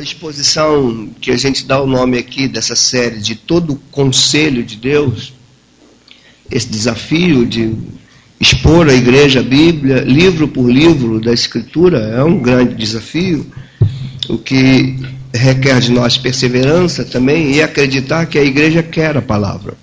A 0.00 0.04
exposição 0.04 1.08
que 1.20 1.32
a 1.32 1.36
gente 1.36 1.66
dá 1.66 1.82
o 1.82 1.84
nome 1.84 2.18
aqui 2.18 2.46
dessa 2.46 2.76
série 2.76 3.18
de 3.18 3.34
todo 3.34 3.72
o 3.72 3.80
conselho 3.90 4.62
de 4.62 4.76
Deus, 4.76 5.32
esse 6.48 6.68
desafio 6.68 7.44
de 7.44 7.74
expor 8.40 8.88
a 8.88 8.94
igreja 8.94 9.40
a 9.40 9.42
Bíblia, 9.42 10.02
livro 10.02 10.46
por 10.46 10.70
livro 10.70 11.20
da 11.20 11.32
Escritura, 11.32 11.98
é 11.98 12.22
um 12.22 12.38
grande 12.38 12.76
desafio, 12.76 13.44
o 14.28 14.38
que 14.38 15.00
requer 15.34 15.80
de 15.80 15.90
nós 15.90 16.16
perseverança 16.16 17.04
também 17.04 17.50
e 17.54 17.60
acreditar 17.60 18.26
que 18.26 18.38
a 18.38 18.44
igreja 18.44 18.84
quer 18.84 19.16
a 19.16 19.22
palavra. 19.22 19.74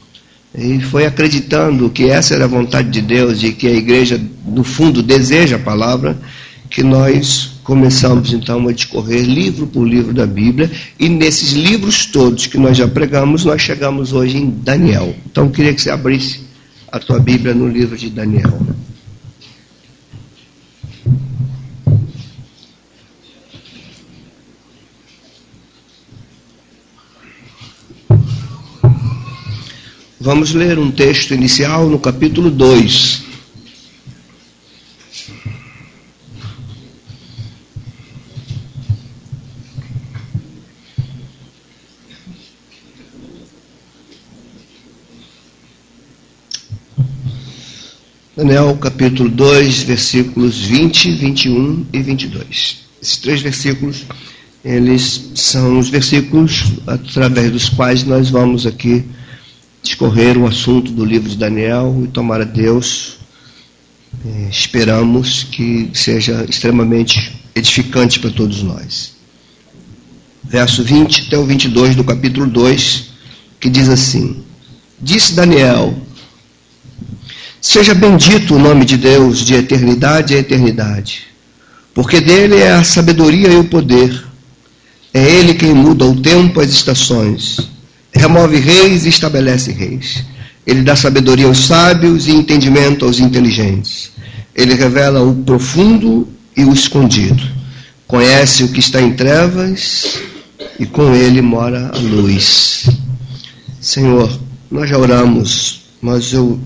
E 0.57 0.79
foi 0.79 1.05
acreditando 1.05 1.89
que 1.89 2.09
essa 2.09 2.35
era 2.35 2.45
a 2.45 2.47
vontade 2.47 2.89
de 2.89 3.01
Deus 3.01 3.43
e 3.43 3.51
que 3.51 3.67
a 3.67 3.73
igreja, 3.73 4.17
no 4.45 4.63
fundo, 4.63 5.03
deseja 5.03 5.57
a 5.57 5.59
palavra, 5.59 6.17
que 6.75 6.83
nós 6.83 7.51
começamos 7.63 8.33
então 8.33 8.67
a 8.67 8.73
discorrer 8.73 9.23
livro 9.23 9.65
por 9.65 9.87
livro 9.87 10.13
da 10.13 10.25
Bíblia, 10.25 10.69
e 10.99 11.07
nesses 11.07 11.53
livros 11.53 12.05
todos 12.05 12.47
que 12.47 12.57
nós 12.57 12.75
já 12.75 12.85
pregamos, 12.85 13.45
nós 13.45 13.61
chegamos 13.61 14.11
hoje 14.11 14.35
em 14.35 14.49
Daniel. 14.49 15.15
Então 15.25 15.45
eu 15.45 15.51
queria 15.51 15.73
que 15.73 15.81
você 15.81 15.89
abrisse 15.89 16.41
a 16.91 16.99
tua 16.99 17.17
Bíblia 17.17 17.53
no 17.53 17.65
livro 17.69 17.97
de 17.97 18.09
Daniel. 18.09 18.59
Vamos 30.19 30.53
ler 30.53 30.77
um 30.77 30.91
texto 30.91 31.33
inicial 31.33 31.87
no 31.87 31.99
capítulo 31.99 32.51
2. 32.51 33.24
Daniel 48.35 48.75
capítulo 48.75 49.29
2, 49.29 49.83
versículos 49.83 50.65
20, 50.65 51.11
21 51.11 51.85
e 51.93 52.01
22. 52.01 52.79
Esses 53.01 53.17
três 53.17 53.41
versículos, 53.41 54.03
eles 54.61 55.31
são 55.35 55.79
os 55.79 55.87
versículos 55.87 56.65
através 56.85 57.49
dos 57.49 57.69
quais 57.69 58.03
nós 58.03 58.29
vamos 58.29 58.65
aqui 58.65 59.05
discorrer 59.81 60.37
o 60.37 60.45
assunto 60.45 60.91
do 60.91 61.05
livro 61.05 61.29
de 61.29 61.37
Daniel 61.37 62.01
e 62.03 62.07
tomar 62.07 62.41
a 62.41 62.43
Deus. 62.43 63.19
Eh, 64.25 64.49
esperamos 64.51 65.43
que 65.43 65.89
seja 65.93 66.45
extremamente 66.49 67.31
edificante 67.55 68.19
para 68.19 68.31
todos 68.31 68.61
nós. 68.61 69.15
Verso 70.43 70.83
20 70.83 71.27
até 71.27 71.37
o 71.37 71.45
22 71.45 71.95
do 71.95 72.03
capítulo 72.03 72.47
2, 72.47 73.11
que 73.61 73.69
diz 73.69 73.87
assim: 73.87 74.43
Disse 74.99 75.33
Daniel 75.33 76.04
Seja 77.67 77.95
bendito 77.95 78.53
o 78.53 78.59
nome 78.59 78.85
de 78.85 78.95
Deus 78.95 79.39
de 79.39 79.55
eternidade 79.55 80.35
a 80.35 80.37
eternidade, 80.37 81.23
porque 81.95 82.21
dele 82.21 82.57
é 82.57 82.73
a 82.73 82.83
sabedoria 82.83 83.47
e 83.47 83.55
o 83.55 83.63
poder. 83.63 84.23
É 85.11 85.27
ele 85.31 85.55
quem 85.55 85.73
muda 85.73 86.05
o 86.05 86.15
tempo 86.21 86.61
as 86.61 86.69
estações, 86.69 87.57
remove 88.13 88.59
reis 88.59 89.07
e 89.07 89.09
estabelece 89.09 89.71
reis. 89.71 90.23
Ele 90.65 90.83
dá 90.83 90.95
sabedoria 90.95 91.47
aos 91.47 91.57
sábios 91.57 92.27
e 92.27 92.33
entendimento 92.33 93.03
aos 93.03 93.19
inteligentes. 93.19 94.11
Ele 94.55 94.75
revela 94.75 95.23
o 95.23 95.33
profundo 95.33 96.29
e 96.55 96.63
o 96.63 96.71
escondido. 96.71 97.41
Conhece 98.05 98.63
o 98.63 98.69
que 98.69 98.79
está 98.79 99.01
em 99.01 99.13
trevas 99.13 100.19
e 100.79 100.85
com 100.85 101.15
ele 101.15 101.41
mora 101.41 101.91
a 101.91 101.97
luz. 101.97 102.87
Senhor, 103.81 104.31
nós 104.69 104.87
já 104.87 104.99
oramos, 104.99 105.81
mas 105.99 106.31
eu 106.31 106.59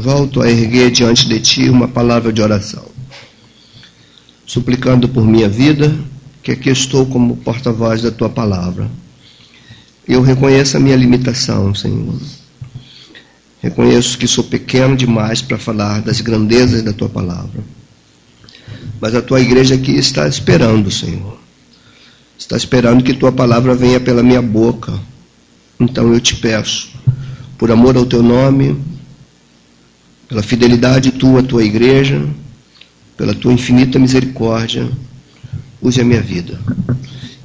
volto 0.00 0.40
a 0.40 0.50
erguer 0.50 0.90
diante 0.90 1.28
de 1.28 1.40
ti 1.40 1.68
uma 1.68 1.88
palavra 1.88 2.32
de 2.32 2.40
oração, 2.40 2.84
suplicando 4.46 5.08
por 5.08 5.26
minha 5.26 5.48
vida, 5.48 5.94
que 6.42 6.52
aqui 6.52 6.70
estou 6.70 7.06
como 7.06 7.36
porta-voz 7.36 8.02
da 8.02 8.10
tua 8.10 8.28
palavra. 8.28 8.90
Eu 10.06 10.22
reconheço 10.22 10.76
a 10.76 10.80
minha 10.80 10.96
limitação, 10.96 11.74
Senhor. 11.74 12.18
Reconheço 13.60 14.16
que 14.16 14.26
sou 14.26 14.44
pequeno 14.44 14.96
demais 14.96 15.42
para 15.42 15.58
falar 15.58 16.00
das 16.00 16.20
grandezas 16.20 16.82
da 16.82 16.92
tua 16.92 17.08
palavra. 17.08 17.62
Mas 19.00 19.14
a 19.14 19.20
tua 19.20 19.40
igreja 19.40 19.74
aqui 19.74 19.92
está 19.92 20.26
esperando, 20.26 20.90
Senhor. 20.90 21.38
Está 22.38 22.56
esperando 22.56 23.02
que 23.02 23.14
tua 23.14 23.32
palavra 23.32 23.74
venha 23.74 24.00
pela 24.00 24.22
minha 24.22 24.40
boca. 24.40 24.98
Então 25.78 26.12
eu 26.12 26.20
te 26.20 26.36
peço, 26.36 26.88
por 27.58 27.70
amor 27.70 27.96
ao 27.96 28.06
teu 28.06 28.22
nome, 28.22 28.76
pela 30.28 30.42
fidelidade 30.42 31.12
tua, 31.12 31.42
tua 31.42 31.64
igreja, 31.64 32.22
pela 33.16 33.34
tua 33.34 33.52
infinita 33.52 33.98
misericórdia, 33.98 34.88
use 35.80 36.00
a 36.00 36.04
minha 36.04 36.20
vida. 36.20 36.60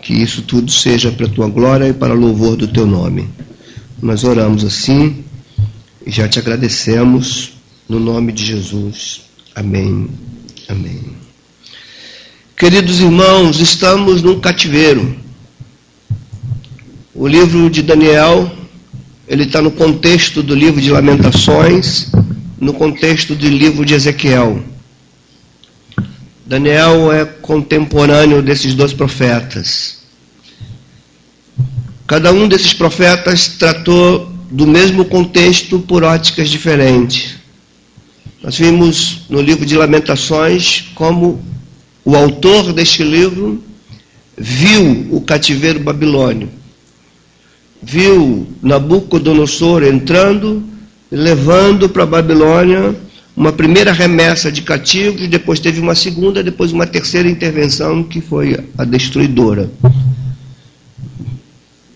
Que 0.02 0.14
isso 0.14 0.42
tudo 0.42 0.70
seja 0.70 1.12
para 1.12 1.28
a 1.28 1.30
tua 1.30 1.48
glória 1.48 1.88
e 1.88 1.94
para 1.94 2.14
louvor 2.14 2.58
do 2.58 2.68
teu 2.68 2.86
nome. 2.86 3.30
Nós 4.02 4.26
oramos 4.26 4.66
assim 4.66 5.24
e 6.06 6.12
já 6.12 6.28
te 6.28 6.38
agradecemos 6.38 7.54
no 7.88 8.00
nome 8.02 8.34
de 8.34 8.46
Jesus. 8.46 9.22
Amém. 9.56 10.10
Amém. 10.68 11.02
Queridos 12.58 13.00
irmãos, 13.00 13.62
estamos 13.62 14.22
num 14.22 14.40
cativeiro. 14.42 15.16
O 17.16 17.28
livro 17.28 17.70
de 17.70 17.82
Daniel, 17.82 18.52
ele 19.26 19.44
está 19.44 19.62
no 19.62 19.72
contexto 19.72 20.44
do 20.44 20.54
livro 20.54 20.82
de 20.82 20.92
Lamentações 20.92 22.12
no 22.64 22.74
contexto 22.74 23.36
do 23.36 23.48
livro 23.48 23.86
de 23.86 23.94
Ezequiel. 23.94 24.64
Daniel 26.46 27.12
é 27.12 27.26
contemporâneo 27.26 28.42
desses 28.42 28.74
dois 28.74 28.94
profetas. 28.94 30.00
Cada 32.08 32.32
um 32.32 32.48
desses 32.48 32.74
profetas 32.74 33.50
tratou 33.50 34.32
do 34.50 34.66
mesmo 34.66 35.06
contexto 35.06 35.80
por 35.80 36.04
óticas 36.04 36.50
diferentes. 36.50 37.36
Nós 38.42 38.58
vimos 38.58 39.22
no 39.30 39.42
livro 39.42 39.66
de 39.66 39.76
Lamentações 39.76 40.86
como 40.96 41.42
o 42.06 42.16
autor 42.16 42.72
deste 42.72 43.04
livro 43.04 43.64
viu 44.38 45.08
o 45.12 45.22
cativeiro 45.22 45.80
babilônio, 45.80 46.50
viu 47.82 48.48
Nabucodonosor 48.62 49.84
entrando 49.84 50.73
levando 51.14 51.88
para 51.88 52.04
a 52.04 52.08
Babilônia 52.08 52.96
uma 53.38 53.52
primeira 53.52 53.92
remessa 53.92 54.52
de 54.52 54.64
cativos, 54.64 55.28
depois 55.28 55.60
teve 55.60 55.80
uma 55.80 55.94
segunda, 55.94 56.44
depois 56.44 56.72
uma 56.72 56.88
terceira 56.88 57.30
intervenção 57.30 58.04
que 58.04 58.20
foi 58.20 58.60
a 58.76 58.84
destruidora. 58.84 59.70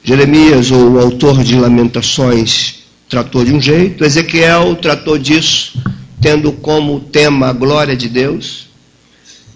Jeremias, 0.03 0.69
o 0.69 0.99
autor 0.99 1.43
de 1.43 1.55
Lamentações, 1.55 2.75
tratou 3.09 3.43
de 3.43 3.53
um 3.53 3.59
jeito, 3.59 4.05
Ezequiel 4.05 4.75
tratou 4.75 5.17
disso, 5.17 5.81
tendo 6.21 6.51
como 6.51 6.99
tema 6.99 7.47
a 7.47 7.53
glória 7.53 7.95
de 7.95 8.07
Deus. 8.07 8.67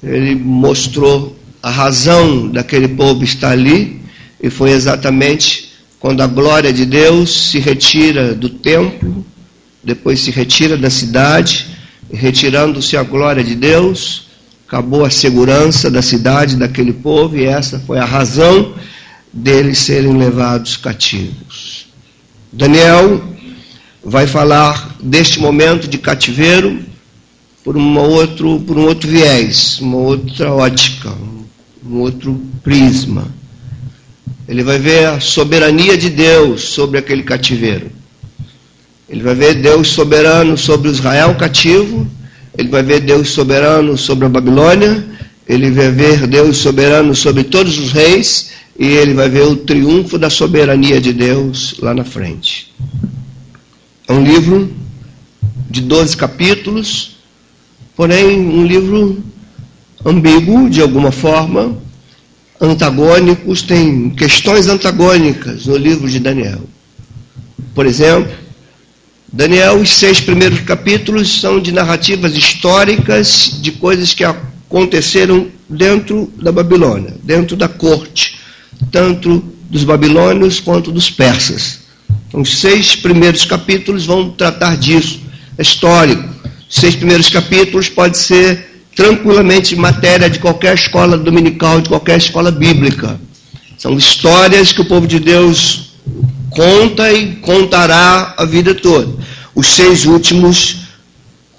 Ele 0.04 0.36
mostrou 0.36 1.38
a 1.62 1.70
razão 1.70 2.48
daquele 2.48 2.88
povo 2.88 3.24
estar 3.24 3.52
ali, 3.52 4.02
e 4.42 4.50
foi 4.50 4.72
exatamente 4.72 5.72
quando 6.00 6.22
a 6.22 6.28
glória 6.28 6.74
de 6.74 6.84
Deus 6.86 7.52
se 7.52 7.60
retira 7.60 8.34
do 8.34 8.50
templo, 8.50 9.24
depois 9.84 10.20
se 10.20 10.32
retira 10.32 10.78
da 10.78 10.90
cidade, 10.90 11.68
retirando-se 12.12 12.96
a 12.98 13.04
glória 13.04 13.44
de 13.44 13.56
Deus, 13.56 14.28
acabou 14.68 15.04
a 15.04 15.10
segurança 15.10 15.90
da 15.90 16.02
cidade, 16.02 16.56
daquele 16.56 16.94
povo, 16.94 17.38
e 17.38 17.46
essa 17.46 17.80
foi 17.80 17.98
a 18.00 18.06
razão 18.06 18.74
deles 19.34 19.80
serem 19.80 20.18
levados 20.18 20.78
cativos. 20.78 21.88
Daniel 22.52 23.24
vai 24.04 24.28
falar 24.28 24.96
deste 25.02 25.40
momento 25.40 25.88
de 25.88 25.98
cativeiro 25.98 26.80
por, 27.64 27.78
uma 27.78 28.02
outro, 28.02 28.60
por 28.60 28.78
um 28.78 28.86
outro 28.86 29.10
viés, 29.10 29.80
uma 29.80 29.98
outra 29.98 30.52
ótica, 30.52 31.14
um 31.86 32.00
outro 32.00 32.40
prisma. 32.64 33.28
Ele 34.48 34.64
vai 34.64 34.80
ver 34.80 35.08
a 35.08 35.20
soberania 35.20 35.98
de 35.98 36.10
Deus 36.10 36.64
sobre 36.64 36.98
aquele 36.98 37.24
cativeiro. 37.24 37.92
Ele 39.12 39.22
vai 39.22 39.36
ver 39.36 39.56
Deus 39.56 39.90
soberano 39.90 40.58
sobre 40.58 40.90
Israel 40.90 41.36
cativo, 41.36 42.08
ele 42.58 42.70
vai 42.70 42.82
ver 42.82 43.02
Deus 43.02 43.32
soberano 43.32 43.98
sobre 43.98 44.26
a 44.26 44.30
Babilônia, 44.30 45.06
ele 45.46 45.70
vai 45.70 45.92
ver 45.92 46.26
Deus 46.28 46.56
soberano 46.56 47.14
sobre 47.14 47.44
todos 47.44 47.78
os 47.78 47.92
reis, 47.92 48.52
e 48.80 48.86
ele 48.86 49.14
vai 49.14 49.28
ver 49.28 49.44
o 49.44 49.58
triunfo 49.58 50.18
da 50.18 50.30
soberania 50.30 51.02
de 51.02 51.12
Deus 51.12 51.76
lá 51.82 51.94
na 51.94 52.06
frente. 52.06 52.74
É 54.08 54.14
um 54.14 54.24
livro 54.24 54.72
de 55.70 55.82
12 55.82 56.16
capítulos, 56.16 57.18
porém 57.98 58.40
um 58.40 58.66
livro 58.66 59.22
ambíguo 60.06 60.70
de 60.70 60.82
alguma 60.82 61.12
forma. 61.12 61.78
antagônicos, 62.62 63.62
tem 63.64 64.12
questões 64.12 64.68
antagônicas 64.68 65.66
no 65.66 65.76
livro 65.76 66.08
de 66.08 66.20
Daniel. 66.20 66.62
Por 67.74 67.86
exemplo, 67.86 68.32
Daniel, 69.34 69.80
os 69.80 69.94
seis 69.94 70.20
primeiros 70.20 70.60
capítulos 70.60 71.40
são 71.40 71.58
de 71.58 71.72
narrativas 71.72 72.36
históricas 72.36 73.60
de 73.62 73.72
coisas 73.72 74.14
que 74.14 74.26
aconteceram 74.26 75.48
dentro 75.70 76.30
da 76.42 76.52
Babilônia, 76.52 77.16
dentro 77.24 77.56
da 77.56 77.70
corte, 77.70 78.38
tanto 78.92 79.42
dos 79.70 79.86
babilônios 79.86 80.60
quanto 80.60 80.92
dos 80.92 81.10
persas. 81.10 81.80
Então, 82.28 82.42
os 82.42 82.60
seis 82.60 82.94
primeiros 82.94 83.46
capítulos 83.46 84.06
vão 84.06 84.32
tratar 84.32 84.76
disso, 84.76 85.22
é 85.58 85.62
histórico. 85.62 86.28
Os 86.70 86.76
seis 86.76 86.96
primeiros 86.98 87.30
capítulos 87.30 87.88
pode 87.88 88.18
ser 88.18 88.84
tranquilamente 88.94 89.78
matéria 89.78 90.30
de 90.30 90.40
qualquer 90.40 90.76
escola 90.76 91.18
dominical, 91.18 91.80
de 91.80 91.88
qualquer 91.88 92.18
escola 92.18 92.52
bíblica. 92.52 93.18
São 93.78 93.98
histórias 93.98 94.74
que 94.74 94.82
o 94.82 94.86
povo 94.86 95.08
de 95.08 95.22
Deus 95.22 95.92
conta 96.52 97.12
e 97.12 97.36
contará 97.38 98.36
a 98.38 98.46
vida 98.46 98.76
toda. 98.76 99.12
Os 99.56 99.68
seis 99.68 100.06
últimos, 100.06 100.78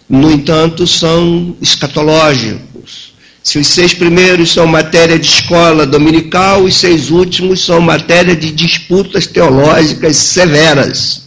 no 0.09 0.31
entanto, 0.31 0.87
são 0.87 1.57
escatológicos. 1.61 3.13
Se 3.43 3.59
os 3.59 3.67
seis 3.67 3.93
primeiros 3.93 4.53
são 4.53 4.67
matéria 4.67 5.19
de 5.19 5.27
escola 5.27 5.85
dominical, 5.85 6.63
os 6.63 6.77
seis 6.77 7.11
últimos 7.11 7.65
são 7.65 7.81
matéria 7.81 8.37
de 8.37 8.53
disputas 8.53 9.27
teológicas 9.27 10.17
severas. 10.17 11.23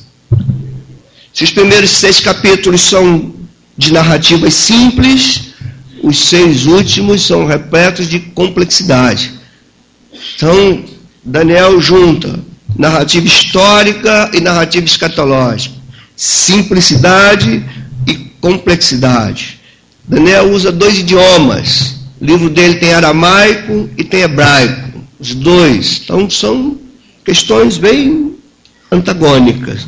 Se 1.33 1.44
os 1.44 1.51
primeiros 1.51 1.89
seis 1.89 2.21
capítulos 2.21 2.81
são 2.81 3.33
de 3.77 3.91
narrativas 3.91 4.53
simples, 4.53 5.41
os 6.01 6.17
seis 6.17 6.65
últimos 6.65 7.25
são 7.25 7.45
repletos 7.45 8.07
de 8.07 8.19
complexidade. 8.19 9.33
Então, 10.35 10.85
Daniel 11.23 11.81
junta 11.81 12.39
narrativa 12.77 13.25
histórica 13.25 14.31
e 14.33 14.42
narrativa 14.42 14.86
escatológica, 14.86 15.75
simplicidade 16.16 17.63
e 18.07 18.16
complexidade. 18.42 19.60
Daniel 20.07 20.51
usa 20.51 20.72
dois 20.72 21.00
idiomas. 21.00 21.95
O 22.19 22.25
livro 22.25 22.50
dele 22.50 22.75
tem 22.75 22.94
aramaico 22.94 23.89
e 23.98 24.04
tem 24.04 24.22
hebraico, 24.22 25.04
os 25.19 25.33
dois. 25.33 26.01
Então 26.04 26.30
são 26.30 26.77
questões 27.24 27.77
bem 27.77 28.36
antagônicas. 28.92 29.88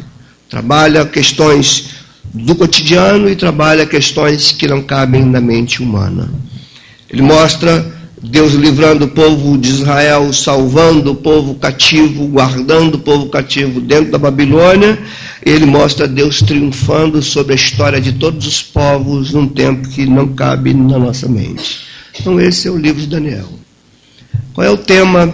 Trabalha 0.49 1.05
questões 1.05 1.97
do 2.33 2.55
cotidiano 2.55 3.29
e 3.29 3.35
trabalha 3.35 3.85
questões 3.85 4.51
que 4.51 4.67
não 4.67 4.81
cabem 4.81 5.23
na 5.25 5.39
mente 5.39 5.81
humana. 5.81 6.29
Ele 7.09 7.21
mostra 7.21 7.96
Deus 8.29 8.53
livrando 8.53 9.05
o 9.05 9.07
povo 9.07 9.57
de 9.57 9.69
Israel, 9.69 10.33
salvando 10.33 11.11
o 11.11 11.15
povo 11.15 11.55
cativo, 11.55 12.27
guardando 12.27 12.95
o 12.95 12.99
povo 12.99 13.27
cativo 13.27 13.79
dentro 13.79 14.11
da 14.11 14.17
Babilônia. 14.17 14.99
Ele 15.45 15.65
mostra 15.65 16.07
Deus 16.07 16.41
triunfando 16.41 17.21
sobre 17.21 17.53
a 17.53 17.55
história 17.55 18.01
de 18.01 18.13
todos 18.13 18.45
os 18.45 18.61
povos 18.61 19.31
num 19.31 19.47
tempo 19.47 19.87
que 19.87 20.05
não 20.05 20.27
cabe 20.27 20.73
na 20.73 20.99
nossa 20.99 21.27
mente. 21.27 21.79
Então, 22.19 22.39
esse 22.39 22.67
é 22.67 22.71
o 22.71 22.77
livro 22.77 22.99
de 22.99 23.07
Daniel. 23.07 23.47
Qual 24.53 24.65
é 24.65 24.69
o 24.69 24.77
tema 24.77 25.33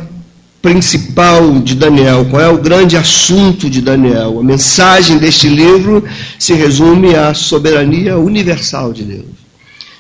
principal 0.62 1.60
de 1.60 1.76
Daniel? 1.76 2.26
Qual 2.30 2.42
é 2.42 2.50
o 2.50 2.62
grande 2.62 2.96
assunto 2.96 3.70
de 3.70 3.82
Daniel? 3.82 4.40
A 4.40 4.44
mensagem 4.44 5.18
deste 5.18 5.48
livro 5.48 6.04
se 6.38 6.54
resume 6.54 7.16
à 7.16 7.34
soberania 7.34 8.18
universal 8.18 8.94
de 8.94 9.04
Deus. 9.04 9.44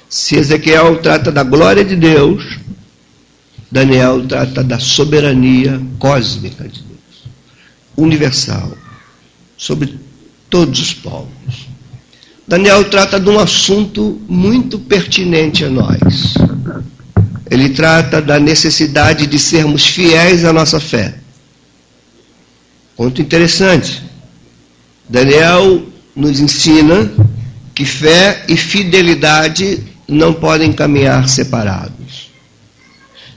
Se 0.09 0.35
Ezequiel 0.35 0.97
trata 0.97 1.31
da 1.31 1.41
glória 1.41 1.83
de 1.83 1.95
Deus, 1.95 2.59
Daniel 3.73 4.23
trata 4.27 4.63
da 4.63 4.77
soberania 4.77 5.81
cósmica 5.97 6.63
de 6.63 6.83
Deus, 6.83 7.23
universal, 7.97 8.77
sobre 9.57 9.97
todos 10.47 10.79
os 10.79 10.93
povos. 10.93 11.67
Daniel 12.47 12.87
trata 12.87 13.19
de 13.19 13.27
um 13.27 13.39
assunto 13.39 14.21
muito 14.29 14.77
pertinente 14.77 15.65
a 15.65 15.71
nós. 15.71 16.35
Ele 17.49 17.69
trata 17.69 18.21
da 18.21 18.39
necessidade 18.39 19.25
de 19.25 19.39
sermos 19.39 19.87
fiéis 19.87 20.45
à 20.45 20.53
nossa 20.53 20.79
fé. 20.79 21.15
Ponto 22.95 23.19
interessante. 23.19 24.03
Daniel 25.09 25.83
nos 26.15 26.39
ensina 26.39 27.11
que 27.73 27.85
fé 27.85 28.45
e 28.47 28.55
fidelidade 28.55 29.83
não 30.07 30.31
podem 30.31 30.71
caminhar 30.71 31.27
separados. 31.27 32.22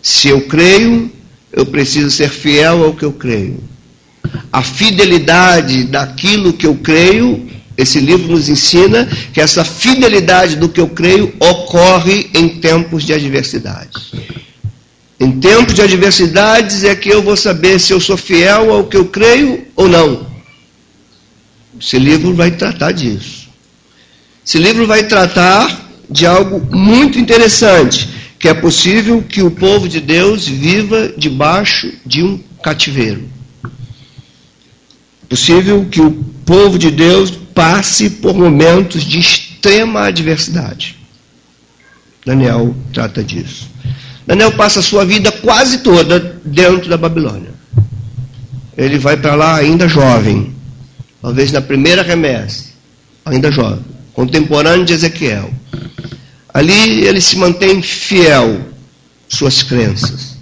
Se 0.07 0.29
eu 0.29 0.43
creio, 0.43 1.11
eu 1.53 1.67
preciso 1.67 2.13
ser 2.13 2.31
fiel 2.31 2.85
ao 2.85 2.95
que 2.95 3.05
eu 3.05 3.13
creio. 3.13 3.59
A 4.53 4.63
fidelidade 4.63 5.83
daquilo 5.83 6.53
que 6.53 6.65
eu 6.65 6.77
creio, 6.77 7.45
esse 7.77 7.99
livro 7.99 8.29
nos 8.29 8.49
ensina 8.49 9.05
que 9.33 9.41
essa 9.41 9.65
fidelidade 9.65 10.55
do 10.55 10.69
que 10.69 10.81
eu 10.81 10.87
creio 10.87 11.35
ocorre 11.41 12.31
em 12.33 12.49
tempos 12.61 13.03
de 13.03 13.15
adversidade. 13.15 13.91
Em 15.19 15.41
tempos 15.41 15.75
de 15.75 15.83
adversidades 15.83 16.85
é 16.85 16.95
que 16.95 17.09
eu 17.09 17.21
vou 17.21 17.37
saber 17.37 17.81
se 17.81 17.93
eu 17.93 17.99
sou 17.99 18.17
fiel 18.17 18.73
ao 18.73 18.85
que 18.85 18.97
eu 18.97 19.07
creio 19.07 19.67
ou 19.75 19.89
não. 19.89 20.25
Esse 21.81 21.99
livro 21.99 22.33
vai 22.33 22.53
tratar 22.53 22.93
disso. 22.93 23.49
Esse 24.47 24.59
livro 24.59 24.87
vai 24.87 25.03
tratar 25.03 25.85
de 26.09 26.25
algo 26.25 26.65
muito 26.73 27.19
interessante 27.19 28.15
que 28.47 28.51
é 28.51 28.55
possível 28.55 29.21
que 29.21 29.43
o 29.43 29.51
povo 29.51 29.89
de 29.89 30.01
Deus 30.01 30.47
viva 30.47 31.13
debaixo 31.19 31.93
de 32.07 32.23
um 32.23 32.39
cativeiro. 32.63 33.29
É 33.65 35.27
possível 35.29 35.85
que 35.91 36.01
o 36.01 36.13
povo 36.45 36.79
de 36.79 36.93
Deus 36.93 37.33
passe 37.53 38.09
por 38.09 38.35
momentos 38.37 39.03
de 39.03 39.19
extrema 39.19 40.03
adversidade. 40.03 40.97
Daniel 42.25 42.73
trata 42.93 43.25
disso. 43.25 43.69
Daniel 44.25 44.53
passa 44.53 44.79
a 44.79 44.83
sua 44.85 45.05
vida 45.05 45.33
quase 45.33 45.79
toda 45.79 46.39
dentro 46.45 46.89
da 46.89 46.97
Babilônia. 46.97 47.51
Ele 48.79 48.97
vai 48.97 49.17
para 49.17 49.35
lá 49.35 49.57
ainda 49.57 49.89
jovem, 49.89 50.55
talvez 51.21 51.51
na 51.51 51.61
primeira 51.61 52.05
remessa, 52.05 52.67
ainda 53.25 53.51
jovem, 53.51 53.85
contemporâneo 54.13 54.85
de 54.85 54.93
Ezequiel. 54.93 55.51
Ali 56.57 57.05
ele 57.05 57.21
se 57.21 57.37
mantém 57.37 57.83
fiel 57.83 58.63
suas 59.29 59.63
crenças. 59.63 60.39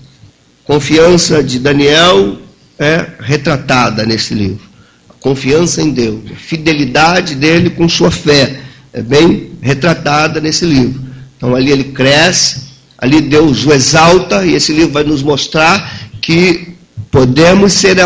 Confiança 0.62 1.42
de 1.42 1.58
Daniel 1.58 2.38
é 2.78 3.04
retratada 3.18 4.06
nesse 4.06 4.32
livro. 4.32 4.64
A 5.10 5.14
confiança 5.14 5.82
em 5.82 5.90
Deus, 5.90 6.20
a 6.30 6.36
fidelidade 6.36 7.34
dele 7.34 7.68
com 7.68 7.88
sua 7.88 8.12
fé 8.12 8.60
é 8.92 9.02
bem 9.02 9.54
retratada 9.60 10.40
nesse 10.40 10.64
livro. 10.64 11.02
Então 11.36 11.52
ali 11.52 11.72
ele 11.72 11.82
cresce, 11.82 12.60
ali 12.96 13.20
Deus 13.20 13.66
o 13.66 13.72
exalta 13.72 14.46
e 14.46 14.54
esse 14.54 14.72
livro 14.72 14.92
vai 14.92 15.02
nos 15.02 15.20
mostrar 15.20 15.98
que 16.22 16.74
podemos 17.10 17.72
ser 17.72 17.96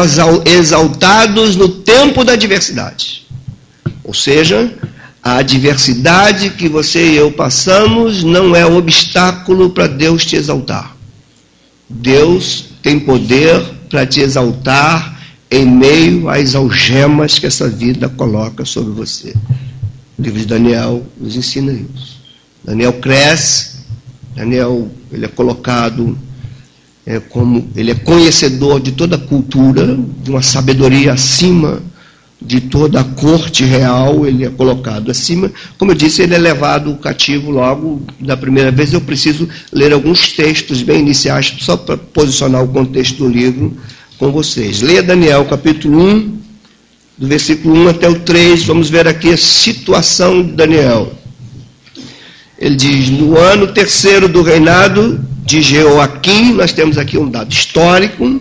exaltados 0.46 1.56
no 1.56 1.68
tempo 1.68 2.24
da 2.24 2.32
adversidade. 2.32 3.26
Ou 4.02 4.14
seja, 4.14 4.72
a 5.22 5.38
adversidade 5.38 6.50
que 6.50 6.68
você 6.68 7.12
e 7.12 7.16
eu 7.16 7.32
passamos 7.32 8.22
não 8.22 8.54
é 8.54 8.64
obstáculo 8.64 9.70
para 9.70 9.86
Deus 9.86 10.24
te 10.24 10.36
exaltar. 10.36 10.96
Deus 11.88 12.66
tem 12.82 13.00
poder 13.00 13.60
para 13.88 14.06
te 14.06 14.20
exaltar 14.20 15.18
em 15.50 15.64
meio 15.64 16.28
às 16.28 16.54
algemas 16.54 17.38
que 17.38 17.46
essa 17.46 17.68
vida 17.68 18.08
coloca 18.08 18.64
sobre 18.64 18.92
você. 18.92 19.34
O 20.18 20.22
livro 20.22 20.38
de 20.38 20.46
Daniel 20.46 21.06
nos 21.18 21.36
ensina 21.36 21.72
isso. 21.72 22.18
Daniel 22.64 22.92
cresce, 22.94 23.78
Daniel 24.34 24.90
ele 25.10 25.24
é 25.24 25.28
colocado 25.28 26.18
é, 27.06 27.18
como 27.18 27.68
ele 27.74 27.90
é 27.90 27.94
conhecedor 27.94 28.80
de 28.80 28.92
toda 28.92 29.16
a 29.16 29.18
cultura, 29.18 29.98
de 30.22 30.30
uma 30.30 30.42
sabedoria 30.42 31.14
acima 31.14 31.82
de 32.40 32.60
toda 32.60 33.00
a 33.00 33.04
corte 33.04 33.64
real, 33.64 34.24
ele 34.24 34.44
é 34.44 34.48
colocado 34.48 35.10
acima. 35.10 35.50
Como 35.76 35.90
eu 35.90 35.96
disse, 35.96 36.22
ele 36.22 36.34
é 36.34 36.38
levado 36.38 36.94
cativo 36.96 37.50
logo 37.50 38.02
da 38.20 38.36
primeira 38.36 38.70
vez. 38.70 38.92
Eu 38.92 39.00
preciso 39.00 39.48
ler 39.72 39.92
alguns 39.92 40.32
textos 40.32 40.82
bem 40.82 41.00
iniciais, 41.00 41.52
só 41.60 41.76
para 41.76 41.96
posicionar 41.96 42.62
o 42.62 42.68
contexto 42.68 43.24
do 43.24 43.28
livro 43.28 43.76
com 44.18 44.30
vocês. 44.30 44.82
Leia 44.82 45.02
Daniel, 45.02 45.44
capítulo 45.46 46.00
1, 46.00 46.38
do 47.18 47.26
versículo 47.26 47.74
1 47.74 47.88
até 47.88 48.08
o 48.08 48.20
3. 48.20 48.64
Vamos 48.64 48.88
ver 48.88 49.08
aqui 49.08 49.32
a 49.32 49.36
situação 49.36 50.40
de 50.40 50.52
Daniel. 50.52 51.12
Ele 52.56 52.76
diz: 52.76 53.10
No 53.10 53.36
ano 53.36 53.66
terceiro 53.68 54.28
do 54.28 54.42
reinado 54.42 55.20
de 55.44 55.60
Jeoaquim, 55.60 56.52
nós 56.52 56.72
temos 56.72 56.98
aqui 56.98 57.18
um 57.18 57.28
dado 57.28 57.52
histórico 57.52 58.40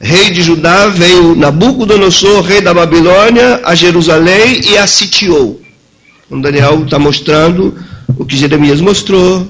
rei 0.00 0.30
de 0.30 0.42
Judá, 0.42 0.88
veio 0.88 1.34
Nabucodonosor, 1.34 2.42
rei 2.42 2.60
da 2.60 2.72
Babilônia, 2.72 3.60
a 3.64 3.74
Jerusalém 3.74 4.60
e 4.64 4.78
a 4.78 4.86
sitiou. 4.86 5.60
Então 6.26 6.40
Daniel 6.40 6.84
está 6.84 6.98
mostrando 6.98 7.76
o 8.16 8.24
que 8.24 8.36
Jeremias 8.36 8.80
mostrou, 8.80 9.48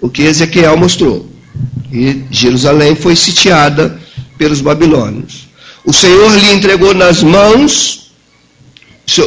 o 0.00 0.08
que 0.08 0.22
Ezequiel 0.22 0.76
mostrou. 0.76 1.28
E 1.92 2.24
Jerusalém 2.30 2.94
foi 2.94 3.14
sitiada 3.14 3.98
pelos 4.38 4.60
babilônios. 4.60 5.48
O 5.84 5.92
Senhor 5.92 6.34
lhe 6.36 6.52
entregou 6.52 6.94
nas 6.94 7.22
mãos, 7.22 8.10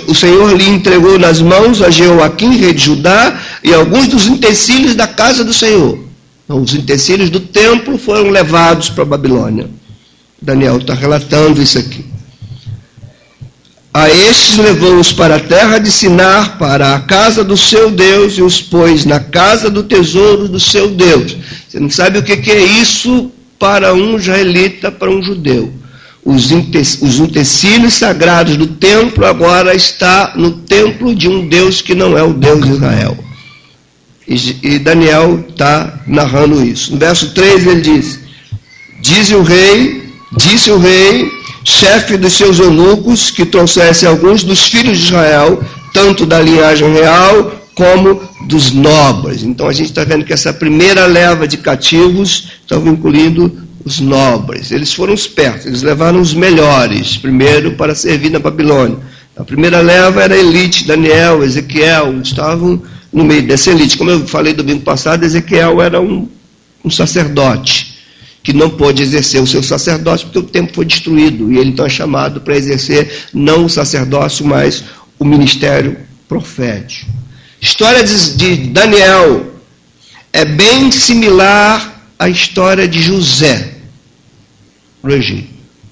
o 0.07 0.15
Senhor 0.15 0.55
lhe 0.55 0.67
entregou 0.67 1.19
nas 1.19 1.39
mãos 1.39 1.81
a 1.81 1.89
Jeoaquim, 1.89 2.57
rei 2.57 2.73
de 2.73 2.83
Judá, 2.83 3.39
e 3.63 3.73
alguns 3.73 4.07
dos 4.07 4.27
utensílios 4.27 4.95
da 4.95 5.07
casa 5.07 5.43
do 5.45 5.53
Senhor. 5.53 5.99
Então, 6.43 6.61
os 6.61 6.73
utensílios 6.73 7.29
do 7.29 7.39
templo 7.39 7.97
foram 7.97 8.29
levados 8.29 8.89
para 8.89 9.03
a 9.03 9.05
Babilônia. 9.05 9.69
Daniel 10.41 10.77
está 10.77 10.93
relatando 10.93 11.61
isso 11.61 11.79
aqui. 11.79 12.05
A 13.93 14.09
estes 14.09 14.57
levou-os 14.57 15.11
para 15.11 15.37
a 15.37 15.39
terra 15.39 15.79
de 15.79 15.91
Sinar, 15.91 16.59
para 16.59 16.93
a 16.93 16.99
casa 16.99 17.43
do 17.43 17.57
seu 17.57 17.89
Deus, 17.89 18.37
e 18.37 18.43
os 18.43 18.61
pôs 18.61 19.05
na 19.05 19.19
casa 19.19 19.71
do 19.71 19.81
tesouro 19.81 20.47
do 20.47 20.59
seu 20.59 20.89
Deus. 20.89 21.35
Você 21.67 21.79
não 21.79 21.89
sabe 21.89 22.19
o 22.19 22.23
que 22.23 22.51
é 22.51 22.63
isso 22.63 23.31
para 23.57 23.95
um 23.95 24.15
israelita, 24.15 24.91
para 24.91 25.09
um 25.09 25.23
judeu. 25.23 25.73
Os 26.23 26.51
utensílios 27.19 27.95
sagrados 27.95 28.57
do 28.57 28.67
templo 28.67 29.25
agora 29.25 29.73
está 29.73 30.33
no 30.35 30.51
templo 30.51 31.15
de 31.15 31.27
um 31.27 31.47
Deus 31.47 31.81
que 31.81 31.95
não 31.95 32.17
é 32.17 32.21
o 32.21 32.33
Deus 32.33 32.65
de 32.65 32.71
Israel. 32.73 33.17
E 34.27 34.77
Daniel 34.77 35.43
está 35.49 36.01
narrando 36.05 36.61
isso. 36.61 36.91
No 36.91 36.99
verso 36.99 37.33
3 37.33 37.65
ele 37.65 37.81
diz: 37.81 38.19
Diz 39.01 39.31
o 39.31 39.41
rei, 39.41 40.06
disse 40.35 40.71
o 40.71 40.77
rei 40.77 41.29
chefe 41.63 42.15
dos 42.15 42.33
seus 42.33 42.59
eunucos, 42.59 43.29
que 43.29 43.45
trouxesse 43.45 44.05
alguns 44.05 44.43
dos 44.43 44.67
filhos 44.67 44.97
de 44.97 45.05
Israel, 45.05 45.61
tanto 45.93 46.25
da 46.25 46.39
linhagem 46.39 46.93
real 46.93 47.51
como 47.75 48.21
dos 48.47 48.71
nobres. 48.71 49.43
Então 49.43 49.67
a 49.67 49.73
gente 49.73 49.89
está 49.89 50.05
vendo 50.05 50.23
que 50.23 50.31
essa 50.31 50.53
primeira 50.53 51.05
leva 51.05 51.45
de 51.45 51.57
cativos 51.57 52.47
estava 52.61 52.87
incluindo 52.87 53.51
os 53.83 53.99
nobres. 53.99 54.71
Eles 54.71 54.93
foram 54.93 55.13
espertos, 55.13 55.65
eles 55.65 55.81
levaram 55.81 56.21
os 56.21 56.33
melhores 56.33 57.17
primeiro 57.17 57.73
para 57.73 57.93
servir 57.93 58.29
na 58.29 58.39
Babilônia. 58.39 58.97
A 59.35 59.43
primeira 59.43 59.81
leva 59.81 60.23
era 60.23 60.35
a 60.35 60.39
elite, 60.39 60.87
Daniel, 60.87 61.43
Ezequiel, 61.43 62.21
estavam 62.21 62.81
no 63.11 63.25
meio 63.25 63.45
dessa 63.45 63.71
elite. 63.71 63.97
Como 63.97 64.09
eu 64.09 64.25
falei 64.25 64.53
domingo 64.53 64.81
passado, 64.81 65.23
Ezequiel 65.23 65.81
era 65.81 65.99
um, 65.99 66.27
um 66.83 66.89
sacerdote 66.89 67.96
que 68.47 68.53
não 68.53 68.69
pôde 68.69 69.03
exercer 69.03 69.43
o 69.43 69.45
seu 69.45 69.61
sacerdócio 69.61 70.27
porque 70.27 70.39
o 70.39 70.43
templo 70.43 70.73
foi 70.73 70.85
destruído. 70.85 71.51
E 71.51 71.57
ele 71.57 71.71
então 71.71 71.85
é 71.85 71.89
chamado 71.89 72.39
para 72.39 72.55
exercer 72.55 73.25
não 73.33 73.65
o 73.65 73.69
sacerdócio, 73.69 74.45
mas 74.45 74.85
o 75.19 75.25
ministério 75.25 75.97
profético. 76.29 77.11
História 77.59 78.01
de 78.05 78.55
Daniel 78.69 79.51
é 80.31 80.45
bem 80.45 80.89
similar 80.93 82.09
à 82.17 82.29
história 82.29 82.87
de 82.87 83.01
José 83.01 83.73
no 85.03 85.11
Egito. 85.11 85.49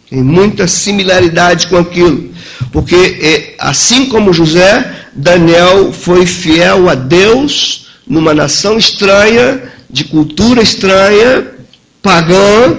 Tem 0.10 0.24
muita 0.24 0.66
similaridade 0.66 1.68
com 1.68 1.76
aquilo. 1.76 2.34
Porque 2.72 2.96
é, 2.96 3.56
assim 3.60 4.06
como 4.06 4.32
José, 4.32 5.08
Daniel 5.14 5.92
foi 5.92 6.26
fiel 6.26 6.88
a 6.88 6.96
Deus 6.96 7.88
numa 8.08 8.34
nação 8.34 8.78
estranha, 8.78 9.62
de 9.90 10.06
cultura 10.06 10.62
estranha, 10.62 11.55
pagã, 12.06 12.78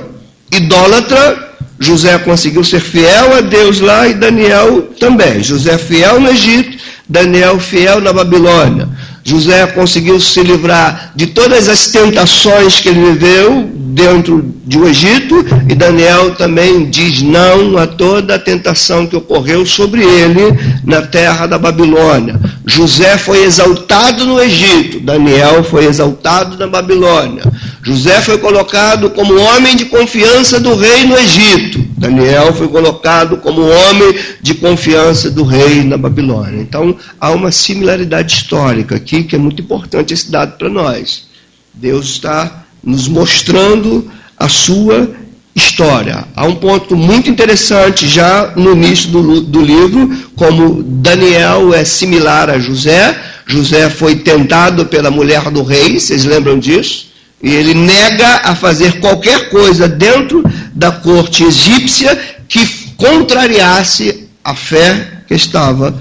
idólatra, 0.52 1.50
José 1.80 2.16
conseguiu 2.18 2.62
ser 2.62 2.80
fiel 2.80 3.36
a 3.36 3.40
Deus 3.40 3.80
lá 3.80 4.06
e 4.06 4.14
Daniel 4.14 4.82
também. 5.00 5.42
José 5.42 5.76
fiel 5.76 6.20
no 6.20 6.30
Egito, 6.30 6.78
Daniel 7.08 7.58
fiel 7.58 8.00
na 8.00 8.12
Babilônia. 8.12 8.88
José 9.26 9.66
conseguiu 9.66 10.20
se 10.20 10.40
livrar 10.40 11.10
de 11.16 11.26
todas 11.26 11.68
as 11.68 11.88
tentações 11.88 12.78
que 12.78 12.90
ele 12.90 13.10
viveu 13.10 13.68
dentro 13.74 14.54
do 14.64 14.86
Egito, 14.86 15.44
e 15.68 15.74
Daniel 15.74 16.36
também 16.36 16.88
diz 16.90 17.22
não 17.22 17.76
a 17.76 17.88
toda 17.88 18.36
a 18.36 18.38
tentação 18.38 19.04
que 19.04 19.16
ocorreu 19.16 19.66
sobre 19.66 20.02
ele 20.02 20.56
na 20.84 21.02
terra 21.02 21.46
da 21.46 21.58
Babilônia. 21.58 22.38
José 22.66 23.16
foi 23.18 23.42
exaltado 23.42 24.24
no 24.24 24.40
Egito, 24.40 25.00
Daniel 25.00 25.64
foi 25.64 25.86
exaltado 25.86 26.56
na 26.56 26.68
Babilônia. 26.68 27.42
José 27.82 28.20
foi 28.20 28.38
colocado 28.38 29.10
como 29.10 29.40
homem 29.40 29.76
de 29.76 29.86
confiança 29.86 30.60
do 30.60 30.74
rei 30.74 31.04
no 31.04 31.16
Egito. 31.16 31.84
Daniel 31.96 32.52
foi 32.52 32.68
colocado 32.68 33.38
como 33.38 33.62
homem 33.62 34.14
de 34.42 34.54
confiança 34.54 35.30
do 35.30 35.44
rei 35.44 35.82
na 35.82 35.96
Babilônia. 35.96 36.60
Então, 36.60 36.94
há 37.20 37.30
uma 37.30 37.50
similaridade 37.50 38.34
histórica 38.34 38.96
aqui 38.96 39.15
que 39.24 39.36
é 39.36 39.38
muito 39.38 39.62
importante 39.62 40.14
esse 40.14 40.30
dado 40.30 40.56
para 40.56 40.68
nós. 40.68 41.26
Deus 41.72 42.06
está 42.06 42.64
nos 42.82 43.08
mostrando 43.08 44.10
a 44.38 44.48
sua 44.48 45.10
história. 45.54 46.24
Há 46.36 46.44
um 46.44 46.54
ponto 46.56 46.94
muito 46.94 47.30
interessante 47.30 48.06
já 48.06 48.52
no 48.56 48.72
início 48.72 49.10
do, 49.10 49.40
do 49.40 49.60
livro, 49.62 50.10
como 50.36 50.82
Daniel 50.82 51.72
é 51.72 51.84
similar 51.84 52.50
a 52.50 52.58
José. 52.58 53.18
José 53.46 53.88
foi 53.88 54.16
tentado 54.16 54.86
pela 54.86 55.10
mulher 55.10 55.50
do 55.50 55.62
rei, 55.62 55.98
vocês 55.98 56.24
lembram 56.24 56.58
disso? 56.58 57.06
E 57.42 57.50
ele 57.54 57.74
nega 57.74 58.40
a 58.44 58.54
fazer 58.54 59.00
qualquer 59.00 59.48
coisa 59.48 59.88
dentro 59.88 60.44
da 60.74 60.90
corte 60.90 61.44
egípcia 61.44 62.18
que 62.48 62.66
contrariasse 62.96 64.28
a 64.44 64.54
fé 64.54 65.22
que 65.26 65.34
estava 65.34 65.94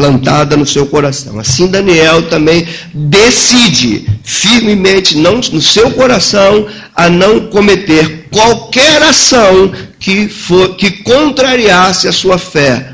plantada 0.00 0.56
no 0.56 0.64
seu 0.64 0.86
coração. 0.86 1.38
Assim 1.38 1.66
Daniel 1.66 2.22
também 2.30 2.66
decide 2.94 4.06
firmemente 4.24 5.18
não, 5.18 5.36
no 5.36 5.60
seu 5.60 5.90
coração 5.90 6.66
a 6.94 7.10
não 7.10 7.48
cometer 7.48 8.28
qualquer 8.30 9.02
ação 9.02 9.70
que, 9.98 10.26
for, 10.26 10.74
que 10.76 10.90
contrariasse 11.02 12.08
a 12.08 12.12
sua 12.12 12.38
fé. 12.38 12.92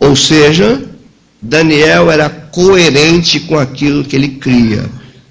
Ou 0.00 0.16
seja, 0.16 0.82
Daniel 1.40 2.10
era 2.10 2.28
coerente 2.28 3.38
com 3.38 3.56
aquilo 3.56 4.02
que 4.02 4.16
ele 4.16 4.30
cria. 4.30 4.84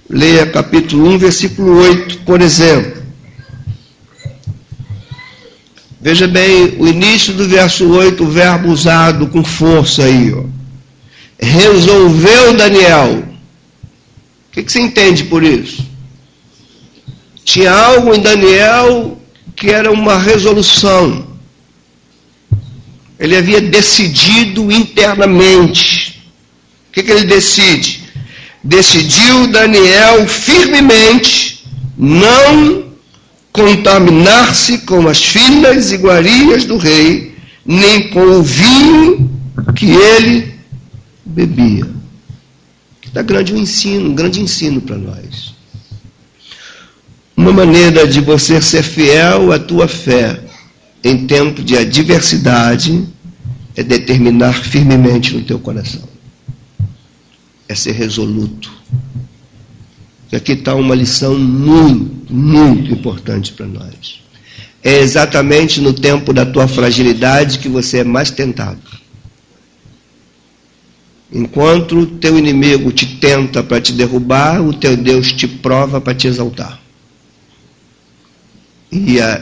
Leia 0.10 0.46
capítulo 0.46 1.10
1, 1.10 1.18
versículo 1.18 1.78
8, 1.78 2.20
por 2.20 2.42
exemplo. 2.42 3.02
Veja 6.00 6.28
bem, 6.28 6.76
o 6.80 6.88
início 6.88 7.34
do 7.34 7.48
verso 7.48 7.88
8, 7.90 8.24
o 8.24 8.28
verbo 8.28 8.70
usado 8.70 9.28
com 9.28 9.44
força 9.44 10.04
aí. 10.04 10.34
Ó. 10.34 10.61
Resolveu 11.42 12.56
Daniel. 12.56 13.24
O 13.24 14.52
que, 14.52 14.64
que 14.64 14.72
você 14.72 14.82
entende 14.82 15.24
por 15.26 15.44
isso? 15.44 15.86
Tinha 17.44 17.72
algo 17.72 18.14
em 18.14 18.22
Daniel 18.22 19.20
que 19.56 19.72
era 19.72 19.92
uma 19.92 20.18
resolução. 20.18 21.28
Ele 23.20 23.36
havia 23.36 23.62
decidido 23.62 24.72
internamente. 24.72 26.22
O 26.90 26.94
que, 26.94 27.04
que 27.04 27.12
ele 27.12 27.26
decide? 27.26 28.02
decidiu 28.64 29.48
Daniel 29.48 30.28
firmemente 30.28 31.66
não 31.98 32.92
contaminar-se 33.52 34.80
com 34.80 35.08
as 35.08 35.24
finas 35.24 35.92
iguarias 35.92 36.64
do 36.66 36.78
rei, 36.78 37.36
nem 37.66 38.10
com 38.10 38.22
o 38.22 38.44
vinho 38.44 39.30
que 39.76 39.92
ele 39.92 40.54
bebia. 41.32 41.88
Está 43.06 43.22
grande 43.22 43.54
um 43.54 43.58
ensino, 43.58 44.10
um 44.10 44.16
grande 44.16 44.42
ensino 44.42 44.82
para 44.82 44.98
nós. 44.98 45.54
Uma 47.36 47.52
maneira 47.52 48.08
de 48.08 48.22
você 48.22 48.62
ser 48.62 48.84
fiel 48.84 49.52
à 49.52 49.60
tua 49.60 49.88
fé 49.88 50.40
em 51.04 51.26
tempo 51.26 51.64
de 51.64 51.78
adversidade 51.78 53.08
é 53.76 53.84
determinar 53.84 54.54
firmemente 54.54 55.34
no 55.34 55.42
teu 55.42 55.60
coração 55.60 56.12
é 57.72 57.76
ser 57.76 57.94
resoluto. 57.94 58.72
E 60.32 60.36
aqui 60.36 60.54
está 60.54 60.76
uma 60.76 60.96
lição 60.96 61.38
muito, 61.38 62.34
muito 62.34 62.92
importante 62.92 63.54
para 63.54 63.66
nós. 63.66 64.22
É 64.84 65.00
exatamente 65.00 65.80
no 65.80 65.94
tempo 65.94 66.34
da 66.34 66.46
tua 66.46 66.68
fragilidade 66.68 67.60
que 67.60 67.70
você 67.70 68.00
é 68.00 68.04
mais 68.04 68.32
tentado. 68.32 68.80
Enquanto 71.32 72.00
o 72.00 72.06
teu 72.06 72.38
inimigo 72.38 72.92
te 72.92 73.06
tenta 73.06 73.64
para 73.64 73.80
te 73.80 73.94
derrubar, 73.94 74.62
o 74.62 74.74
teu 74.74 74.98
Deus 74.98 75.32
te 75.32 75.48
prova 75.48 76.02
para 76.02 76.14
te 76.14 76.28
exaltar. 76.28 76.80
E 78.92 79.20
a, 79.22 79.42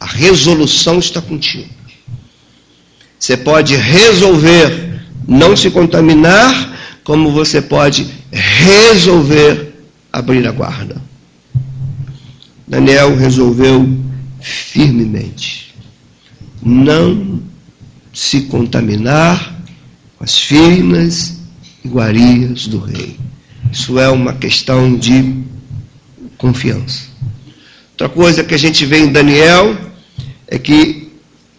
a 0.00 0.06
resolução 0.06 0.98
está 0.98 1.20
contigo. 1.20 1.68
Você 3.18 3.36
pode 3.36 3.76
resolver 3.76 5.02
não 5.26 5.56
se 5.56 5.70
contaminar 5.70 6.76
como 7.04 7.30
você 7.30 7.62
pode 7.62 8.06
resolver 8.32 9.74
abrir 10.12 10.46
a 10.46 10.52
guarda. 10.52 11.00
Daniel 12.66 13.16
resolveu 13.16 13.88
firmemente 14.40 15.74
não 16.62 17.40
se 18.12 18.42
contaminar 18.42 19.57
as 20.20 20.38
finas 20.38 21.38
iguarias 21.84 22.66
do 22.66 22.78
rei. 22.78 23.16
Isso 23.72 23.98
é 23.98 24.08
uma 24.08 24.32
questão 24.32 24.96
de 24.96 25.42
confiança. 26.36 27.06
Outra 27.92 28.08
coisa 28.08 28.44
que 28.44 28.54
a 28.54 28.58
gente 28.58 28.86
vê 28.86 28.98
em 28.98 29.12
Daniel 29.12 29.76
é 30.46 30.58
que 30.58 31.08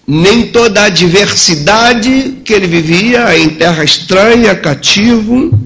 nem 0.08 0.48
toda 0.48 0.82
a 0.82 0.86
adversidade 0.86 2.42
que 2.44 2.54
ele 2.54 2.66
vivia 2.66 3.38
em 3.38 3.50
terra 3.50 3.84
estranha, 3.84 4.56
cativo, 4.56 5.58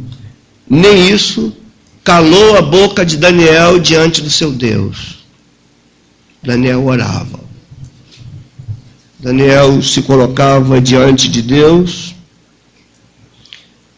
nem 0.70 1.10
isso 1.10 1.56
calou 2.04 2.58
a 2.58 2.62
boca 2.62 3.06
de 3.06 3.16
Daniel 3.16 3.80
diante 3.80 4.22
do 4.22 4.30
seu 4.30 4.52
Deus. 4.52 5.24
Daniel 6.44 6.86
orava. 6.86 7.40
Daniel 9.18 9.82
se 9.82 10.02
colocava 10.02 10.82
diante 10.82 11.30
de 11.30 11.42
Deus, 11.42 12.13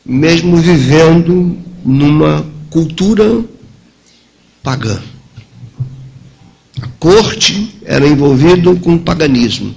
mesmo 0.06 0.58
vivendo 0.58 1.58
numa 1.84 2.46
cultura 2.70 3.44
pagã. 4.62 5.02
A 6.82 6.88
corte 7.00 7.76
era 7.84 8.06
envolvido 8.06 8.76
com 8.80 8.98
paganismo. 8.98 9.74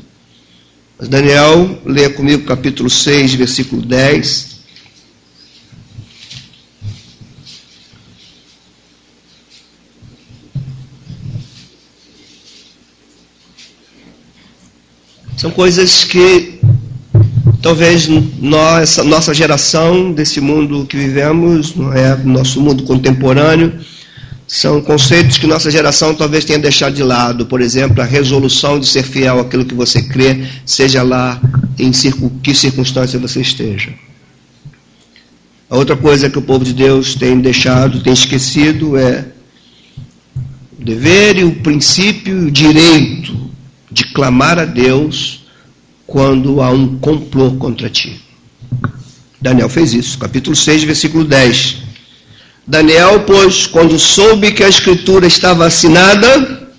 Mas 0.98 1.08
Daniel, 1.08 1.80
leia 1.86 2.10
comigo 2.10 2.44
capítulo 2.44 2.90
6, 2.90 3.34
versículo 3.34 3.82
10. 3.82 4.58
São 15.36 15.52
coisas 15.52 16.02
que 16.02 16.57
talvez 17.62 18.08
nós, 18.40 18.96
nossa 18.98 19.34
geração, 19.34 20.12
desse 20.12 20.40
mundo 20.40 20.86
que 20.86 20.96
vivemos, 20.96 21.74
não 21.74 21.92
é 21.92 22.16
nosso 22.16 22.60
mundo 22.60 22.84
contemporâneo, 22.84 23.72
são 24.46 24.80
conceitos 24.80 25.36
que 25.36 25.46
nossa 25.46 25.70
geração 25.70 26.14
talvez 26.14 26.44
tenha 26.44 26.58
deixado 26.58 26.94
de 26.94 27.02
lado. 27.02 27.44
Por 27.44 27.60
exemplo, 27.60 28.00
a 28.00 28.06
resolução 28.06 28.80
de 28.80 28.86
ser 28.86 29.02
fiel 29.02 29.40
àquilo 29.40 29.64
que 29.64 29.74
você 29.74 30.02
crê, 30.02 30.44
seja 30.64 31.02
lá 31.02 31.38
em 31.78 31.90
que 32.42 32.54
circunstância 32.54 33.18
você 33.18 33.42
esteja. 33.42 33.92
A 35.68 35.76
outra 35.76 35.96
coisa 35.96 36.30
que 36.30 36.38
o 36.38 36.42
povo 36.42 36.64
de 36.64 36.72
Deus 36.72 37.14
tem 37.14 37.38
deixado, 37.40 38.00
tem 38.00 38.12
esquecido 38.12 38.96
é 38.96 39.26
o 40.80 40.84
dever 40.84 41.36
e 41.36 41.44
o 41.44 41.56
princípio 41.56 42.44
e 42.44 42.46
o 42.46 42.50
direito 42.50 43.50
de 43.90 44.04
clamar 44.14 44.58
a 44.58 44.64
Deus 44.64 45.37
quando 46.08 46.62
há 46.62 46.70
um 46.70 46.98
complô 46.98 47.52
contra 47.52 47.90
ti. 47.90 48.20
Daniel 49.40 49.68
fez 49.68 49.92
isso, 49.92 50.18
capítulo 50.18 50.56
6, 50.56 50.84
versículo 50.84 51.22
10. 51.22 51.76
Daniel, 52.66 53.20
pois, 53.20 53.66
quando 53.66 53.98
soube 53.98 54.52
que 54.52 54.64
a 54.64 54.68
escritura 54.68 55.26
estava 55.26 55.66
assinada, 55.66 56.70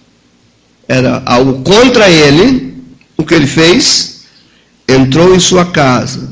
era 0.88 1.22
algo 1.26 1.62
contra 1.62 2.10
ele, 2.10 2.74
o 3.16 3.24
que 3.24 3.36
ele 3.36 3.48
fez? 3.48 4.26
Entrou 4.88 5.36
em 5.36 5.40
sua 5.40 5.66
casa, 5.66 6.30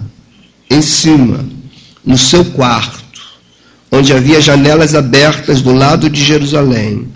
em 0.70 0.82
cima, 0.82 1.48
no 2.04 2.18
seu 2.18 2.44
quarto, 2.44 3.22
onde 3.92 4.12
havia 4.12 4.42
janelas 4.42 4.96
abertas 4.96 5.62
do 5.62 5.72
lado 5.72 6.10
de 6.10 6.22
Jerusalém, 6.22 7.08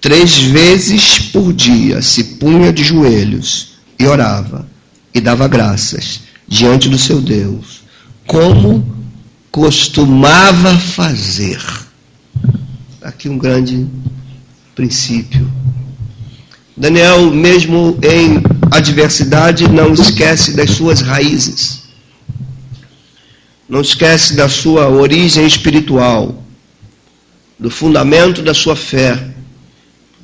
Três 0.00 0.38
vezes 0.38 1.18
por 1.18 1.52
dia 1.52 2.00
se 2.00 2.22
punha 2.36 2.72
de 2.72 2.84
joelhos 2.84 3.78
e 3.98 4.06
orava 4.06 4.67
e 5.18 5.20
dava 5.20 5.46
graças 5.46 6.20
diante 6.46 6.88
do 6.88 6.96
seu 6.96 7.20
Deus, 7.20 7.82
como 8.26 8.96
costumava 9.50 10.76
fazer. 10.76 11.60
Aqui 13.02 13.28
um 13.28 13.36
grande 13.36 13.86
princípio. 14.74 15.50
Daniel, 16.76 17.30
mesmo 17.30 17.98
em 18.02 18.42
adversidade, 18.70 19.68
não 19.68 19.92
esquece 19.92 20.54
das 20.54 20.70
suas 20.70 21.00
raízes. 21.00 21.82
Não 23.68 23.80
esquece 23.80 24.34
da 24.34 24.48
sua 24.48 24.88
origem 24.88 25.46
espiritual, 25.46 26.42
do 27.58 27.70
fundamento 27.70 28.40
da 28.40 28.54
sua 28.54 28.76
fé 28.76 29.34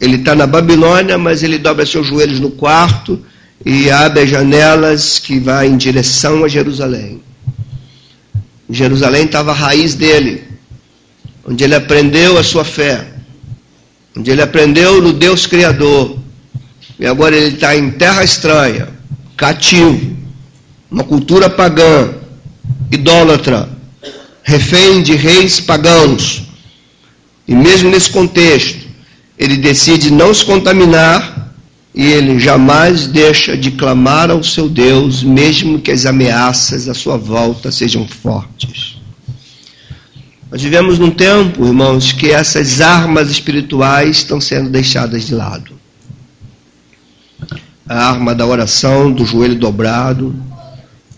ele 0.01 0.17
está 0.17 0.35
na 0.35 0.47
Babilônia, 0.47 1.17
mas 1.17 1.43
ele 1.43 1.59
dobra 1.59 1.87
seus 1.87 2.07
joelhos 2.07 2.41
no 2.41 2.51
quarto 2.51 3.25
e 3.65 3.91
abre 3.91 4.23
as 4.23 4.31
janelas 4.31 5.19
que 5.19 5.39
vai 5.39 5.67
em 5.67 5.77
direção 5.77 6.45
a 6.45 6.49
Jerusalém. 6.49 7.23
Jerusalém 8.69 9.25
estava 9.25 9.51
a 9.51 9.55
raiz 9.55 9.95
dele, 9.95 10.45
onde 11.47 11.65
ele 11.65 11.75
aprendeu 11.75 12.39
a 12.39 12.43
sua 12.43 12.65
fé, 12.65 13.07
onde 14.17 14.31
ele 14.31 14.43
aprendeu 14.43 15.03
no 15.03 15.13
Deus 15.13 15.47
Criador. 15.47 16.19
E 16.99 17.07
agora 17.07 17.37
ele 17.37 17.55
está 17.55 17.77
em 17.77 17.91
terra 17.91 18.25
estranha, 18.25 18.89
cativo, 19.37 20.17
uma 20.91 21.05
cultura 21.05 21.51
pagã, 21.51 22.15
idólatra, 22.91 23.69
refém 24.43 25.03
de 25.03 25.15
reis 25.15 25.61
pagãos. 25.61 26.45
E 27.47 27.55
mesmo 27.55 27.91
nesse 27.91 28.11
contexto, 28.11 28.87
ele 29.39 29.57
decide 29.57 30.11
não 30.11 30.33
se 30.33 30.45
contaminar 30.45 31.54
e 31.95 32.05
ele 32.05 32.41
jamais 32.41 33.07
deixa 33.07 33.57
de 33.57 33.71
clamar 33.71 34.29
ao 34.29 34.43
seu 34.43 34.69
Deus, 34.69 35.23
mesmo 35.23 35.79
que 35.79 35.93
as 35.93 36.05
ameaças 36.05 36.89
à 36.89 36.95
sua 36.95 37.17
volta 37.17 37.71
sejam 37.71 38.07
fortes. 38.09 38.97
Nós 40.51 40.61
vivemos 40.61 40.99
num 40.99 41.11
tempo, 41.11 41.65
irmãos, 41.65 42.11
que 42.11 42.31
essas 42.31 42.81
armas 42.81 43.31
espirituais 43.31 44.19
estão 44.19 44.41
sendo 44.41 44.71
deixadas 44.71 45.25
de 45.25 45.35
lado. 45.35 45.73
A 47.89 48.09
arma 48.09 48.35
da 48.35 48.45
oração, 48.45 49.13
do 49.13 49.25
joelho 49.25 49.57
dobrado, 49.57 50.35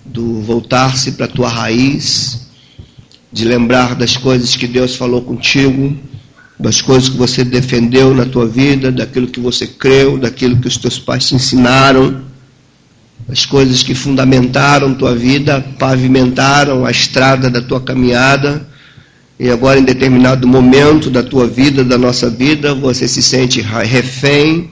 do 0.04 0.42
voltar-se 0.42 1.12
para 1.12 1.24
a 1.24 1.28
tua 1.28 1.48
raiz, 1.48 2.48
de 3.32 3.44
lembrar 3.44 3.94
das 3.94 4.16
coisas 4.16 4.56
que 4.56 4.66
Deus 4.66 4.94
falou 4.94 5.22
contigo, 5.22 5.96
das 6.58 6.80
coisas 6.80 7.08
que 7.08 7.16
você 7.16 7.44
defendeu 7.44 8.14
na 8.14 8.24
tua 8.24 8.46
vida, 8.46 8.90
daquilo 8.90 9.26
que 9.26 9.40
você 9.40 9.66
creu, 9.66 10.16
daquilo 10.16 10.56
que 10.56 10.68
os 10.68 10.78
teus 10.78 10.98
pais 10.98 11.28
te 11.28 11.34
ensinaram, 11.34 12.22
das 13.28 13.44
coisas 13.44 13.82
que 13.82 13.94
fundamentaram 13.94 14.94
tua 14.94 15.14
vida, 15.14 15.64
pavimentaram 15.78 16.84
a 16.86 16.90
estrada 16.90 17.50
da 17.50 17.60
tua 17.60 17.80
caminhada, 17.80 18.66
e 19.38 19.50
agora 19.50 19.78
em 19.78 19.84
determinado 19.84 20.48
momento 20.48 21.10
da 21.10 21.22
tua 21.22 21.46
vida, 21.46 21.84
da 21.84 21.98
nossa 21.98 22.30
vida, 22.30 22.74
você 22.74 23.06
se 23.06 23.22
sente 23.22 23.60
refém, 23.60 24.70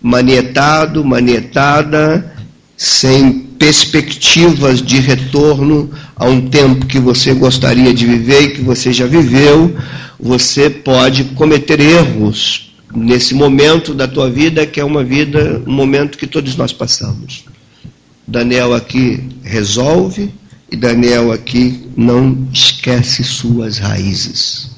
manietado, 0.00 1.04
manietada, 1.04 2.34
sem 2.74 3.48
perspectivas 3.58 4.80
de 4.80 5.00
retorno 5.00 5.90
a 6.16 6.26
um 6.26 6.48
tempo 6.48 6.86
que 6.86 6.98
você 6.98 7.34
gostaria 7.34 7.92
de 7.92 8.06
viver 8.06 8.42
e 8.42 8.50
que 8.50 8.62
você 8.62 8.92
já 8.92 9.04
viveu, 9.04 9.76
você 10.18 10.68
pode 10.68 11.24
cometer 11.24 11.80
erros 11.80 12.72
nesse 12.94 13.34
momento 13.34 13.94
da 13.94 14.08
tua 14.08 14.30
vida, 14.30 14.66
que 14.66 14.80
é 14.80 14.84
uma 14.84 15.04
vida, 15.04 15.62
um 15.66 15.72
momento 15.72 16.18
que 16.18 16.26
todos 16.26 16.56
nós 16.56 16.72
passamos. 16.72 17.44
Daniel 18.26 18.74
aqui 18.74 19.22
resolve 19.42 20.32
e 20.70 20.76
Daniel 20.76 21.32
aqui 21.32 21.88
não 21.96 22.48
esquece 22.52 23.22
suas 23.22 23.78
raízes. 23.78 24.70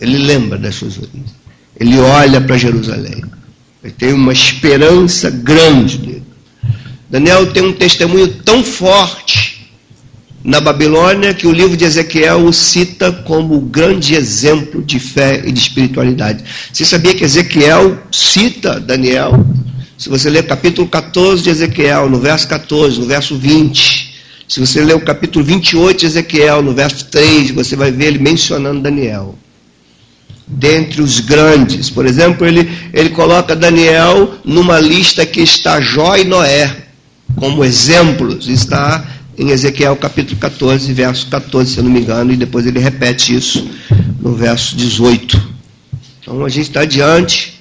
Ele 0.00 0.18
lembra 0.18 0.56
das 0.56 0.76
suas 0.76 0.96
raízes. 0.96 1.34
Ele 1.78 1.98
olha 1.98 2.40
para 2.40 2.56
Jerusalém. 2.56 3.22
Ele 3.82 3.92
tem 3.92 4.12
uma 4.12 4.32
esperança 4.32 5.30
grande 5.30 5.98
dele. 5.98 6.22
Daniel 7.10 7.52
tem 7.52 7.62
um 7.62 7.72
testemunho 7.72 8.28
tão 8.44 8.62
forte 8.62 9.37
na 10.48 10.62
Babilônia 10.62 11.34
que 11.34 11.46
o 11.46 11.52
livro 11.52 11.76
de 11.76 11.84
Ezequiel 11.84 12.46
o 12.46 12.54
cita 12.54 13.12
como 13.12 13.60
grande 13.60 14.14
exemplo 14.14 14.82
de 14.82 14.98
fé 14.98 15.42
e 15.44 15.52
de 15.52 15.60
espiritualidade. 15.60 16.42
Você 16.72 16.86
sabia 16.86 17.14
que 17.14 17.22
Ezequiel 17.22 17.98
cita 18.10 18.80
Daniel? 18.80 19.44
Se 19.98 20.08
você 20.08 20.30
ler 20.30 20.44
o 20.44 20.46
capítulo 20.46 20.88
14 20.88 21.42
de 21.42 21.50
Ezequiel, 21.50 22.08
no 22.08 22.18
verso 22.18 22.48
14, 22.48 22.98
no 22.98 23.04
verso 23.04 23.36
20, 23.36 24.22
se 24.48 24.58
você 24.58 24.82
ler 24.82 24.96
o 24.96 25.00
capítulo 25.00 25.44
28 25.44 26.00
de 26.00 26.06
Ezequiel, 26.06 26.62
no 26.62 26.72
verso 26.72 27.04
3, 27.10 27.50
você 27.50 27.76
vai 27.76 27.92
ver 27.92 28.06
ele 28.06 28.18
mencionando 28.18 28.80
Daniel. 28.80 29.34
Dentre 30.46 31.02
os 31.02 31.20
grandes, 31.20 31.90
por 31.90 32.06
exemplo, 32.06 32.46
ele, 32.46 32.66
ele 32.94 33.10
coloca 33.10 33.54
Daniel 33.54 34.32
numa 34.46 34.80
lista 34.80 35.26
que 35.26 35.42
está 35.42 35.78
Jó 35.78 36.16
e 36.16 36.24
Noé 36.24 36.88
como 37.36 37.62
exemplos. 37.62 38.48
Está 38.48 39.04
em 39.38 39.50
Ezequiel 39.50 39.94
capítulo 39.96 40.36
14, 40.40 40.92
verso 40.92 41.28
14, 41.28 41.72
se 41.72 41.78
eu 41.78 41.84
não 41.84 41.90
me 41.90 42.00
engano, 42.00 42.32
e 42.32 42.36
depois 42.36 42.66
ele 42.66 42.80
repete 42.80 43.36
isso 43.36 43.70
no 44.20 44.34
verso 44.34 44.76
18. 44.76 45.40
Então 46.20 46.44
a 46.44 46.48
gente 46.48 46.66
está 46.66 46.84
diante 46.84 47.60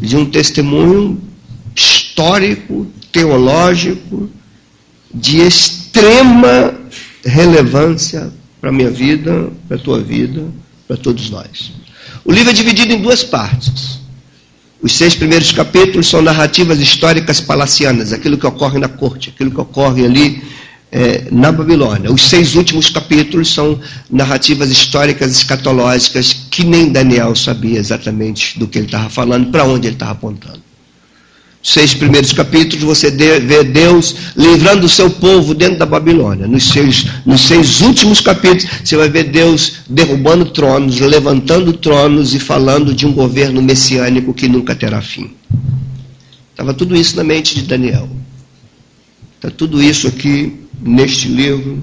de 0.00 0.16
um 0.16 0.24
testemunho 0.24 1.20
histórico, 1.74 2.86
teológico, 3.10 4.30
de 5.12 5.38
extrema 5.38 6.74
relevância 7.24 8.30
para 8.60 8.70
a 8.70 8.72
minha 8.72 8.90
vida, 8.90 9.50
para 9.66 9.76
a 9.76 9.80
tua 9.80 10.00
vida, 10.00 10.46
para 10.86 10.96
todos 10.96 11.30
nós. 11.30 11.72
O 12.24 12.30
livro 12.30 12.50
é 12.50 12.52
dividido 12.52 12.92
em 12.92 13.02
duas 13.02 13.24
partes. 13.24 13.98
Os 14.80 14.92
seis 14.92 15.16
primeiros 15.16 15.50
capítulos 15.50 16.06
são 16.06 16.22
narrativas 16.22 16.78
históricas 16.78 17.40
palacianas, 17.40 18.12
aquilo 18.12 18.38
que 18.38 18.46
ocorre 18.46 18.78
na 18.78 18.88
corte, 18.88 19.30
aquilo 19.30 19.50
que 19.50 19.60
ocorre 19.60 20.04
ali 20.04 20.40
é, 20.90 21.26
na 21.30 21.52
Babilônia. 21.52 22.10
Os 22.10 22.28
seis 22.28 22.54
últimos 22.54 22.90
capítulos 22.90 23.52
são 23.52 23.78
narrativas 24.10 24.70
históricas 24.70 25.32
escatológicas 25.32 26.32
que 26.50 26.64
nem 26.64 26.90
Daniel 26.90 27.34
sabia 27.36 27.78
exatamente 27.78 28.58
do 28.58 28.66
que 28.66 28.78
ele 28.78 28.86
estava 28.86 29.10
falando, 29.10 29.50
para 29.50 29.64
onde 29.64 29.88
ele 29.88 29.96
estava 29.96 30.12
apontando. 30.12 30.68
Seis 31.60 31.92
primeiros 31.92 32.32
capítulos 32.32 32.84
você 32.84 33.10
vê 33.10 33.64
Deus 33.64 34.14
livrando 34.36 34.86
o 34.86 34.88
seu 34.88 35.10
povo 35.10 35.54
dentro 35.54 35.78
da 35.78 35.84
Babilônia. 35.86 36.46
Nos 36.46 36.68
seis, 36.68 37.04
nos 37.26 37.42
seis 37.42 37.80
últimos 37.80 38.20
capítulos 38.20 38.66
você 38.82 38.96
vai 38.96 39.08
ver 39.08 39.24
Deus 39.24 39.74
derrubando 39.88 40.46
tronos, 40.46 40.98
levantando 41.00 41.72
tronos 41.72 42.32
e 42.32 42.38
falando 42.38 42.94
de 42.94 43.06
um 43.06 43.12
governo 43.12 43.60
messiânico 43.60 44.32
que 44.32 44.48
nunca 44.48 44.74
terá 44.74 45.02
fim. 45.02 45.32
Estava 46.52 46.72
tudo 46.72 46.96
isso 46.96 47.16
na 47.16 47.24
mente 47.24 47.56
de 47.56 47.62
Daniel. 47.62 48.08
Está 49.36 49.50
tudo 49.50 49.82
isso 49.82 50.06
aqui 50.08 50.67
neste 50.80 51.28
livro 51.28 51.82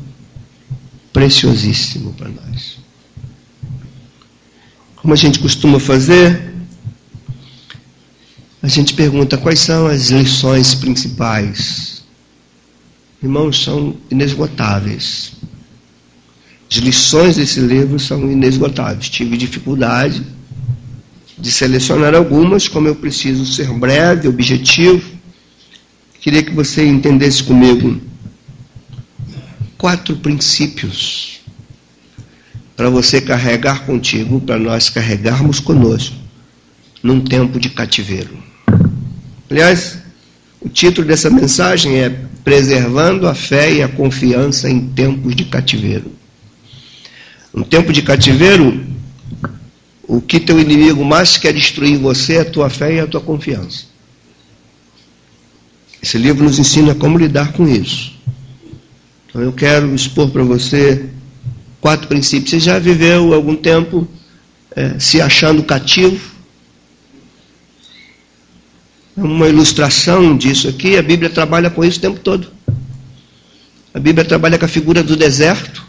preciosíssimo 1.11 2.13
para 2.13 2.29
nós. 2.29 2.77
Como 4.95 5.13
a 5.13 5.17
gente 5.17 5.39
costuma 5.39 5.79
fazer, 5.79 6.53
a 8.61 8.67
gente 8.67 8.93
pergunta 8.93 9.37
quais 9.37 9.59
são 9.59 9.85
as 9.85 10.09
lições 10.09 10.73
principais. 10.73 12.03
Irmãos, 13.21 13.63
são 13.63 13.95
inesgotáveis. 14.09 15.33
As 16.69 16.77
lições 16.77 17.35
desse 17.35 17.59
livro 17.59 17.99
são 17.99 18.29
inesgotáveis. 18.31 19.09
Tive 19.09 19.37
dificuldade 19.37 20.25
de 21.37 21.51
selecionar 21.51 22.15
algumas, 22.15 22.67
como 22.67 22.87
eu 22.87 22.95
preciso 22.95 23.45
ser 23.45 23.71
breve, 23.73 24.27
objetivo. 24.27 25.03
Queria 26.19 26.41
que 26.41 26.51
você 26.51 26.85
entendesse 26.85 27.43
comigo 27.43 28.01
quatro 29.85 30.15
princípios 30.15 31.41
para 32.75 32.89
você 32.89 33.21
carregar 33.21 33.85
contigo, 33.85 34.41
para 34.41 34.57
nós 34.57 34.89
carregarmos 34.89 35.59
conosco, 35.59 36.15
num 37.03 37.21
tempo 37.21 37.59
de 37.59 37.69
cativeiro. 37.69 38.35
Aliás, 39.47 39.99
o 40.59 40.67
título 40.67 41.07
dessa 41.07 41.29
mensagem 41.29 41.99
é 41.99 42.09
Preservando 42.43 43.27
a 43.27 43.35
Fé 43.35 43.73
e 43.73 43.83
a 43.83 43.87
Confiança 43.87 44.67
em 44.67 44.87
Tempos 44.87 45.35
de 45.35 45.45
Cativeiro. 45.45 46.11
Um 47.53 47.61
tempo 47.61 47.93
de 47.93 48.01
cativeiro, 48.01 48.83
o 50.07 50.19
que 50.19 50.39
teu 50.39 50.59
inimigo 50.59 51.05
mais 51.05 51.37
quer 51.37 51.53
destruir 51.53 51.99
você 51.99 52.37
é 52.37 52.39
a 52.39 52.45
tua 52.45 52.71
fé 52.71 52.95
e 52.95 52.99
a 53.01 53.05
tua 53.05 53.21
confiança. 53.21 53.85
Esse 56.01 56.17
livro 56.17 56.43
nos 56.43 56.57
ensina 56.57 56.95
como 56.95 57.19
lidar 57.19 57.53
com 57.53 57.67
isso. 57.67 58.14
Eu 59.37 59.51
quero 59.51 59.93
expor 59.93 60.29
para 60.29 60.43
você 60.43 61.09
quatro 61.81 62.07
princípios. 62.07 62.51
Você 62.51 62.59
já 62.61 62.79
viveu 62.79 63.33
algum 63.33 63.53
tempo 63.53 64.07
é, 64.73 64.97
se 64.97 65.19
achando 65.19 65.61
cativo? 65.61 66.17
É 69.17 69.21
uma 69.21 69.49
ilustração 69.49 70.37
disso 70.37 70.69
aqui. 70.69 70.97
A 70.97 71.03
Bíblia 71.03 71.29
trabalha 71.29 71.69
com 71.69 71.83
isso 71.83 71.97
o 71.97 72.01
tempo 72.01 72.19
todo. 72.21 72.47
A 73.93 73.99
Bíblia 73.99 74.23
trabalha 74.23 74.57
com 74.57 74.63
a 74.63 74.69
figura 74.69 75.03
do 75.03 75.17
deserto, 75.17 75.83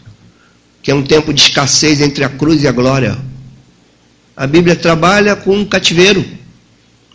que 0.83 0.91
é 0.91 0.95
um 0.95 1.03
tempo 1.03 1.33
de 1.33 1.39
escassez 1.39 2.01
entre 2.01 2.25
a 2.25 2.29
cruz 2.29 2.63
e 2.63 2.67
a 2.67 2.71
glória. 2.73 3.17
A 4.35 4.45
Bíblia 4.45 4.75
trabalha 4.75 5.37
com 5.37 5.55
um 5.55 5.63
cativeiro. 5.63 6.23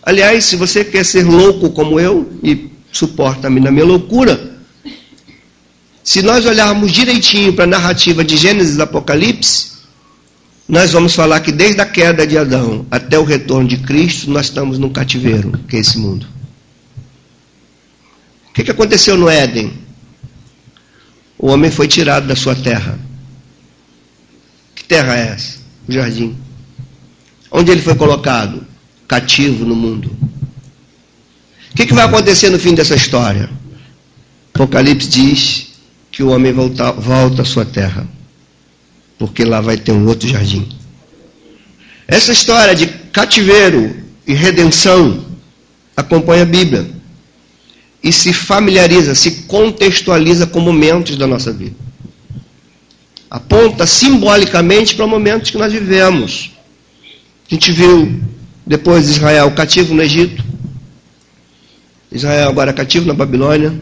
Aliás, 0.03 0.47
se 0.47 0.57
você 0.57 0.83
quer 0.83 1.05
ser 1.05 1.25
louco 1.25 1.71
como 1.73 2.01
eu 2.01 2.33
e 2.43 2.71
suporta-me 2.91 3.61
na 3.61 3.71
minha 3.71 3.85
loucura, 3.85 4.52
se 6.05 6.21
nós 6.21 6.45
olharmos 6.45 6.91
direitinho 6.91 7.53
para 7.53 7.65
a 7.65 7.69
narrativa 7.69 8.25
de 8.25 8.37
Gênesis 8.37 8.77
e 8.77 8.83
Apocalipse, 8.83 9.73
nós 10.69 10.93
vamos 10.93 11.15
falar 11.15 11.41
que 11.41 11.53
desde 11.53 11.81
a 11.81 11.87
queda 11.87 12.27
de 12.27 12.37
Adão 12.37 12.87
até 12.91 13.19
o 13.19 13.25
retorno 13.25 13.69
de 13.69 13.77
Cristo, 13.77 14.31
nós 14.31 14.47
estamos 14.47 14.79
num 14.79 14.89
cativeiro, 14.89 15.53
que 15.69 15.77
é 15.77 15.81
esse 15.81 15.99
mundo. 15.99 16.27
O 18.49 18.53
que, 18.53 18.65
que 18.65 18.71
aconteceu 18.71 19.17
no 19.17 19.29
Éden? 19.29 19.73
O 21.39 21.49
homem 21.49 21.71
foi 21.71 21.89
tirado 21.89 22.27
da 22.27 22.37
sua 22.37 22.55
terra. 22.55 22.99
Que 24.75 24.85
terra 24.85 25.17
é 25.17 25.29
essa? 25.29 25.59
O 25.89 25.93
jardim. 25.93 26.37
Onde 27.51 27.71
ele 27.71 27.83
foi 27.83 27.95
colocado? 27.95 28.67
Cativo 29.07 29.65
no 29.65 29.75
mundo. 29.75 30.11
O 31.71 31.75
que, 31.75 31.87
que 31.87 31.95
vai 31.95 32.05
acontecer 32.05 32.51
no 32.51 32.59
fim 32.59 32.75
dessa 32.75 32.95
história? 32.95 33.49
Apocalipse 34.55 35.09
diz 35.09 35.72
que 36.13 36.23
o 36.23 36.29
homem 36.29 36.53
volta, 36.53 36.93
volta 36.93 37.41
à 37.41 37.45
sua 37.45 37.65
terra, 37.65 38.07
porque 39.19 39.45
lá 39.45 39.63
vai 39.63 39.79
ter 39.79 39.93
um 39.93 40.07
outro 40.07 40.29
jardim. 40.29 40.69
Essa 42.07 42.33
história 42.33 42.75
de 42.75 42.87
cativeiro 42.87 43.97
e 44.27 44.35
redenção 44.35 45.25
acompanha 45.97 46.43
a 46.43 46.47
Bíblia 46.47 46.91
e 48.03 48.13
se 48.13 48.33
familiariza, 48.35 49.15
se 49.15 49.45
contextualiza 49.45 50.47
com 50.47 50.61
momentos 50.61 51.17
da 51.17 51.27
nossa 51.27 51.51
vida. 51.51 51.77
Aponta 53.31 53.87
simbolicamente 53.87 54.95
para 54.95 55.07
momentos 55.07 55.51
que 55.51 55.57
nós 55.57 55.73
vivemos. 55.73 56.51
A 57.51 57.55
gente 57.55 57.73
viu 57.73 58.21
depois 58.67 59.07
de 59.07 59.13
Israel 59.13 59.51
cativo 59.53 59.95
no 59.95 60.03
Egito, 60.03 60.45
Israel 62.11 62.51
agora 62.51 62.75
cativo 62.75 63.07
na 63.07 63.15
Babilônia, 63.15 63.73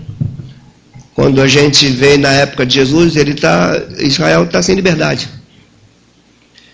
quando 1.20 1.42
a 1.42 1.46
gente 1.46 1.86
vê 1.86 2.16
na 2.16 2.32
época 2.32 2.64
de 2.64 2.76
Jesus, 2.76 3.14
ele 3.14 3.34
tá, 3.34 3.78
Israel 3.98 4.44
está 4.44 4.62
sem 4.62 4.74
liberdade. 4.74 5.28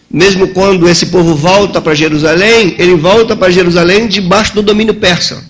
Mesmo 0.09 0.47
quando 0.47 0.89
esse 0.89 1.07
povo 1.07 1.35
volta 1.35 1.81
para 1.81 1.97
Jerusalém, 1.97 2.77
ele 2.79 2.95
volta 2.95 3.35
para 3.35 3.51
Jerusalém 3.51 4.07
debaixo 4.07 4.55
do 4.55 4.63
domínio 4.63 4.95
persa. 4.95 5.43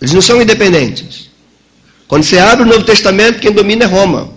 Eles 0.00 0.14
não 0.14 0.22
são 0.22 0.40
independentes. 0.40 1.28
Quando 2.08 2.22
você 2.22 2.38
abre 2.38 2.64
o 2.64 2.66
Novo 2.66 2.84
Testamento, 2.84 3.38
quem 3.38 3.52
domina 3.52 3.84
é 3.84 3.86
Roma. 3.86 4.30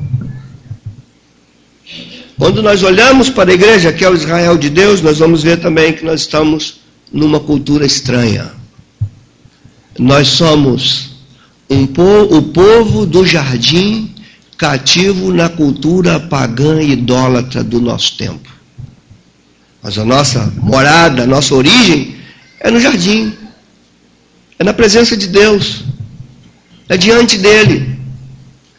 Quando 2.38 2.62
nós 2.62 2.84
olhamos 2.84 3.30
para 3.30 3.50
a 3.50 3.54
igreja, 3.54 3.94
que 3.94 4.04
é 4.04 4.10
o 4.10 4.14
Israel 4.14 4.58
de 4.58 4.70
Deus, 4.70 5.02
nós 5.02 5.20
vamos 5.20 5.42
ver 5.42 5.62
também 5.62 5.94
que 5.94 6.04
nós 6.04 6.20
estamos 6.20 6.82
numa 7.14 7.40
cultura 7.40 7.86
estranha. 7.86 8.52
Nós 9.98 10.28
somos 10.28 11.09
um 11.69 11.86
po 11.86 12.23
o 12.23 12.41
povo 12.41 13.05
do 13.05 13.25
jardim 13.25 14.13
cativo 14.58 15.34
na 15.34 15.47
cultura 15.47 16.19
pagã 16.19 16.82
e 16.82 16.91
idólatra 16.91 17.63
do 17.63 17.79
nosso 17.79 18.17
tempo. 18.17 18.49
Mas 19.82 19.97
a 19.97 20.03
nossa 20.03 20.51
morada, 20.58 21.23
a 21.23 21.27
nossa 21.27 21.55
origem 21.55 22.15
é 22.60 22.69
no 22.69 22.79
jardim, 22.79 23.34
é 24.58 24.63
na 24.63 24.73
presença 24.73 25.15
de 25.15 25.27
Deus, 25.27 25.86
é 26.89 26.97
diante 26.97 27.38
dele. 27.38 27.97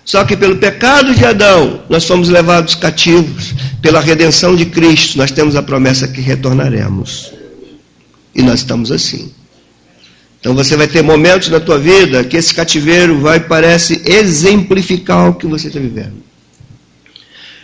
Só 0.05 0.24
que 0.24 0.37
pelo 0.37 0.57
pecado 0.57 1.14
de 1.14 1.24
Adão, 1.24 1.83
nós 1.88 2.05
fomos 2.05 2.29
levados 2.29 2.74
cativos. 2.74 3.55
Pela 3.81 4.00
redenção 4.00 4.55
de 4.57 4.66
Cristo, 4.66 5.16
nós 5.16 5.31
temos 5.31 5.57
a 5.57 5.62
promessa 5.62 6.09
que 6.09 6.20
retornaremos. 6.20 7.33
E 8.35 8.42
nós 8.42 8.61
estamos 8.61 8.90
assim. 8.92 9.33
Então 10.40 10.55
você 10.55 10.74
vai 10.74 10.88
ter 10.88 11.03
momentos 11.03 11.50
na 11.50 11.61
tua 11.61 11.79
vida 11.79 12.24
que 12.24 12.37
esse 12.37 12.55
cativeiro 12.55 13.20
vai, 13.20 13.38
parece, 13.38 14.03
exemplificar 14.07 15.29
o 15.29 15.35
que 15.35 15.46
você 15.46 15.68
está 15.68 15.79
vivendo. 15.79 16.22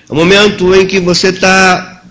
É 0.09 0.13
um 0.13 0.17
momento 0.17 0.75
em 0.75 0.87
que 0.87 1.01
você 1.01 1.29
está 1.29 2.03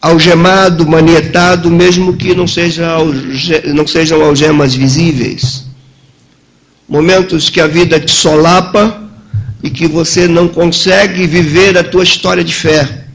algemado, 0.00 0.86
manietado, 0.86 1.70
mesmo 1.70 2.16
que 2.16 2.34
não, 2.34 2.46
seja, 2.46 2.98
não 3.74 3.86
sejam 3.86 4.22
algemas 4.22 4.74
visíveis. 4.74 5.64
Momentos 6.86 7.50
que 7.50 7.60
a 7.60 7.66
vida 7.66 7.98
te 7.98 8.12
solapa 8.12 9.02
e 9.62 9.70
que 9.70 9.86
você 9.86 10.28
não 10.28 10.48
consegue 10.48 11.26
viver 11.26 11.76
a 11.76 11.82
tua 11.82 12.04
história 12.04 12.44
de 12.44 12.54
fé. 12.54 13.06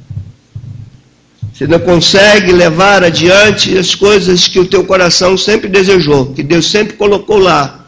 Você 1.53 1.67
não 1.67 1.79
consegue 1.79 2.51
levar 2.51 3.03
adiante 3.03 3.77
as 3.77 3.93
coisas 3.93 4.47
que 4.47 4.59
o 4.59 4.65
teu 4.65 4.83
coração 4.85 5.37
sempre 5.37 5.69
desejou, 5.69 6.33
que 6.33 6.41
Deus 6.41 6.65
sempre 6.65 6.97
colocou 6.97 7.37
lá. 7.37 7.85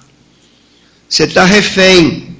Você 1.09 1.23
está 1.23 1.43
refém, 1.43 2.37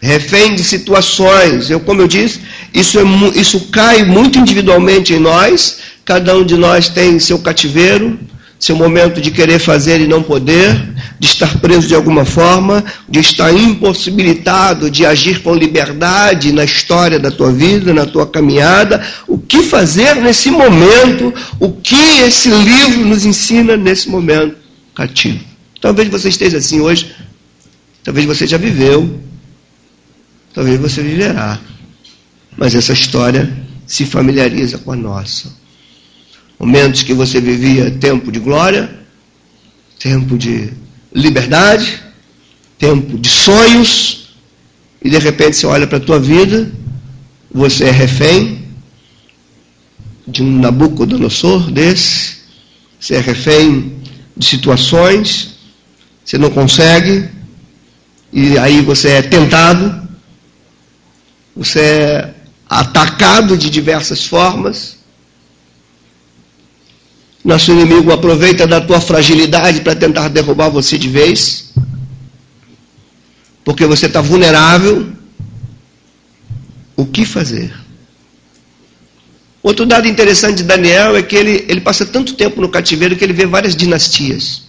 refém 0.00 0.56
de 0.56 0.64
situações. 0.64 1.70
Eu, 1.70 1.78
como 1.78 2.00
eu 2.00 2.08
disse, 2.08 2.40
isso, 2.74 2.98
é, 2.98 3.02
isso 3.36 3.68
cai 3.70 4.04
muito 4.04 4.36
individualmente 4.38 5.14
em 5.14 5.20
nós. 5.20 5.78
Cada 6.04 6.36
um 6.36 6.44
de 6.44 6.56
nós 6.56 6.88
tem 6.88 7.20
seu 7.20 7.38
cativeiro, 7.38 8.18
seu 8.58 8.74
momento 8.74 9.20
de 9.20 9.30
querer 9.30 9.58
fazer 9.58 10.00
e 10.00 10.08
não 10.08 10.22
poder, 10.22 10.74
de 11.18 11.26
estar 11.26 11.58
preso 11.58 11.86
de 11.86 11.94
alguma 11.94 12.24
forma, 12.24 12.84
de 13.08 13.20
estar 13.20 13.52
impossibilitado 13.52 14.90
de 14.90 15.04
agir 15.04 15.42
com 15.42 15.54
liberdade 15.54 16.52
na 16.52 16.64
história 16.64 17.18
da 17.18 17.30
tua 17.30 17.52
vida, 17.52 17.92
na 17.92 18.06
tua 18.06 18.26
caminhada. 18.26 19.06
O 19.26 19.38
que 19.38 19.62
fazer 19.62 20.16
nesse 20.16 20.50
momento? 20.50 21.32
O 21.60 21.72
que 21.72 22.20
esse 22.20 22.48
livro 22.48 23.04
nos 23.06 23.24
ensina 23.24 23.76
nesse 23.76 24.08
momento 24.08 24.56
cativo? 24.94 25.40
Talvez 25.80 26.08
você 26.08 26.28
esteja 26.28 26.58
assim 26.58 26.80
hoje, 26.80 27.14
talvez 28.02 28.26
você 28.26 28.46
já 28.46 28.56
viveu, 28.56 29.20
talvez 30.54 30.80
você 30.80 31.02
viverá, 31.02 31.60
mas 32.56 32.74
essa 32.74 32.92
história 32.92 33.52
se 33.86 34.06
familiariza 34.06 34.78
com 34.78 34.92
a 34.92 34.96
nossa. 34.96 35.65
Momentos 36.58 37.02
que 37.02 37.12
você 37.12 37.40
vivia 37.40 37.90
tempo 37.90 38.32
de 38.32 38.38
glória, 38.40 38.98
tempo 39.98 40.38
de 40.38 40.72
liberdade, 41.12 42.02
tempo 42.78 43.18
de 43.18 43.28
sonhos, 43.28 44.34
e 45.02 45.10
de 45.10 45.18
repente 45.18 45.56
você 45.56 45.66
olha 45.66 45.86
para 45.86 45.98
a 45.98 46.00
tua 46.00 46.18
vida, 46.18 46.70
você 47.52 47.84
é 47.84 47.90
refém 47.90 48.66
de 50.26 50.42
um 50.42 50.58
Nabucodonosor 50.58 51.70
desse, 51.70 52.36
você 52.98 53.14
é 53.14 53.20
refém 53.20 54.00
de 54.36 54.44
situações, 54.44 55.54
você 56.24 56.36
não 56.36 56.50
consegue, 56.50 57.28
e 58.32 58.58
aí 58.58 58.80
você 58.82 59.10
é 59.10 59.22
tentado, 59.22 60.06
você 61.54 61.80
é 61.80 62.34
atacado 62.68 63.56
de 63.56 63.70
diversas 63.70 64.24
formas. 64.24 64.95
Nosso 67.46 67.70
inimigo 67.70 68.10
aproveita 68.10 68.66
da 68.66 68.80
tua 68.80 69.00
fragilidade 69.00 69.80
para 69.82 69.94
tentar 69.94 70.26
derrubar 70.26 70.68
você 70.68 70.98
de 70.98 71.08
vez, 71.08 71.72
porque 73.64 73.86
você 73.86 74.06
está 74.06 74.20
vulnerável. 74.20 75.06
O 76.96 77.06
que 77.06 77.24
fazer? 77.24 77.72
Outro 79.62 79.86
dado 79.86 80.08
interessante 80.08 80.56
de 80.56 80.62
Daniel 80.64 81.14
é 81.16 81.22
que 81.22 81.36
ele, 81.36 81.64
ele 81.68 81.80
passa 81.80 82.04
tanto 82.04 82.34
tempo 82.34 82.60
no 82.60 82.68
cativeiro 82.68 83.14
que 83.14 83.22
ele 83.22 83.32
vê 83.32 83.46
várias 83.46 83.76
dinastias. 83.76 84.62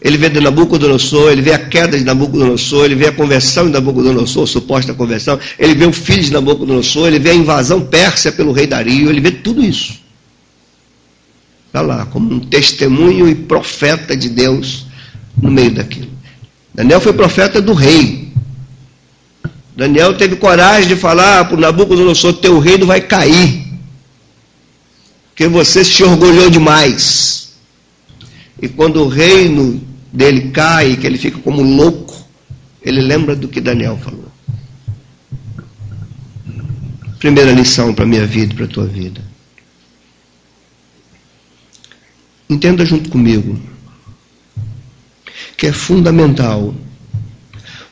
Ele 0.00 0.16
vê 0.16 0.28
de 0.28 0.38
Nabucodonosor, 0.38 1.32
ele 1.32 1.42
vê 1.42 1.52
a 1.52 1.58
queda 1.58 1.98
de 1.98 2.04
Nabucodonosor, 2.04 2.84
ele 2.84 2.94
vê 2.94 3.08
a 3.08 3.12
conversão 3.12 3.66
de 3.66 3.72
Nabucodonosor, 3.72 4.46
suposta 4.46 4.94
conversão, 4.94 5.36
ele 5.58 5.74
vê 5.74 5.84
o 5.84 5.92
filho 5.92 6.22
de 6.22 6.32
Nabucodonosor, 6.32 7.08
ele 7.08 7.18
vê 7.18 7.30
a 7.30 7.34
invasão 7.34 7.80
pérsia 7.80 8.30
pelo 8.30 8.52
rei 8.52 8.68
Dario, 8.68 9.10
ele 9.10 9.20
vê 9.20 9.32
tudo 9.32 9.64
isso. 9.64 9.99
Está 11.70 11.82
lá, 11.82 12.04
como 12.06 12.34
um 12.34 12.40
testemunho 12.40 13.28
e 13.28 13.34
profeta 13.36 14.16
de 14.16 14.28
Deus 14.28 14.86
no 15.40 15.52
meio 15.52 15.72
daquilo. 15.72 16.10
Daniel 16.74 17.00
foi 17.00 17.12
profeta 17.12 17.62
do 17.62 17.74
rei. 17.74 18.32
Daniel 19.76 20.16
teve 20.16 20.34
coragem 20.34 20.88
de 20.88 20.96
falar 20.96 21.44
para 21.44 21.56
Nabucodonosor: 21.56 22.32
teu 22.34 22.58
reino 22.58 22.86
vai 22.86 23.00
cair, 23.00 23.68
porque 25.28 25.46
você 25.46 25.84
se 25.84 26.02
orgulhou 26.02 26.50
demais. 26.50 27.52
E 28.60 28.68
quando 28.68 29.04
o 29.04 29.08
reino 29.08 29.80
dele 30.12 30.50
cai, 30.50 30.96
que 30.96 31.06
ele 31.06 31.18
fica 31.18 31.38
como 31.38 31.62
louco, 31.62 32.16
ele 32.82 33.00
lembra 33.00 33.36
do 33.36 33.46
que 33.46 33.60
Daniel 33.60 33.96
falou. 33.96 34.26
Primeira 37.20 37.52
lição 37.52 37.94
para 37.94 38.04
a 38.04 38.08
minha 38.08 38.26
vida 38.26 38.54
e 38.54 38.56
para 38.56 38.64
a 38.64 38.68
tua 38.68 38.86
vida. 38.86 39.29
Entenda 42.50 42.84
junto 42.84 43.08
comigo 43.08 43.58
que 45.56 45.66
é 45.66 45.72
fundamental 45.72 46.74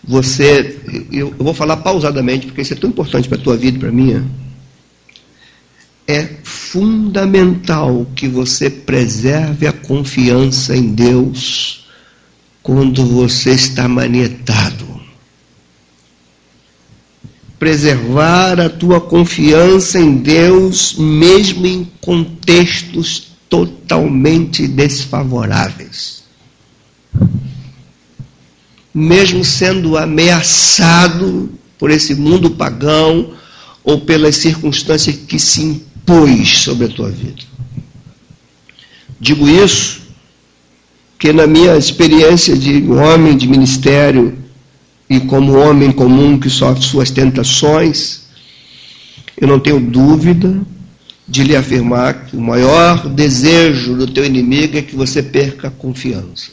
você, 0.03 0.79
eu, 1.13 1.35
vou 1.39 1.53
falar 1.53 1.77
pausadamente, 1.77 2.47
porque 2.47 2.63
isso 2.63 2.73
é 2.73 2.77
tão 2.77 2.89
importante 2.89 3.29
para 3.29 3.37
a 3.37 3.41
tua 3.43 3.59
vida 3.59 3.77
e 3.77 3.81
para 3.81 3.91
a 3.91 3.93
minha. 3.93 4.27
É 6.07 6.27
fundamental 6.43 8.07
que 8.17 8.27
você 8.27 8.71
preserve 8.71 9.67
a 9.67 9.73
confiança 9.73 10.75
em 10.75 10.95
Deus 10.95 11.87
quando 12.63 13.05
você 13.05 13.51
está 13.51 13.87
manietado. 13.87 14.89
Preservar 17.59 18.59
a 18.61 18.71
tua 18.71 18.99
confiança 18.99 20.01
em 20.01 20.17
Deus, 20.17 20.95
mesmo 20.95 21.67
em 21.67 21.87
contextos 22.01 23.29
totalmente 23.49 24.67
desfavoráveis. 24.67 26.23
Mesmo 28.95 29.45
sendo 29.45 29.97
ameaçado 29.97 31.51
por 31.79 31.91
esse 31.91 32.15
mundo 32.15 32.51
pagão 32.51 33.33
ou 33.85 34.01
pelas 34.01 34.37
circunstâncias 34.37 35.17
que 35.17 35.39
se 35.39 35.63
impôs 35.63 36.59
sobre 36.59 36.87
a 36.87 36.89
tua 36.89 37.11
vida. 37.11 37.43
Digo 39.21 39.49
isso 39.49 40.03
que 41.19 41.33
na 41.33 41.47
minha 41.47 41.77
experiência 41.77 42.57
de 42.57 42.89
homem 42.91 43.37
de 43.37 43.49
ministério 43.49 44.39
e 45.11 45.19
como 45.21 45.59
homem 45.59 45.91
comum 45.91 46.39
que 46.39 46.51
sofre 46.51 46.85
suas 46.85 47.11
tentações, 47.11 48.23
eu 49.37 49.49
não 49.49 49.59
tenho 49.59 49.81
dúvida 49.81 50.61
de 51.29 51.43
lhe 51.45 51.55
afirmar 51.55 52.25
que 52.25 52.37
o 52.37 52.41
maior 52.41 53.07
desejo 53.07 53.95
do 53.95 54.07
teu 54.07 54.25
inimigo 54.25 54.79
é 54.79 54.83
que 54.83 54.97
você 54.97 55.23
perca 55.23 55.69
a 55.69 55.71
confiança. 55.71 56.53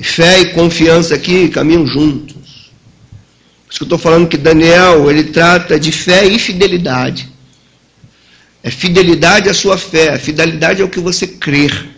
Fé 0.00 0.40
e 0.40 0.46
confiança 0.46 1.14
aqui 1.14 1.48
caminham 1.48 1.86
juntos. 1.86 2.34
Por 3.66 3.70
isso 3.70 3.78
que 3.78 3.82
eu 3.82 3.86
estou 3.86 3.98
falando 3.98 4.28
que 4.28 4.36
Daniel, 4.36 5.10
ele 5.10 5.24
trata 5.24 5.78
de 5.78 5.92
fé 5.92 6.26
e 6.26 6.38
fidelidade. 6.38 7.28
É 8.62 8.70
fidelidade 8.70 9.48
à 9.48 9.54
sua 9.54 9.78
fé, 9.78 10.18
fidelidade 10.18 10.82
ao 10.82 10.88
que 10.88 10.98
você 10.98 11.26
crer. 11.26 11.90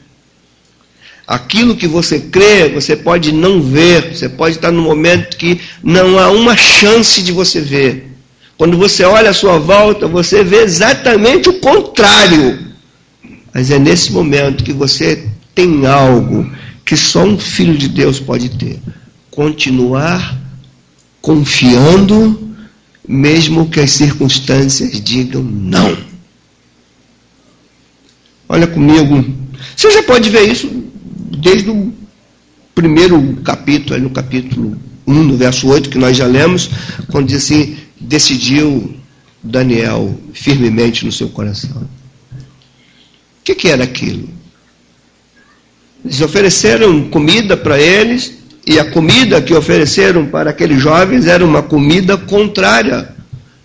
Aquilo 1.26 1.76
que 1.76 1.86
você 1.86 2.20
crê, 2.20 2.68
você 2.68 2.94
pode 2.94 3.32
não 3.32 3.62
ver, 3.62 4.14
você 4.14 4.28
pode 4.28 4.56
estar 4.56 4.70
no 4.70 4.82
momento 4.82 5.36
que 5.36 5.60
não 5.82 6.18
há 6.18 6.30
uma 6.30 6.56
chance 6.56 7.22
de 7.22 7.32
você 7.32 7.60
ver. 7.60 8.07
Quando 8.58 8.76
você 8.76 9.04
olha 9.04 9.30
à 9.30 9.32
sua 9.32 9.56
volta, 9.56 10.08
você 10.08 10.42
vê 10.42 10.62
exatamente 10.62 11.48
o 11.48 11.60
contrário. 11.60 12.58
Mas 13.54 13.70
é 13.70 13.78
nesse 13.78 14.12
momento 14.12 14.64
que 14.64 14.72
você 14.72 15.28
tem 15.54 15.86
algo 15.86 16.50
que 16.84 16.96
só 16.96 17.22
um 17.22 17.38
filho 17.38 17.78
de 17.78 17.88
Deus 17.88 18.18
pode 18.18 18.48
ter: 18.50 18.80
continuar 19.30 20.36
confiando, 21.22 22.52
mesmo 23.06 23.68
que 23.68 23.78
as 23.78 23.92
circunstâncias 23.92 25.00
digam 25.02 25.42
não. 25.42 25.96
Olha 28.48 28.66
comigo. 28.66 29.24
Você 29.76 29.90
já 29.92 30.02
pode 30.02 30.30
ver 30.30 30.50
isso 30.50 30.68
desde 31.40 31.70
o 31.70 31.92
primeiro 32.74 33.36
capítulo, 33.44 34.00
no 34.00 34.10
capítulo 34.10 34.76
1, 35.06 35.14
no 35.22 35.36
verso 35.36 35.68
8, 35.68 35.90
que 35.90 35.98
nós 35.98 36.16
já 36.16 36.26
lemos, 36.26 36.70
quando 37.08 37.28
diz 37.28 37.44
assim: 37.44 37.76
decidiu 38.00 38.96
Daniel 39.42 40.18
firmemente 40.32 41.04
no 41.04 41.12
seu 41.12 41.28
coração. 41.28 41.88
O 42.32 43.44
que, 43.44 43.54
que 43.54 43.68
era 43.68 43.84
aquilo? 43.84 44.28
Eles 46.04 46.20
ofereceram 46.20 47.08
comida 47.08 47.56
para 47.56 47.80
eles, 47.80 48.38
e 48.66 48.78
a 48.78 48.90
comida 48.90 49.40
que 49.40 49.54
ofereceram 49.54 50.26
para 50.26 50.50
aqueles 50.50 50.80
jovens 50.80 51.26
era 51.26 51.44
uma 51.44 51.62
comida 51.62 52.16
contrária 52.18 53.14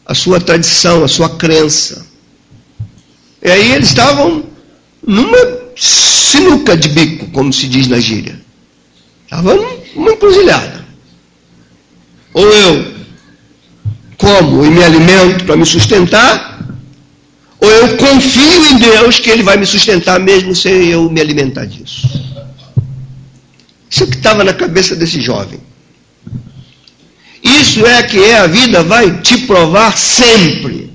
à 0.05 0.15
sua 0.15 0.39
tradição, 0.39 1.03
à 1.03 1.07
sua 1.07 1.29
crença. 1.29 2.05
E 3.41 3.51
aí 3.51 3.73
eles 3.73 3.89
estavam 3.89 4.45
numa 5.05 5.63
sinuca 5.75 6.77
de 6.77 6.89
bico, 6.89 7.27
como 7.31 7.51
se 7.51 7.67
diz 7.67 7.87
na 7.87 7.99
gíria. 7.99 8.39
Estava 9.25 9.55
numa 9.55 10.13
encruzilhada. 10.13 10.85
Ou 12.33 12.47
eu 12.47 12.92
como 14.23 14.63
e 14.63 14.69
me 14.69 14.81
alimento 14.81 15.43
para 15.43 15.57
me 15.57 15.65
sustentar, 15.65 16.57
ou 17.59 17.69
eu 17.69 17.97
confio 17.97 18.65
em 18.71 18.77
Deus 18.77 19.19
que 19.19 19.29
Ele 19.29 19.43
vai 19.43 19.57
me 19.57 19.65
sustentar 19.65 20.17
mesmo 20.17 20.55
sem 20.55 20.87
eu 20.87 21.09
me 21.09 21.19
alimentar 21.19 21.65
disso. 21.65 22.07
Isso 23.89 24.03
é 24.03 24.07
que 24.07 24.15
estava 24.15 24.45
na 24.45 24.53
cabeça 24.53 24.95
desse 24.95 25.19
jovem. 25.19 25.59
Isso 27.43 27.85
é 27.85 28.01
que 28.03 28.17
é 28.23 28.39
a 28.39 28.47
vida 28.47 28.81
vai 28.81 29.19
te 29.19 29.39
provar 29.39 29.97
sempre. 29.97 30.91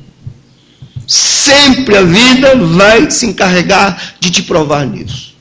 Sempre 1.07 1.97
a 1.99 2.03
vida 2.03 2.57
vai 2.57 3.11
se 3.11 3.27
encarregar 3.27 4.15
de 4.19 4.31
te 4.31 4.43
provar 4.43 4.87
nisso. 4.87 5.35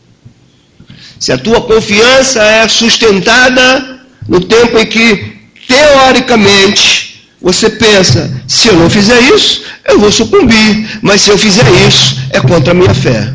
Se 1.18 1.32
a 1.32 1.38
tua 1.38 1.62
confiança 1.62 2.44
é 2.44 2.68
sustentada 2.68 4.02
no 4.28 4.42
tempo 4.42 4.78
em 4.78 4.86
que, 4.86 5.38
teoricamente, 5.68 7.07
Você 7.48 7.70
pensa, 7.70 8.30
se 8.46 8.68
eu 8.68 8.76
não 8.76 8.90
fizer 8.90 9.18
isso, 9.34 9.64
eu 9.86 9.98
vou 10.02 10.12
sucumbir. 10.12 11.00
Mas 11.02 11.22
se 11.22 11.30
eu 11.30 11.38
fizer 11.38 11.66
isso, 11.88 12.18
é 12.30 12.42
contra 12.42 12.72
a 12.72 12.74
minha 12.74 12.94
fé. 12.94 13.34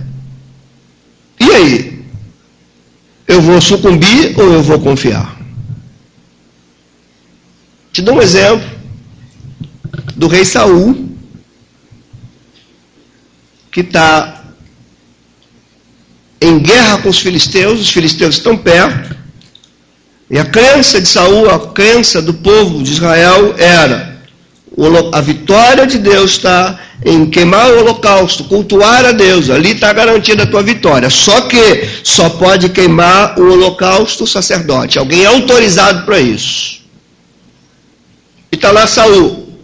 E 1.40 1.50
aí? 1.50 2.04
Eu 3.26 3.40
vou 3.40 3.58
sucumbir 3.58 4.38
ou 4.38 4.52
eu 4.52 4.62
vou 4.62 4.78
confiar? 4.80 5.34
Te 7.90 8.02
dou 8.02 8.16
um 8.16 8.20
exemplo 8.20 8.68
do 10.14 10.28
rei 10.28 10.44
Saul, 10.44 11.08
que 13.70 13.80
está 13.80 14.44
em 16.38 16.58
guerra 16.58 16.98
com 16.98 17.08
os 17.08 17.18
filisteus, 17.18 17.80
os 17.80 17.90
filisteus 17.90 18.34
estão 18.34 18.58
perto, 18.58 19.16
e 20.32 20.38
a 20.38 20.46
crença 20.46 20.98
de 20.98 21.06
Saul, 21.06 21.50
a 21.50 21.58
crença 21.58 22.22
do 22.22 22.32
povo 22.32 22.82
de 22.82 22.90
Israel 22.90 23.54
era: 23.58 24.18
a 25.12 25.20
vitória 25.20 25.86
de 25.86 25.98
Deus 25.98 26.30
está 26.30 26.80
em 27.04 27.28
queimar 27.28 27.70
o 27.70 27.80
holocausto, 27.80 28.44
cultuar 28.44 29.04
a 29.04 29.12
Deus, 29.12 29.50
ali 29.50 29.72
está 29.72 29.92
garantida 29.92 30.44
a 30.44 30.46
tua 30.46 30.62
vitória. 30.62 31.10
Só 31.10 31.42
que 31.42 31.86
só 32.02 32.30
pode 32.30 32.70
queimar 32.70 33.38
o 33.38 33.52
holocausto 33.52 34.24
o 34.24 34.26
sacerdote, 34.26 34.98
alguém 34.98 35.22
é 35.22 35.26
autorizado 35.26 36.06
para 36.06 36.18
isso. 36.18 36.80
E 38.50 38.56
está 38.56 38.70
lá 38.70 38.86
Saul. 38.86 39.60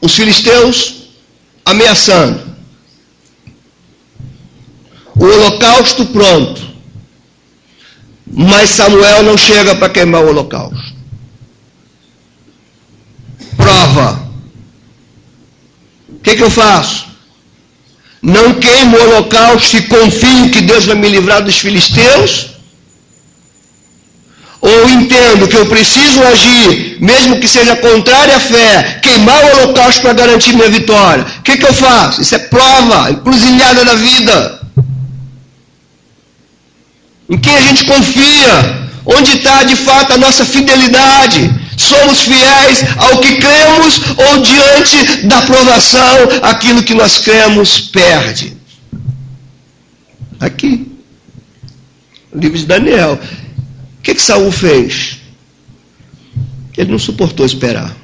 Os 0.00 0.12
filisteus 0.12 0.94
ameaçando. 1.64 2.40
O 5.14 5.24
holocausto 5.24 6.04
pronto. 6.06 6.75
Mas 8.26 8.70
Samuel 8.70 9.22
não 9.22 9.36
chega 9.36 9.74
para 9.76 9.88
queimar 9.88 10.22
o 10.22 10.28
holocausto. 10.28 10.94
Prova. 13.56 14.26
O 16.08 16.18
que, 16.20 16.36
que 16.36 16.42
eu 16.42 16.50
faço? 16.50 17.06
Não 18.20 18.54
queimo 18.54 18.96
o 18.96 19.02
holocausto 19.02 19.76
e 19.76 19.82
confio 19.82 20.50
que 20.50 20.60
Deus 20.62 20.84
vai 20.86 20.96
me 20.96 21.08
livrar 21.08 21.42
dos 21.42 21.58
filisteus? 21.58 22.48
Ou 24.60 24.88
entendo 24.88 25.46
que 25.46 25.56
eu 25.56 25.66
preciso 25.66 26.20
agir, 26.24 26.96
mesmo 27.00 27.38
que 27.38 27.46
seja 27.46 27.76
contrário 27.76 28.34
à 28.34 28.40
fé, 28.40 28.98
queimar 29.00 29.44
o 29.44 29.56
holocausto 29.58 30.02
para 30.02 30.14
garantir 30.14 30.54
minha 30.54 30.68
vitória? 30.68 31.24
O 31.38 31.42
que, 31.42 31.56
que 31.56 31.66
eu 31.66 31.72
faço? 31.72 32.22
Isso 32.22 32.34
é 32.34 32.38
prova, 32.38 33.12
encruzilhada 33.12 33.84
da 33.84 33.94
vida. 33.94 34.65
Em 37.28 37.38
quem 37.38 37.56
a 37.56 37.60
gente 37.60 37.84
confia? 37.84 38.86
Onde 39.04 39.36
está 39.36 39.62
de 39.62 39.76
fato 39.76 40.12
a 40.12 40.18
nossa 40.18 40.44
fidelidade? 40.44 41.50
Somos 41.76 42.22
fiéis 42.22 42.84
ao 42.96 43.18
que 43.20 43.36
cremos 43.36 44.00
ou 44.16 44.42
diante 44.42 45.26
da 45.26 45.42
provação, 45.42 46.16
aquilo 46.42 46.82
que 46.82 46.94
nós 46.94 47.18
cremos 47.18 47.78
perde? 47.80 48.56
Aqui. 50.40 50.86
Livro 52.34 52.58
de 52.58 52.66
Daniel. 52.66 53.18
O 53.98 54.02
que, 54.02 54.14
que 54.14 54.22
Saul 54.22 54.50
fez? 54.50 55.18
Ele 56.76 56.92
não 56.92 56.98
suportou 56.98 57.46
esperar. 57.46 57.94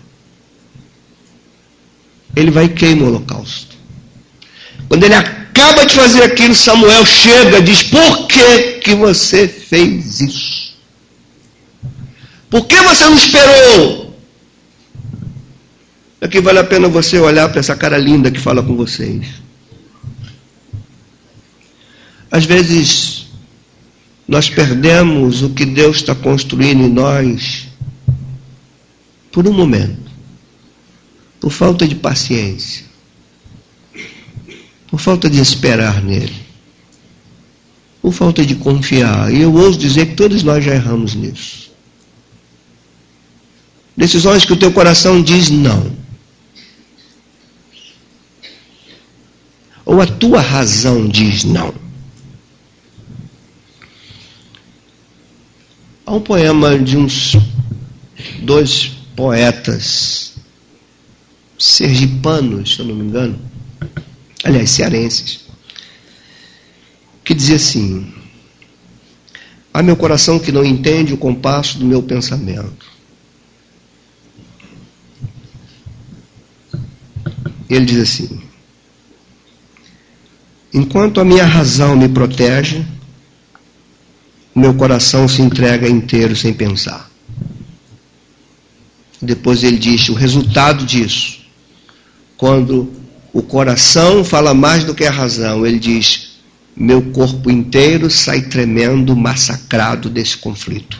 Ele 2.34 2.50
vai 2.50 2.64
e 2.64 2.68
queima 2.68 3.04
o 3.04 3.08
holocausto. 3.08 3.76
Quando 4.88 5.04
ele 5.04 5.14
acaba 5.14 5.84
de 5.84 5.94
fazer 5.94 6.22
aquilo, 6.22 6.54
Samuel 6.54 7.04
chega 7.04 7.58
e 7.58 7.62
diz: 7.62 7.82
Por 7.82 8.26
que, 8.26 8.71
que 8.82 8.94
você 8.94 9.48
fez 9.48 10.20
isso? 10.20 10.76
Por 12.50 12.66
que 12.66 12.76
você 12.82 13.04
não 13.04 13.14
esperou? 13.14 14.16
É 16.20 16.28
que 16.28 16.40
vale 16.40 16.58
a 16.58 16.64
pena 16.64 16.88
você 16.88 17.18
olhar 17.18 17.48
para 17.48 17.60
essa 17.60 17.74
cara 17.74 17.98
linda 17.98 18.30
que 18.30 18.38
fala 18.38 18.62
com 18.62 18.76
vocês. 18.76 19.26
Às 22.30 22.44
vezes, 22.44 23.26
nós 24.26 24.48
perdemos 24.48 25.42
o 25.42 25.50
que 25.50 25.64
Deus 25.64 25.96
está 25.96 26.14
construindo 26.14 26.82
em 26.84 26.88
nós 26.88 27.68
por 29.30 29.46
um 29.48 29.52
momento, 29.52 30.10
por 31.40 31.50
falta 31.50 31.86
de 31.86 31.94
paciência 31.94 32.92
por 34.92 35.00
falta 35.00 35.30
de 35.30 35.40
esperar 35.40 36.02
nele, 36.04 36.41
por 38.02 38.12
falta 38.12 38.44
de 38.44 38.56
confiar. 38.56 39.32
E 39.32 39.42
eu 39.42 39.54
ouso 39.54 39.78
dizer 39.78 40.06
que 40.06 40.14
todos 40.16 40.42
nós 40.42 40.64
já 40.64 40.74
erramos 40.74 41.14
nisso. 41.14 41.70
Decisões 43.96 44.44
que 44.44 44.52
o 44.52 44.56
teu 44.56 44.72
coração 44.72 45.22
diz 45.22 45.48
não. 45.48 45.92
Ou 49.84 50.00
a 50.00 50.06
tua 50.06 50.40
razão 50.40 51.06
diz 51.06 51.44
não. 51.44 51.72
Há 56.04 56.14
um 56.14 56.20
poema 56.20 56.76
de 56.76 56.96
uns 56.96 57.36
dois 58.40 58.90
poetas 59.14 60.34
sergipanos, 61.56 62.74
se 62.74 62.80
eu 62.80 62.86
não 62.86 62.94
me 62.96 63.04
engano, 63.04 63.38
aliás, 64.42 64.70
cearenses, 64.70 65.41
que 67.32 67.34
dizia 67.34 67.56
assim: 67.56 68.12
Há 69.72 69.82
meu 69.82 69.96
coração 69.96 70.38
que 70.38 70.52
não 70.52 70.62
entende 70.62 71.14
o 71.14 71.16
compasso 71.16 71.78
do 71.78 71.86
meu 71.86 72.02
pensamento. 72.02 72.86
Ele 77.70 77.86
diz 77.86 78.00
assim: 78.00 78.42
Enquanto 80.74 81.20
a 81.20 81.24
minha 81.24 81.46
razão 81.46 81.96
me 81.96 82.08
protege, 82.08 82.84
o 84.54 84.60
meu 84.60 84.74
coração 84.74 85.26
se 85.26 85.40
entrega 85.40 85.88
inteiro 85.88 86.36
sem 86.36 86.52
pensar. 86.52 87.10
Depois 89.22 89.62
ele 89.64 89.78
diz: 89.78 90.10
o 90.10 90.14
resultado 90.14 90.84
disso, 90.84 91.38
quando 92.36 92.92
o 93.32 93.40
coração 93.40 94.22
fala 94.22 94.52
mais 94.52 94.84
do 94.84 94.94
que 94.94 95.06
a 95.06 95.10
razão. 95.10 95.64
Ele 95.64 95.78
diz: 95.78 96.31
meu 96.76 97.02
corpo 97.02 97.50
inteiro 97.50 98.10
sai 98.10 98.42
tremendo, 98.42 99.14
massacrado 99.14 100.08
desse 100.08 100.38
conflito. 100.38 100.98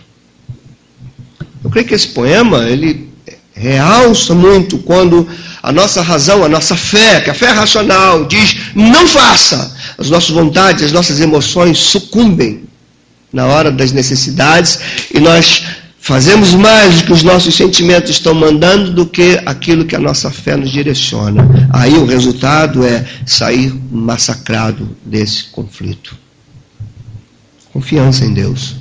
Eu 1.65 1.71
creio 1.71 1.87
que 1.87 1.95
esse 1.95 2.09
poema 2.09 2.69
ele 2.69 3.11
realça 3.55 4.35
muito 4.35 4.79
quando 4.79 5.29
a 5.63 5.71
nossa 5.71 6.03
razão, 6.03 6.45
a 6.45 6.49
nossa 6.49 6.77
fé, 6.77 7.21
que 7.21 7.31
a 7.31 7.35
fé 7.35 7.51
racional 7.51 8.25
diz 8.25 8.57
não 8.75 9.07
faça, 9.07 9.75
as 9.97 10.11
nossas 10.11 10.31
vontades, 10.31 10.85
as 10.85 10.93
nossas 10.93 11.21
emoções 11.21 11.79
sucumbem 11.79 12.65
na 13.33 13.47
hora 13.47 13.71
das 13.71 13.93
necessidades 13.93 14.79
e 15.15 15.21
nós 15.21 15.63
Fazemos 16.05 16.53
mais 16.53 16.97
do 16.97 17.05
que 17.05 17.13
os 17.13 17.23
nossos 17.23 17.55
sentimentos 17.55 18.11
estão 18.11 18.35
mandando 18.35 18.91
do 18.91 19.07
que 19.07 19.41
aquilo 19.47 19.85
que 19.85 19.95
a 19.95 20.01
nossa 20.01 20.33
fé 20.33 20.57
nos 20.57 20.73
direciona. 20.73 21.49
Aí 21.73 21.95
o 21.95 22.05
resultado 22.05 22.85
é 22.85 23.07
sair 23.25 23.73
massacrado 23.89 24.97
desse 25.07 25.45
conflito. 25.45 26.19
Confiança 27.73 28.25
em 28.25 28.35
Deus. 28.35 28.75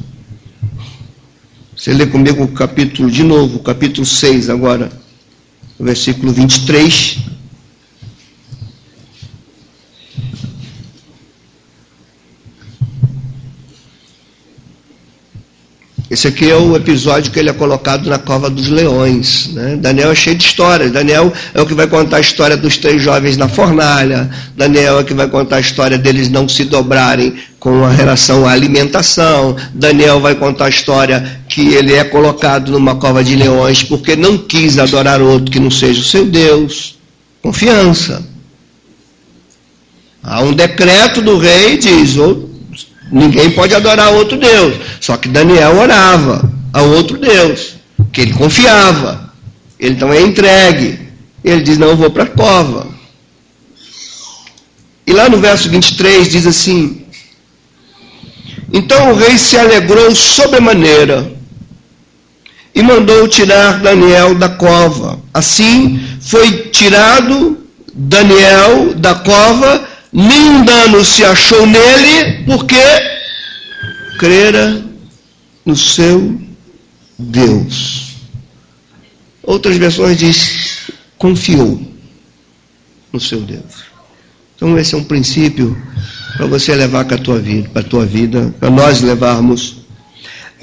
Você 1.78 1.94
lê 1.94 2.08
comigo 2.08 2.44
o 2.44 2.48
capítulo, 2.48 3.12
de 3.12 3.22
novo, 3.22 3.58
o 3.58 3.64
capítulo 3.64 4.04
6 4.04 4.50
agora, 4.50 4.92
versículo 5.80 6.34
23. 6.34 7.20
Esse 16.12 16.28
aqui 16.28 16.52
é 16.52 16.58
o 16.58 16.76
episódio 16.76 17.32
que 17.32 17.40
ele 17.40 17.50
é 17.50 17.54
colocado 17.54 18.10
na 18.10 18.20
cova 18.20 18.50
dos 18.50 18.68
leões. 18.68 19.48
Né? 19.54 19.78
Daniel 19.78 20.12
é 20.12 20.16
cheio 20.16 20.36
de 20.36 20.44
histórias. 20.44 20.92
Daniel 20.92 21.32
é 21.54 21.62
o 21.62 21.66
que 21.66 21.74
vai 21.74 21.88
contar 21.88 22.18
a 22.18 22.20
história 22.20 22.58
dos 22.58 22.76
três 22.76 23.02
jovens 23.02 23.38
na 23.38 23.48
fornalha. 23.48 24.30
Daniel 24.58 24.98
é 24.98 25.02
o 25.04 25.06
que 25.06 25.14
vai 25.14 25.30
contar 25.30 25.56
a 25.56 25.60
história 25.62 25.98
deles 25.98 26.30
não 26.30 26.50
se 26.50 26.66
dobrarem 26.66 27.36
com 27.62 27.86
a 27.86 27.90
relação 27.90 28.46
à 28.46 28.52
alimentação. 28.52 29.56
Daniel 29.74 30.20
vai 30.20 30.36
contar 30.36 30.66
a 30.66 30.70
história 30.70 31.42
que 31.48 31.76
ele 31.76 31.94
é 31.94 32.04
colocado 32.04 32.74
numa 32.74 32.96
cova 32.96 33.24
de 33.24 33.38
leões 33.38 33.82
porque 33.82 34.14
não 34.14 34.38
quis 34.38 34.80
adorar 34.80 35.22
outro 35.22 35.50
que 35.50 35.62
não 35.62 35.72
seja 35.72 36.02
o 36.02 36.04
seu 36.04 36.26
Deus. 36.26 37.00
Confiança. 37.42 38.22
Há 40.22 40.42
um 40.42 40.52
decreto 40.52 41.22
do 41.22 41.38
rei, 41.38 41.78
diz, 41.78 42.18
Ninguém 43.12 43.52
pode 43.52 43.76
adorar 43.76 44.14
outro 44.14 44.38
Deus. 44.38 44.76
Só 45.00 45.18
que 45.18 45.28
Daniel 45.28 45.78
orava 45.78 46.50
a 46.72 46.82
outro 46.82 47.18
Deus, 47.18 47.76
que 48.12 48.22
ele 48.22 48.34
confiava. 48.34 49.32
Ele 49.80 49.94
então 49.94 50.14
é 50.14 50.22
entregue. 50.22 51.00
Ele 51.44 51.62
diz: 51.62 51.78
Não, 51.78 51.96
vou 51.96 52.10
para 52.10 52.24
a 52.24 52.28
cova. 52.28 52.88
E 55.06 55.12
lá 55.14 55.28
no 55.28 55.38
verso 55.38 55.70
23 55.70 56.30
diz 56.30 56.48
assim: 56.48 57.06
Então 58.72 59.12
o 59.12 59.16
rei 59.16 59.38
se 59.38 59.58
alegrou 59.58 60.16
sobremaneira 60.16 61.34
e 62.74 62.82
mandou 62.82 63.28
tirar 63.28 63.80
Daniel 63.80 64.36
da 64.36 64.50
cova. 64.50 65.20
Assim 65.34 66.00
foi 66.22 66.70
tirado 66.70 67.58
Daniel 67.94 68.94
da 68.96 69.16
cova, 69.16 69.88
nenhum 70.12 70.64
dano 70.66 71.04
se 71.06 71.24
achou 71.24 71.66
nele, 71.66 72.44
porque 72.46 72.76
crera 74.20 74.84
no 75.66 75.76
seu 75.76 76.40
Deus. 77.18 78.16
Outras 79.44 79.78
versões 79.78 80.18
diz 80.18 80.92
confiou 81.18 81.82
no 83.12 83.20
seu 83.20 83.42
Deus. 83.42 83.92
Então 84.56 84.78
esse 84.78 84.96
é 84.96 84.98
um 84.98 85.04
princípio 85.04 85.76
para 86.38 86.46
você 86.46 86.76
levar 86.76 87.06
para 87.06 87.16
a 87.16 87.20
tua 87.20 87.40
vida, 87.40 87.70
para 87.70 87.82
a 87.82 87.86
tua 87.86 88.06
vida, 88.06 88.54
para 88.60 88.70
nós 88.70 89.02
levarmos 89.02 89.82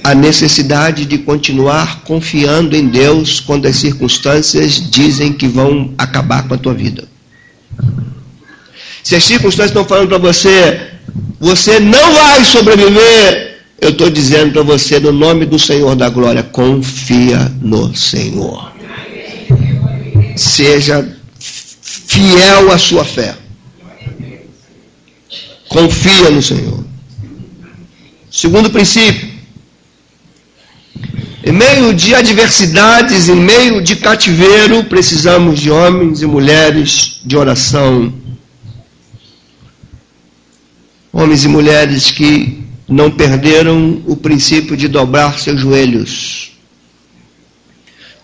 a 0.03 0.15
necessidade 0.15 1.05
de 1.05 1.19
continuar 1.19 2.03
confiando 2.03 2.77
em 2.77 2.89
Deus 2.89 3.41
quando 3.41 3.67
as 3.67 3.77
circunstâncias 3.77 4.91
dizem 4.91 5.33
que 5.33 5.49
vão 5.49 5.93
acabar 5.99 6.47
com 6.47 6.55
a 6.55 6.59
tua 6.59 6.75
vida. 6.75 7.09
Se 9.09 9.17
as 9.17 9.25
circunstâncias 9.25 9.71
estão 9.71 9.87
falando 9.87 10.09
para 10.11 10.19
você, 10.19 10.91
você 11.41 11.81
não 11.81 12.13
vai 12.13 12.45
sobreviver, 12.45 13.59
eu 13.81 13.89
estou 13.89 14.11
dizendo 14.11 14.53
para 14.53 14.63
você, 14.63 15.01
no 15.01 15.13
nome 15.13 15.47
do 15.47 15.59
Senhor 15.59 15.97
da 15.97 16.11
Glória, 16.11 16.43
confia 16.43 17.51
no 17.63 17.97
Senhor. 17.97 18.71
Seja 20.37 21.09
fiel 21.41 22.71
à 22.71 22.77
sua 22.77 23.03
fé. 23.03 23.35
Confia 25.71 26.29
no 26.29 26.43
Senhor. 26.43 26.85
Segundo 28.31 28.69
princípio, 28.69 29.27
em 31.43 31.53
meio 31.53 31.95
de 31.95 32.15
adversidades, 32.15 33.31
em 33.31 33.37
meio 33.37 33.83
de 33.83 33.97
cativeiro, 33.97 34.85
precisamos 34.85 35.59
de 35.59 35.71
homens 35.71 36.21
e 36.21 36.27
mulheres 36.27 37.23
de 37.25 37.39
oração. 37.39 38.13
Homens 41.13 41.45
e 41.45 41.49
mulheres 41.49 42.11
que 42.11 42.59
não 42.89 43.11
perderam 43.11 44.03
o 44.07 44.17
princípio 44.17 44.77
de 44.77 44.89
dobrar 44.89 45.39
seus 45.39 45.61
joelhos. 45.61 46.53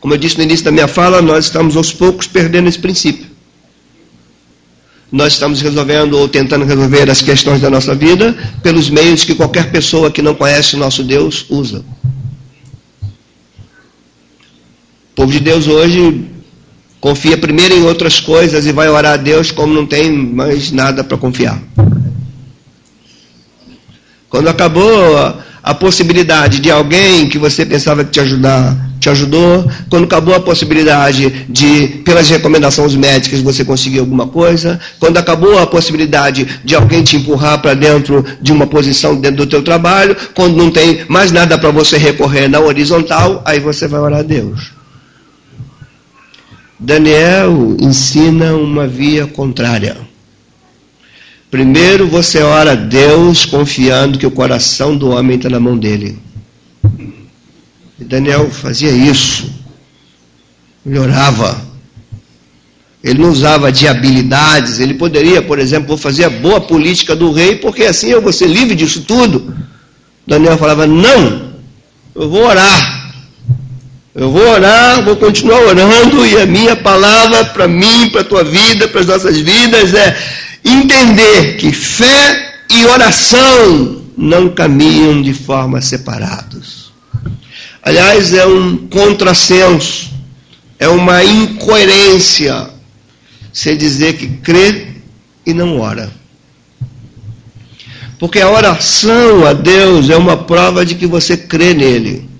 Como 0.01 0.14
eu 0.14 0.18
disse 0.18 0.37
no 0.37 0.43
início 0.45 0.64
da 0.64 0.70
minha 0.70 0.89
fala, 0.89 1.22
nós 1.22 1.47
estamos 1.47 1.76
aos 1.76 1.93
poucos 1.93 2.26
perdendo 2.26 2.68
esse 2.68 2.78
princípio. 2.78 3.26
Nós 5.11 5.35
estamos 5.35 5.61
resolvendo 5.61 6.14
ou 6.14 6.28
tentando 6.28 6.64
resolver 6.64 7.09
as 7.09 7.22
questões 7.22 7.61
da 7.61 7.70
nossa 7.70 7.95
vida 7.95 8.37
pelos 8.62 8.91
meios 8.91 9.24
que 9.24 9.35
qualquer 9.35 9.70
pessoa 9.70 10.11
que 10.11 10.20
não 10.20 10.35
conhece 10.35 10.76
o 10.76 10.78
nosso 10.78 11.03
Deus 11.05 11.47
usa. 11.49 11.85
O 15.12 15.14
povo 15.14 15.30
de 15.30 15.41
Deus 15.41 15.68
hoje 15.68 16.26
confia 17.01 17.39
primeiro 17.39 17.74
em 17.74 17.85
outras 17.85 18.18
coisas 18.18 18.66
e 18.66 18.72
vai 18.72 18.89
orar 18.89 19.12
a 19.12 19.16
Deus 19.16 19.51
como 19.51 19.72
não 19.72 19.87
tem 19.87 20.11
mais 20.11 20.72
nada 20.72 21.05
para 21.05 21.16
confiar. 21.16 21.62
Quando 24.35 24.49
acabou 24.49 25.16
a, 25.16 25.37
a, 25.62 25.74
possibilidade 25.76 26.59
de 26.59 26.68
alguém 26.68 27.28
que 27.28 27.39
você 27.39 27.64
pensava 27.64 28.03
que 28.03 28.11
te 28.11 28.18
ajudar, 28.18 28.76
te 28.99 29.09
ajudou, 29.09 29.70
quando 29.89 30.07
acabou 30.07 30.35
a 30.35 30.41
possibilidade 30.41 31.47
de, 31.49 32.03
pelas 32.05 32.28
recomendações 32.28 32.97
médicas, 32.97 33.39
você 33.41 33.64
conseguir 33.64 34.01
alguma 34.01 34.26
coisa, 34.26 34.80
quando 34.99 35.18
acabou 35.18 35.57
a 35.57 35.68
possibilidade 35.68 36.49
de 36.64 36.74
alguém 36.74 37.05
te 37.05 37.16
empurrar 37.16 37.62
para 37.62 37.74
dentro 37.74 38.24
de 38.43 38.51
uma 38.51 38.66
posição 38.66 39.14
dentro 39.14 39.37
do 39.37 39.47
teu 39.47 39.62
trabalho, 39.62 40.16
quando 40.35 40.57
não 40.57 40.68
tem 40.68 41.05
mais 41.07 41.30
nada 41.30 41.57
para 41.57 41.70
você 41.70 41.97
recorrer 41.97 42.49
na 42.49 42.59
horizontal, 42.59 43.41
aí 43.45 43.61
você 43.61 43.87
vai 43.87 44.01
orar 44.01 44.18
a 44.18 44.22
Deus. 44.22 44.72
Daniel 46.76 47.76
ensina 47.78 48.53
uma 48.57 48.89
via 48.89 49.28
contrária. 49.28 49.97
Primeiro 51.55 52.09
você 52.09 52.42
ora 52.42 52.72
a 52.72 52.74
Deus 52.74 53.44
confiando 53.44 54.18
que 54.18 54.26
o 54.26 54.30
coração 54.32 54.96
do 54.96 55.11
homem 55.11 55.36
está 55.36 55.48
na 55.48 55.61
mão 55.61 55.78
dele. 55.78 56.18
E 57.96 58.02
Daniel 58.02 58.50
fazia 58.50 58.90
isso. 58.90 59.48
Ele 60.84 60.98
orava. 60.98 61.64
Ele 63.05 63.20
não 63.20 63.30
usava 63.30 63.70
de 63.70 63.86
habilidades. 63.86 64.80
Ele 64.80 64.94
poderia, 64.94 65.40
por 65.42 65.61
exemplo, 65.61 65.96
fazer 65.96 66.24
a 66.24 66.28
boa 66.28 66.61
política 66.61 67.14
do 67.14 67.30
rei, 67.30 67.55
porque 67.55 67.84
assim 67.84 68.09
eu 68.09 68.20
vou 68.20 68.32
ser 68.32 68.48
livre 68.48 68.74
disso 68.74 69.02
tudo. 69.02 69.55
Daniel 70.26 70.59
falava: 70.59 70.88
Não, 70.88 71.52
eu 72.16 72.28
vou 72.30 72.44
orar. 72.44 73.14
Eu 74.12 74.28
vou 74.32 74.42
orar, 74.42 75.05
vou 75.05 75.14
continuar 75.14 75.61
orando, 75.61 76.26
e 76.26 76.36
a 76.36 76.46
minha 76.46 76.74
palavra 76.74 77.44
para 77.44 77.68
mim, 77.68 78.11
para 78.11 78.22
a 78.22 78.24
tua 78.24 78.42
vida, 78.42 78.88
para 78.88 79.02
as 79.02 79.07
nossas 79.07 79.38
vidas 79.38 79.94
é 79.94 80.16
entender 80.65 81.57
que 81.57 81.73
fé 81.73 82.62
e 82.71 82.85
oração 82.87 84.03
não 84.17 84.49
caminham 84.49 85.21
de 85.21 85.35
forma 85.35 85.81
separados. 85.81 86.93
Aliás, 87.83 88.33
é 88.33 88.47
um 88.47 88.77
contrassenso, 88.89 90.11
é 90.79 90.89
uma 90.89 91.23
incoerência 91.23 92.71
você 93.53 93.77
dizer 93.77 94.17
que 94.17 94.27
crê 94.27 94.89
e 95.47 95.53
não 95.53 95.79
ora. 95.79 96.11
Porque 98.19 98.41
a 98.41 98.51
oração 98.51 99.47
a 99.47 99.53
Deus 99.53 100.09
é 100.09 100.17
uma 100.17 100.37
prova 100.37 100.85
de 100.85 100.95
que 100.95 101.07
você 101.07 101.37
crê 101.37 101.75
nele 101.75 102.35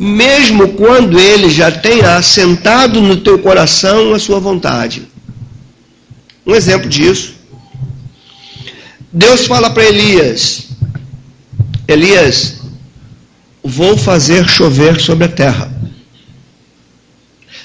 mesmo 0.00 0.68
quando 0.68 1.20
ele 1.20 1.50
já 1.50 1.70
tenha 1.70 2.16
assentado 2.16 3.02
no 3.02 3.18
teu 3.18 3.38
coração 3.38 4.14
a 4.14 4.18
sua 4.18 4.40
vontade. 4.40 5.06
Um 6.46 6.54
exemplo 6.54 6.88
disso. 6.88 7.34
Deus 9.12 9.46
fala 9.46 9.70
para 9.70 9.84
Elias: 9.84 10.68
Elias, 11.86 12.60
vou 13.62 13.96
fazer 13.96 14.48
chover 14.48 15.00
sobre 15.00 15.24
a 15.24 15.28
terra. 15.28 15.80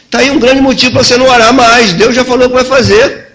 Está 0.05 0.19
aí 0.19 0.32
um 0.32 0.39
grande 0.39 0.61
motivo 0.61 0.93
para 0.93 1.03
você 1.03 1.17
não 1.17 1.28
orar 1.28 1.53
mais. 1.53 1.93
Deus 1.93 2.15
já 2.15 2.23
falou 2.23 2.47
que 2.47 2.55
vai 2.55 2.65
fazer. 2.65 3.26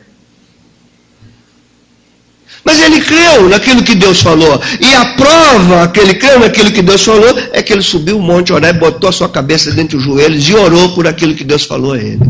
Mas 2.64 2.80
ele 2.80 3.01
creu 3.01 3.49
naquilo 3.49 3.82
que 3.82 3.95
Deus 3.95 4.20
falou. 4.20 4.61
E 4.80 4.95
a 4.95 5.05
prova 5.14 5.88
que 5.88 6.01
ele 6.01 6.14
creu 6.14 6.38
naquilo 6.38 6.70
que 6.70 6.82
Deus 6.82 7.03
falou 7.05 7.38
é 7.53 7.62
que 7.62 7.72
ele 7.72 7.82
subiu 7.82 8.18
o 8.18 8.22
monte 8.22 8.53
orar 8.53 8.74
e 8.74 8.78
botou 8.78 9.09
a 9.09 9.12
sua 9.12 9.28
cabeça 9.28 9.72
dentro 9.72 9.99
dos 9.99 10.07
joelhos 10.07 10.49
e 10.49 10.55
orou 10.55 10.95
por 10.95 11.07
aquilo 11.07 11.34
que 11.34 11.45
Deus 11.45 11.64
falou 11.64 11.93
a 11.93 11.99
ele. 11.99 12.20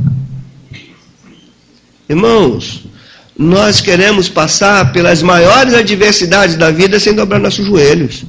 Irmãos, 2.08 2.84
nós 3.40 3.80
queremos 3.80 4.28
passar 4.28 4.92
pelas 4.92 5.22
maiores 5.22 5.72
adversidades 5.72 6.56
da 6.56 6.70
vida 6.70 7.00
sem 7.00 7.14
dobrar 7.14 7.38
nossos 7.38 7.66
joelhos. 7.66 8.24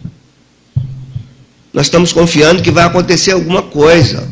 Nós 1.74 1.88
estamos 1.88 2.14
confiando 2.14 2.64
que 2.64 2.72
vai 2.72 2.86
acontecer 2.86 3.32
alguma 3.32 3.62
coisa 3.62 4.28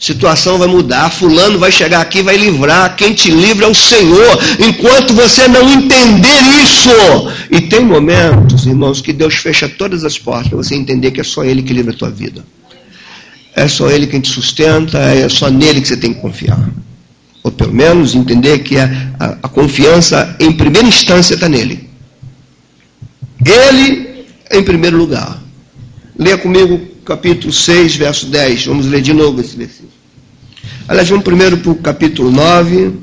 situação 0.00 0.56
vai 0.56 0.66
mudar, 0.66 1.10
fulano 1.10 1.58
vai 1.58 1.70
chegar 1.70 2.00
aqui, 2.00 2.22
vai 2.22 2.38
livrar, 2.38 2.96
quem 2.96 3.12
te 3.12 3.30
livra 3.30 3.66
é 3.66 3.68
o 3.68 3.74
Senhor, 3.74 4.38
enquanto 4.58 5.12
você 5.12 5.46
não 5.46 5.70
entender 5.70 6.40
isso. 6.62 6.88
E 7.50 7.60
tem 7.60 7.84
momentos, 7.84 8.66
irmãos, 8.66 9.02
que 9.02 9.12
Deus 9.12 9.34
fecha 9.34 9.68
todas 9.68 10.02
as 10.02 10.18
portas 10.18 10.48
para 10.48 10.56
você 10.56 10.74
entender 10.74 11.10
que 11.10 11.20
é 11.20 11.24
só 11.24 11.44
Ele 11.44 11.62
que 11.62 11.74
livra 11.74 11.92
a 11.92 11.96
tua 11.96 12.10
vida. 12.10 12.42
É 13.54 13.68
só 13.68 13.90
Ele 13.90 14.06
quem 14.06 14.20
te 14.20 14.30
sustenta, 14.30 14.98
é 14.98 15.28
só 15.28 15.50
nele 15.50 15.82
que 15.82 15.88
você 15.88 15.98
tem 15.98 16.14
que 16.14 16.20
confiar. 16.20 16.70
Ou 17.42 17.50
pelo 17.50 17.72
menos 17.72 18.14
entender 18.14 18.58
que 18.60 18.76
a, 18.78 18.84
a, 19.18 19.26
a 19.42 19.48
confiança, 19.48 20.36
em 20.38 20.52
primeira 20.52 20.86
instância, 20.86 21.34
está 21.34 21.48
nele. 21.48 21.88
Ele 23.44 24.26
em 24.50 24.62
primeiro 24.62 24.96
lugar. 24.96 25.42
Leia 26.18 26.36
comigo 26.36 26.78
capítulo 27.04 27.52
6, 27.52 27.96
verso 27.96 28.26
10. 28.26 28.66
Vamos 28.66 28.86
ler 28.86 29.00
de 29.00 29.12
novo 29.12 29.40
esse 29.40 29.56
versículo. 29.56 29.90
Aliás, 30.86 31.08
vamos 31.08 31.24
primeiro 31.24 31.58
para 31.58 31.70
o 31.70 31.74
capítulo 31.76 32.30
9, 32.30 32.94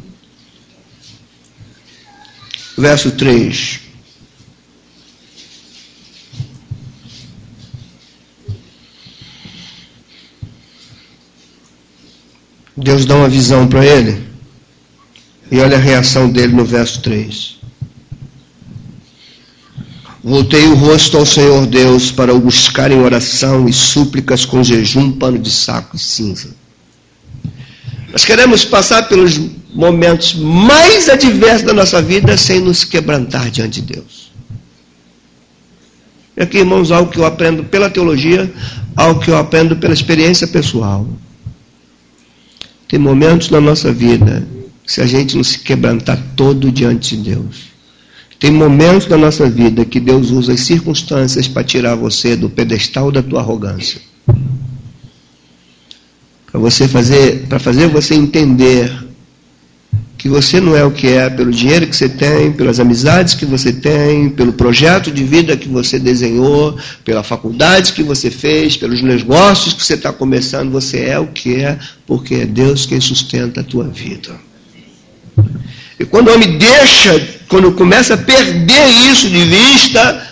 verso 2.77 3.11
3. 3.11 3.79
Deus 12.75 13.05
dá 13.05 13.15
uma 13.15 13.27
visão 13.27 13.67
para 13.67 13.83
ele. 13.83 14.26
E 15.49 15.59
olha 15.59 15.77
a 15.77 15.79
reação 15.79 16.29
dele 16.29 16.53
no 16.53 16.65
verso 16.65 17.01
3. 17.01 17.57
Voltei 20.23 20.65
o 20.67 20.75
rosto 20.75 21.17
ao 21.17 21.25
Senhor 21.25 21.65
Deus 21.65 22.11
para 22.11 22.33
o 22.33 22.39
buscar 22.39 22.91
em 22.91 22.99
oração 22.99 23.67
e 23.69 23.71
súplicas 23.71 24.43
com 24.43 24.61
jejum, 24.61 25.11
pano 25.13 25.39
de 25.39 25.49
saco 25.49 25.95
e 25.95 25.99
cinza. 25.99 26.49
Nós 28.11 28.25
queremos 28.25 28.65
passar 28.65 29.07
pelos 29.07 29.39
momentos 29.73 30.33
mais 30.33 31.07
adversos 31.07 31.61
da 31.61 31.73
nossa 31.73 32.01
vida 32.01 32.35
sem 32.35 32.59
nos 32.59 32.83
quebrantar 32.83 33.49
diante 33.49 33.79
de 33.79 33.93
Deus. 33.93 34.31
E 36.35 36.43
aqui, 36.43 36.57
irmãos, 36.57 36.91
algo 36.91 37.09
que 37.09 37.19
eu 37.19 37.25
aprendo 37.25 37.63
pela 37.63 37.89
teologia, 37.89 38.51
algo 38.95 39.21
que 39.21 39.31
eu 39.31 39.37
aprendo 39.37 39.77
pela 39.77 39.93
experiência 39.93 40.47
pessoal. 40.47 41.07
Tem 42.87 42.99
momentos 42.99 43.49
na 43.49 43.61
nossa 43.61 43.93
vida, 43.93 44.45
se 44.87 45.01
a 45.01 45.05
gente 45.05 45.35
não 45.35 45.43
se 45.43 45.59
quebrantar 45.59 46.17
todo 46.35 46.71
diante 46.71 47.17
de 47.17 47.31
Deus. 47.31 47.67
Tem 48.39 48.49
momentos 48.49 49.07
na 49.07 49.17
nossa 49.17 49.49
vida 49.49 49.83
que 49.83 49.99
Deus 49.99 50.31
usa 50.31 50.53
as 50.53 50.61
circunstâncias 50.61 51.47
para 51.47 51.63
tirar 51.63 51.95
você 51.95 52.35
do 52.37 52.49
pedestal 52.49 53.11
da 53.11 53.21
tua 53.21 53.41
arrogância. 53.41 53.99
Para 56.49 56.59
você 56.59 56.87
fazer, 56.87 57.47
para 57.49 57.59
fazer 57.59 57.87
você 57.87 58.15
entender 58.15 59.05
que 60.17 60.29
você 60.29 60.61
não 60.61 60.75
é 60.75 60.83
o 60.83 60.91
que 60.91 61.07
é 61.07 61.29
pelo 61.29 61.51
dinheiro 61.51 61.85
que 61.85 61.95
você 61.95 62.07
tem, 62.07 62.51
pelas 62.51 62.79
amizades 62.79 63.33
que 63.33 63.45
você 63.45 63.73
tem, 63.73 64.29
pelo 64.29 64.53
projeto 64.53 65.11
de 65.11 65.23
vida 65.23 65.57
que 65.57 65.67
você 65.67 65.99
desenhou, 65.99 66.77
pela 67.03 67.23
faculdade 67.23 67.91
que 67.91 68.03
você 68.03 68.31
fez, 68.31 68.77
pelos 68.77 69.01
negócios 69.01 69.73
que 69.73 69.83
você 69.83 69.95
está 69.95 70.13
começando, 70.13 70.71
você 70.71 71.01
é 71.01 71.19
o 71.19 71.27
que 71.27 71.55
é, 71.55 71.77
porque 72.05 72.35
é 72.35 72.45
Deus 72.45 72.85
quem 72.85 73.01
sustenta 73.01 73.61
a 73.61 73.63
tua 73.63 73.85
vida. 73.85 74.46
E 75.99 76.05
quando 76.05 76.27
o 76.27 76.33
homem 76.33 76.57
deixa, 76.57 77.39
quando 77.47 77.71
começa 77.73 78.13
a 78.13 78.17
perder 78.17 78.87
isso 79.11 79.29
de 79.29 79.43
vista, 79.45 80.27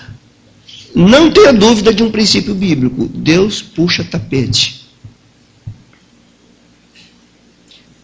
não 0.93 1.31
tenha 1.31 1.51
dúvida 1.51 1.93
de 1.93 2.03
um 2.03 2.11
princípio 2.11 2.53
bíblico: 2.53 3.07
Deus 3.07 3.61
puxa 3.61 4.03
tapete. 4.03 4.85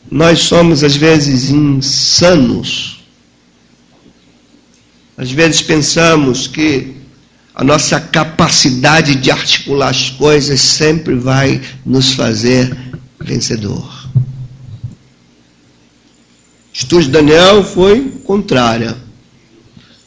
Nós 0.10 0.40
somos, 0.40 0.84
às 0.84 0.96
vezes, 0.96 1.50
insanos. 1.50 3.00
Às 5.16 5.32
vezes 5.32 5.62
pensamos 5.62 6.48
que 6.48 6.96
a 7.54 7.64
nossa 7.64 8.00
capacidade 8.00 9.16
de 9.16 9.32
articular 9.32 9.90
as 9.90 10.10
coisas 10.10 10.60
sempre 10.60 11.16
vai 11.16 11.62
nos 11.86 12.12
fazer 12.14 12.76
vencedor. 13.20 14.01
Estudo 16.74 17.04
de 17.04 17.10
Daniel 17.10 17.64
foi 17.64 18.02
contrária. 18.24 18.96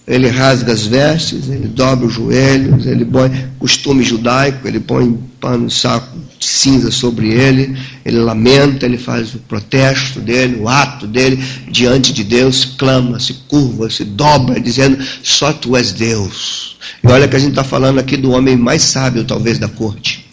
Ele 0.07 0.29
rasga 0.29 0.73
as 0.73 0.87
vestes, 0.87 1.49
ele 1.49 1.67
dobra 1.67 2.07
os 2.07 2.13
joelhos, 2.13 2.85
ele 2.85 3.07
põe 3.07 3.31
costume 3.59 4.03
judaico, 4.03 4.69
ele 4.69 4.79
põe 4.79 5.19
pano, 5.41 5.71
saco 5.71 6.19
de 6.39 6.47
cinza 6.47 6.91
sobre 6.91 7.29
ele, 7.29 7.75
ele 8.05 8.19
lamenta, 8.19 8.85
ele 8.85 8.99
faz 8.99 9.35
o 9.35 9.39
protesto 9.39 10.21
dele, 10.21 10.57
o 10.61 10.69
ato 10.69 11.07
dele 11.07 11.43
diante 11.71 12.13
de 12.13 12.23
Deus, 12.23 12.67
clama, 12.77 13.19
se 13.19 13.33
curva, 13.49 13.89
se 13.89 14.05
dobra, 14.05 14.61
dizendo: 14.61 15.03
Só 15.23 15.55
tu 15.55 15.75
és 15.75 15.93
Deus. 15.93 16.77
E 17.03 17.09
olha 17.09 17.27
que 17.27 17.37
a 17.37 17.39
gente 17.39 17.51
está 17.51 17.65
falando 17.65 17.99
aqui 17.99 18.17
do 18.17 18.31
homem 18.33 18.57
mais 18.57 18.83
sábio, 18.83 19.25
talvez, 19.25 19.59
da 19.59 19.69
corte. 19.69 20.27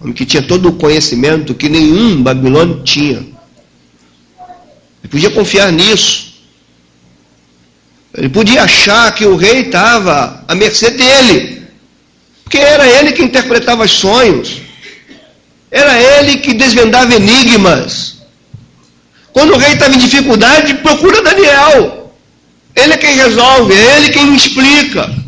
Homem 0.00 0.12
que 0.12 0.26
tinha 0.26 0.42
todo 0.42 0.68
o 0.68 0.72
conhecimento 0.72 1.54
que 1.54 1.68
nenhum 1.70 2.22
babilônio 2.22 2.82
tinha. 2.82 3.29
Ele 5.02 5.10
podia 5.10 5.30
confiar 5.30 5.72
nisso. 5.72 6.30
Ele 8.14 8.28
podia 8.28 8.62
achar 8.62 9.12
que 9.14 9.24
o 9.24 9.36
rei 9.36 9.60
estava 9.60 10.44
à 10.48 10.54
mercê 10.54 10.90
dele, 10.90 11.62
porque 12.42 12.58
era 12.58 12.86
ele 12.86 13.12
que 13.12 13.22
interpretava 13.22 13.84
os 13.84 13.92
sonhos, 13.92 14.60
era 15.70 15.96
ele 16.00 16.38
que 16.38 16.52
desvendava 16.52 17.14
enigmas. 17.14 18.18
Quando 19.32 19.54
o 19.54 19.58
rei 19.58 19.74
estava 19.74 19.94
em 19.94 19.98
dificuldade, 19.98 20.74
procura 20.74 21.22
Daniel. 21.22 22.12
Ele 22.74 22.94
é 22.94 22.96
quem 22.96 23.14
resolve, 23.14 23.72
é 23.72 23.96
ele 23.96 24.10
quem 24.10 24.34
explica. 24.34 25.19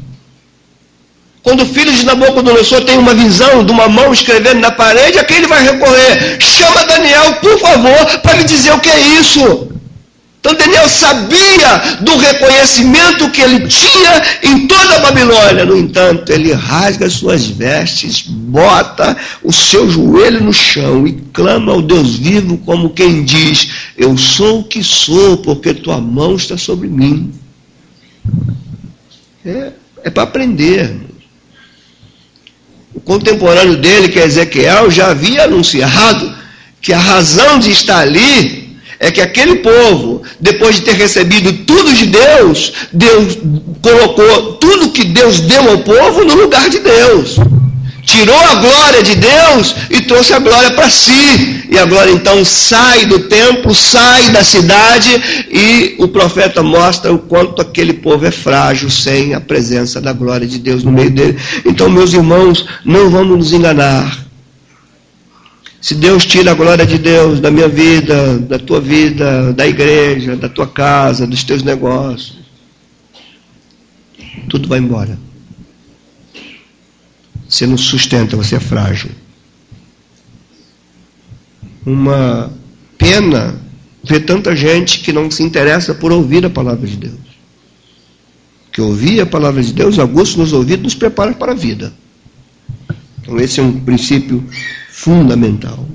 Quando 1.43 1.63
o 1.63 1.67
filho 1.67 1.93
de 1.93 2.07
Nabucodonosor 2.07 2.85
tem 2.85 2.97
uma 2.99 3.15
visão 3.15 3.65
de 3.65 3.73
uma 3.73 3.89
mão 3.89 4.13
escrevendo 4.13 4.61
na 4.61 4.71
parede, 4.71 5.19
a 5.19 5.25
quem 5.25 5.39
ele 5.39 5.49
vai 5.49 5.63
recorrer? 5.65 6.41
Chama 6.41 6.85
Daniel, 6.85 7.35
por 7.35 7.59
favor, 7.59 8.21
para 8.21 8.37
me 8.37 8.45
dizer 8.45 8.73
o 8.73 8.81
que 8.81 8.89
é 8.89 9.01
isso. 9.21 9.73
Então 10.43 10.55
Daniel 10.57 10.89
sabia 10.89 11.79
do 12.01 12.17
reconhecimento 12.17 13.31
que 13.31 13.41
ele 13.41 13.69
tinha 13.69 14.23
em 14.43 14.67
toda 14.67 14.97
a 14.97 14.99
Babilônia. 14.99 15.65
No 15.65 15.77
entanto, 15.77 16.33
ele 16.33 16.53
rasga 16.53 17.09
suas 17.09 17.47
vestes, 17.47 18.23
bota 18.23 19.17
o 19.43 19.53
seu 19.53 19.89
joelho 19.89 20.43
no 20.43 20.53
chão 20.53 21.07
e 21.07 21.13
clama 21.33 21.73
ao 21.73 21.81
Deus 21.81 22.17
vivo 22.17 22.59
como 22.59 22.91
quem 22.91 23.23
diz: 23.25 23.69
Eu 23.97 24.19
sou 24.19 24.61
o 24.61 24.65
que 24.65 24.83
sou, 24.83 25.37
porque 25.39 25.73
tua 25.73 26.01
mão 26.01 26.35
está 26.35 26.59
sobre 26.59 26.89
mim. 26.89 27.33
É, 29.47 29.73
é 30.03 30.11
para 30.11 30.25
aprender. 30.25 31.12
O 32.95 33.01
contemporâneo 33.01 33.77
dele, 33.77 34.09
que 34.09 34.19
é 34.19 34.25
Ezequiel, 34.25 34.91
já 34.91 35.09
havia 35.09 35.45
anunciado 35.45 36.33
que 36.81 36.93
a 36.93 36.99
razão 36.99 37.59
de 37.59 37.71
estar 37.71 38.01
ali 38.01 38.77
é 38.99 39.11
que 39.11 39.21
aquele 39.21 39.57
povo, 39.57 40.23
depois 40.39 40.77
de 40.77 40.83
ter 40.83 40.95
recebido 40.95 41.53
tudo 41.65 41.93
de 41.93 42.07
Deus, 42.07 42.73
Deus 42.93 43.39
colocou 43.81 44.55
tudo 44.55 44.91
que 44.91 45.05
Deus 45.05 45.41
deu 45.41 45.71
ao 45.71 45.79
povo 45.79 46.25
no 46.25 46.35
lugar 46.35 46.69
de 46.69 46.79
Deus. 46.79 47.37
Tirou 48.13 48.37
a 48.37 48.55
glória 48.57 49.03
de 49.03 49.15
Deus 49.15 49.75
e 49.89 50.03
trouxe 50.03 50.35
a 50.35 50.39
glória 50.39 50.73
para 50.73 50.91
si. 50.91 51.65
E 51.71 51.79
a 51.79 51.87
glória 51.87 52.13
então 52.13 52.45
sai 52.45 53.07
do 53.07 53.21
templo, 53.21 53.75
sai 53.75 54.29
da 54.29 54.45
cidade, 54.45 55.09
e 55.51 55.95
o 55.99 56.07
profeta 56.07 56.63
mostra 56.63 57.11
o 57.11 57.19
quanto 57.19 57.63
aquele 57.63 57.95
povo 57.95 58.27
é 58.27 58.31
frágil 58.31 58.91
sem 58.91 59.33
a 59.33 59.41
presença 59.41 59.99
da 59.99 60.13
glória 60.13 60.47
de 60.47 60.59
Deus 60.59 60.85
no 60.85 60.93
meio 60.93 61.11
dele. 61.11 61.39
Então, 61.65 61.89
meus 61.89 62.13
irmãos, 62.13 62.67
não 62.85 63.09
vamos 63.09 63.39
nos 63.39 63.53
enganar. 63.55 64.27
Se 65.81 65.95
Deus 65.95 66.27
tira 66.27 66.51
a 66.51 66.55
glória 66.55 66.85
de 66.85 66.99
Deus 66.99 67.41
da 67.41 67.51
minha 67.51 67.69
vida, 67.69 68.39
da 68.41 68.59
tua 68.59 68.79
vida, 68.79 69.55
da 69.55 69.67
igreja, 69.67 70.37
da 70.37 70.51
tua 70.51 70.67
casa, 70.67 71.27
dos 71.27 71.43
teus 71.45 71.63
negócios, 71.63 72.35
tudo 74.51 74.69
vai 74.69 74.81
embora. 74.81 75.32
Você 77.53 77.67
não 77.67 77.77
sustenta, 77.77 78.35
você 78.35 78.57
é 78.57 78.61
frágil. 78.61 79.11
Uma 81.85 82.51
pena 82.97 83.55
ver 84.03 84.21
tanta 84.21 84.57
gente 84.57 85.01
que 85.01 85.13
não 85.13 85.31
se 85.31 85.43
interessa 85.43 85.93
por 85.93 86.11
ouvir 86.11 86.47
a 86.47 86.51
palavra 86.51 86.87
de 86.87 86.97
Deus. 86.97 87.21
Que 88.73 88.81
ouvir 88.81 89.21
a 89.21 89.27
palavra 89.27 89.63
de 89.63 89.71
Deus, 89.71 89.99
aguço 89.99 90.39
nos 90.39 90.55
ouvidos, 90.55 90.83
nos 90.83 90.95
prepara 90.95 91.35
para 91.35 91.53
a 91.53 91.55
vida. 91.55 91.93
Então, 93.21 93.39
esse 93.39 93.61
é 93.61 93.63
um 93.63 93.81
princípio 93.81 94.43
fundamental. 94.91 95.87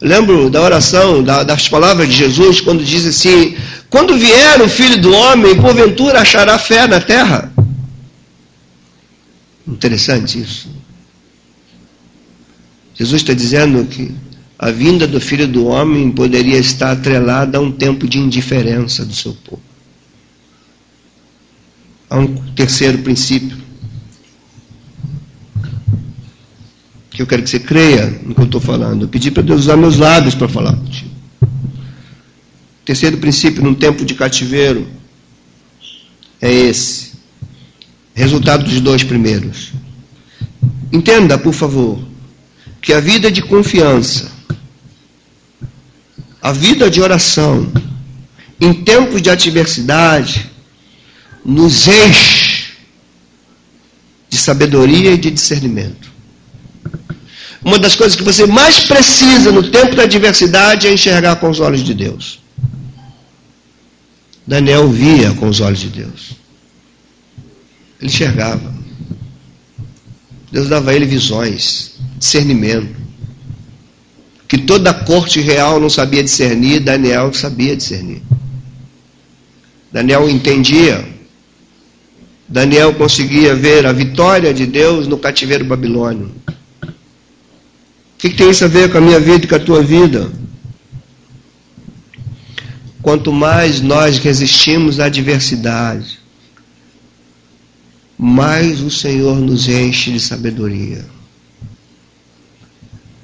Lembro 0.00 0.50
da 0.50 0.60
oração, 0.60 1.22
das 1.22 1.68
palavras 1.68 2.08
de 2.08 2.16
Jesus, 2.16 2.60
quando 2.60 2.84
diz 2.84 3.06
assim: 3.06 3.56
Quando 3.88 4.18
vier 4.18 4.60
o 4.60 4.68
filho 4.68 5.00
do 5.00 5.14
homem, 5.14 5.54
porventura 5.54 6.22
achará 6.22 6.58
fé 6.58 6.88
na 6.88 7.00
terra. 7.00 7.52
Interessante 9.66 10.40
isso. 10.40 10.68
Jesus 12.94 13.22
está 13.22 13.32
dizendo 13.32 13.84
que 13.86 14.14
a 14.58 14.70
vinda 14.70 15.06
do 15.06 15.20
filho 15.20 15.48
do 15.48 15.66
homem 15.66 16.10
poderia 16.10 16.58
estar 16.58 16.92
atrelada 16.92 17.58
a 17.58 17.60
um 17.60 17.72
tempo 17.72 18.06
de 18.06 18.18
indiferença 18.18 19.04
do 19.04 19.14
seu 19.14 19.34
povo. 19.34 19.62
Há 22.08 22.18
um 22.18 22.34
terceiro 22.52 22.98
princípio 22.98 23.64
que 27.10 27.22
eu 27.22 27.26
quero 27.26 27.42
que 27.42 27.50
você 27.50 27.60
creia 27.60 28.06
no 28.22 28.34
que 28.34 28.40
eu 28.40 28.44
estou 28.44 28.60
falando. 28.60 29.02
Eu 29.02 29.08
pedi 29.08 29.30
para 29.30 29.42
Deus 29.42 29.62
usar 29.62 29.76
meus 29.76 29.96
lábios 29.96 30.34
para 30.34 30.48
falar 30.48 30.76
contigo. 30.76 31.10
Terceiro 32.84 33.16
princípio, 33.18 33.62
num 33.62 33.74
tempo 33.74 34.04
de 34.04 34.14
cativeiro, 34.14 34.86
é 36.40 36.52
esse. 36.52 37.13
Resultado 38.14 38.64
dos 38.64 38.80
dois 38.80 39.02
primeiros. 39.02 39.72
Entenda, 40.92 41.36
por 41.36 41.52
favor, 41.52 41.98
que 42.80 42.92
a 42.92 43.00
vida 43.00 43.30
de 43.30 43.42
confiança, 43.42 44.30
a 46.40 46.52
vida 46.52 46.88
de 46.88 47.00
oração, 47.00 47.66
em 48.60 48.72
tempos 48.72 49.20
de 49.20 49.30
adversidade, 49.30 50.48
nos 51.44 51.88
enche 51.88 52.74
de 54.30 54.38
sabedoria 54.38 55.12
e 55.12 55.18
de 55.18 55.30
discernimento. 55.30 56.12
Uma 57.64 57.78
das 57.78 57.96
coisas 57.96 58.14
que 58.14 58.22
você 58.22 58.46
mais 58.46 58.80
precisa 58.80 59.50
no 59.50 59.70
tempo 59.70 59.96
da 59.96 60.02
adversidade 60.02 60.86
é 60.86 60.92
enxergar 60.92 61.36
com 61.36 61.48
os 61.48 61.60
olhos 61.60 61.82
de 61.82 61.94
Deus. 61.94 62.38
Daniel 64.46 64.88
via 64.90 65.32
com 65.32 65.48
os 65.48 65.60
olhos 65.60 65.80
de 65.80 65.88
Deus. 65.88 66.43
Ele 68.04 68.12
enxergava. 68.12 68.74
Deus 70.52 70.68
dava 70.68 70.90
a 70.90 70.94
ele 70.94 71.06
visões, 71.06 71.94
discernimento. 72.18 72.94
Que 74.46 74.58
toda 74.58 74.90
a 74.90 74.94
corte 74.94 75.40
real 75.40 75.80
não 75.80 75.88
sabia 75.88 76.22
discernir, 76.22 76.80
Daniel 76.80 77.32
sabia 77.32 77.74
discernir. 77.74 78.20
Daniel 79.90 80.28
entendia 80.28 81.14
Daniel 82.46 82.92
conseguia 82.92 83.54
ver 83.54 83.86
a 83.86 83.92
vitória 83.92 84.52
de 84.52 84.66
Deus 84.66 85.06
no 85.06 85.16
cativeiro 85.16 85.64
babilônio. 85.64 86.30
O 86.82 86.88
que, 88.18 88.28
que 88.28 88.36
tem 88.36 88.50
isso 88.50 88.66
a 88.66 88.68
ver 88.68 88.92
com 88.92 88.98
a 88.98 89.00
minha 89.00 89.18
vida 89.18 89.46
e 89.46 89.48
com 89.48 89.54
a 89.54 89.58
tua 89.58 89.82
vida? 89.82 90.30
Quanto 93.00 93.32
mais 93.32 93.80
nós 93.80 94.18
resistimos 94.18 95.00
à 95.00 95.06
adversidade, 95.06 96.20
mais 98.18 98.80
o 98.80 98.90
Senhor 98.90 99.36
nos 99.36 99.68
enche 99.68 100.12
de 100.12 100.20
sabedoria. 100.20 101.04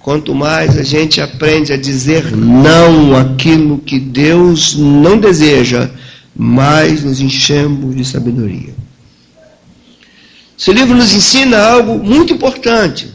Quanto 0.01 0.35
mais 0.35 0.77
a 0.79 0.83
gente 0.83 1.21
aprende 1.21 1.73
a 1.73 1.77
dizer 1.77 2.35
não 2.35 3.15
àquilo 3.15 3.79
que 3.79 4.01
Deus 4.01 4.75
não 4.75 5.19
deseja, 5.19 5.91
mais 6.35 7.05
nos 7.05 7.21
enchemos 7.21 7.95
de 7.95 8.05
sabedoria. 8.05 8.75
Esse 10.59 10.73
livro 10.73 10.97
nos 10.97 11.15
ensina 11.15 11.59
algo 11.59 11.99
muito 11.99 12.33
importante. 12.33 13.13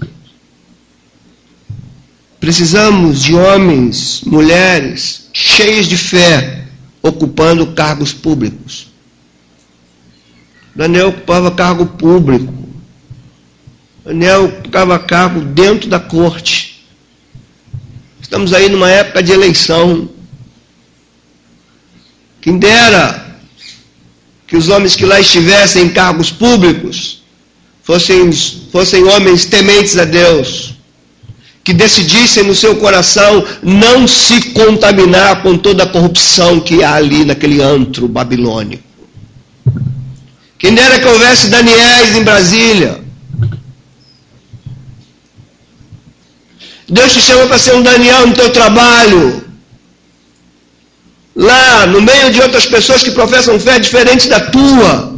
Precisamos 2.40 3.24
de 3.24 3.34
homens, 3.34 4.22
mulheres 4.26 5.30
cheios 5.34 5.88
de 5.88 5.98
fé, 5.98 6.66
ocupando 7.02 7.74
cargos 7.74 8.14
públicos. 8.14 8.88
Daniel 10.76 11.08
ocupava 11.08 11.50
cargo 11.52 11.86
público. 11.86 12.54
Daniel 14.04 14.46
ocupava 14.46 15.00
cargo 15.00 15.40
dentro 15.40 15.90
da 15.90 16.00
corte. 16.00 16.86
Estamos 18.22 18.54
aí 18.54 18.68
numa 18.68 18.90
época 18.90 19.24
de 19.24 19.32
eleição. 19.32 20.10
Quem 22.42 22.58
dera 22.58 23.26
que 24.46 24.58
os 24.58 24.68
homens 24.68 24.96
que 24.96 25.06
lá 25.06 25.20
estivessem 25.20 25.86
em 25.86 25.90
cargos 25.90 26.30
públicos 26.30 27.24
fossem, 27.82 28.32
fossem 28.72 29.04
homens 29.06 29.46
tementes 29.46 29.98
a 29.98 30.06
Deus, 30.06 30.76
que 31.64 31.74
decidissem 31.74 32.44
no 32.44 32.54
seu 32.54 32.76
coração 32.76 33.44
não 33.64 34.08
se 34.08 34.52
contaminar 34.52 35.42
com 35.42 35.58
toda 35.58 35.84
a 35.84 35.88
corrupção 35.88 36.60
que 36.60 36.84
há 36.84 36.96
ali 36.96 37.26
naquele 37.26 37.62
antro 37.62 38.08
babilônico. 38.08 38.95
Quem 40.66 40.74
dera 40.74 41.00
que 41.00 41.08
houvesse 41.08 41.48
Daniéis 41.48 42.16
em 42.16 42.24
Brasília. 42.24 43.00
Deus 46.90 47.14
te 47.14 47.22
chama 47.22 47.46
para 47.46 47.60
ser 47.60 47.76
um 47.76 47.84
Daniel 47.84 48.26
no 48.26 48.34
teu 48.34 48.50
trabalho. 48.50 49.46
Lá, 51.36 51.86
no 51.86 52.02
meio 52.02 52.32
de 52.32 52.42
outras 52.42 52.66
pessoas 52.66 53.04
que 53.04 53.12
professam 53.12 53.60
fé 53.60 53.78
diferente 53.78 54.28
da 54.28 54.40
tua 54.40 55.14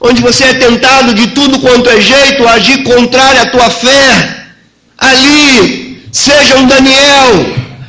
onde 0.00 0.20
você 0.20 0.44
é 0.46 0.54
tentado 0.54 1.14
de 1.14 1.28
tudo 1.28 1.60
quanto 1.60 1.88
é 1.90 2.00
jeito 2.00 2.44
a 2.44 2.54
agir 2.54 2.82
contrário 2.82 3.40
à 3.42 3.46
tua 3.46 3.70
fé, 3.70 4.46
ali, 4.96 6.02
seja 6.12 6.56
um 6.56 6.66
Daniel, 6.66 7.32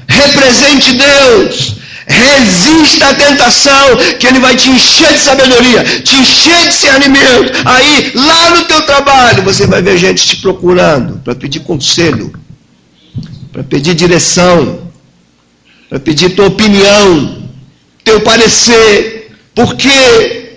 represente 0.07 0.93
Deus, 0.93 1.78
resista 2.09 3.09
à 3.09 3.13
tentação, 3.13 3.95
que 4.19 4.27
Ele 4.27 4.39
vai 4.39 4.55
te 4.55 4.69
encher 4.69 5.13
de 5.13 5.19
sabedoria, 5.19 5.83
te 5.83 6.15
encher 6.15 6.57
de 6.63 6.67
discernimento. 6.69 7.51
Aí, 7.65 8.11
lá 8.15 8.49
no 8.51 8.63
teu 8.65 8.81
trabalho, 8.81 9.43
você 9.43 9.67
vai 9.67 9.81
ver 9.81 9.97
gente 9.97 10.25
te 10.25 10.37
procurando 10.37 11.21
para 11.23 11.35
pedir 11.35 11.59
conselho, 11.59 12.33
para 13.53 13.63
pedir 13.63 13.93
direção, 13.93 14.91
para 15.87 15.99
pedir 15.99 16.31
tua 16.31 16.47
opinião, 16.47 17.43
teu 18.03 18.21
parecer. 18.21 19.31
Por 19.53 19.75
quê? 19.75 20.48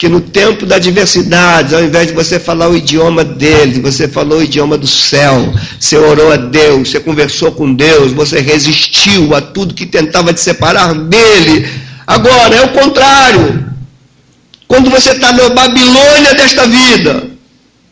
Que 0.00 0.08
no 0.08 0.18
tempo 0.18 0.64
da 0.64 0.76
adversidade, 0.76 1.74
ao 1.74 1.84
invés 1.84 2.06
de 2.06 2.14
você 2.14 2.40
falar 2.40 2.70
o 2.70 2.74
idioma 2.74 3.22
dele, 3.22 3.82
você 3.82 4.08
falou 4.08 4.38
o 4.38 4.42
idioma 4.42 4.78
do 4.78 4.86
céu, 4.86 5.52
você 5.78 5.98
orou 5.98 6.32
a 6.32 6.36
Deus, 6.36 6.88
você 6.88 7.00
conversou 7.00 7.52
com 7.52 7.74
Deus, 7.74 8.10
você 8.10 8.40
resistiu 8.40 9.34
a 9.34 9.42
tudo 9.42 9.74
que 9.74 9.84
tentava 9.84 10.32
te 10.32 10.40
separar 10.40 10.94
dele. 10.94 11.68
Agora 12.06 12.56
é 12.56 12.62
o 12.62 12.72
contrário. 12.72 13.70
Quando 14.66 14.88
você 14.88 15.10
está 15.10 15.34
na 15.34 15.50
Babilônia 15.50 16.32
desta 16.32 16.66
vida, 16.66 17.28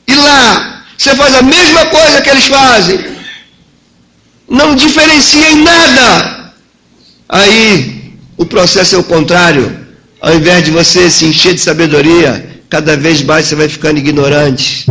e 0.07 0.15
lá 0.15 0.85
você 0.97 1.15
faz 1.15 1.35
a 1.35 1.43
mesma 1.43 1.85
coisa 1.85 2.23
que 2.23 2.31
eles 2.31 2.47
fazem, 2.47 3.05
não 4.49 4.75
diferencia 4.75 5.51
em 5.51 5.63
nada. 5.63 6.55
Aí 7.29 8.15
o 8.39 8.47
processo 8.47 8.95
é 8.95 8.99
o 8.99 9.05
contrário 9.05 9.88
ao 10.21 10.35
invés 10.35 10.65
de 10.65 10.71
você 10.71 11.11
se 11.11 11.27
encher 11.27 11.55
de 11.55 11.61
sabedoria, 11.61 12.61
cada 12.69 12.97
vez 12.97 13.23
mais 13.23 13.47
você 13.47 13.55
vai 13.55 13.69
ficando 13.69 13.99
ignorante 13.99 14.87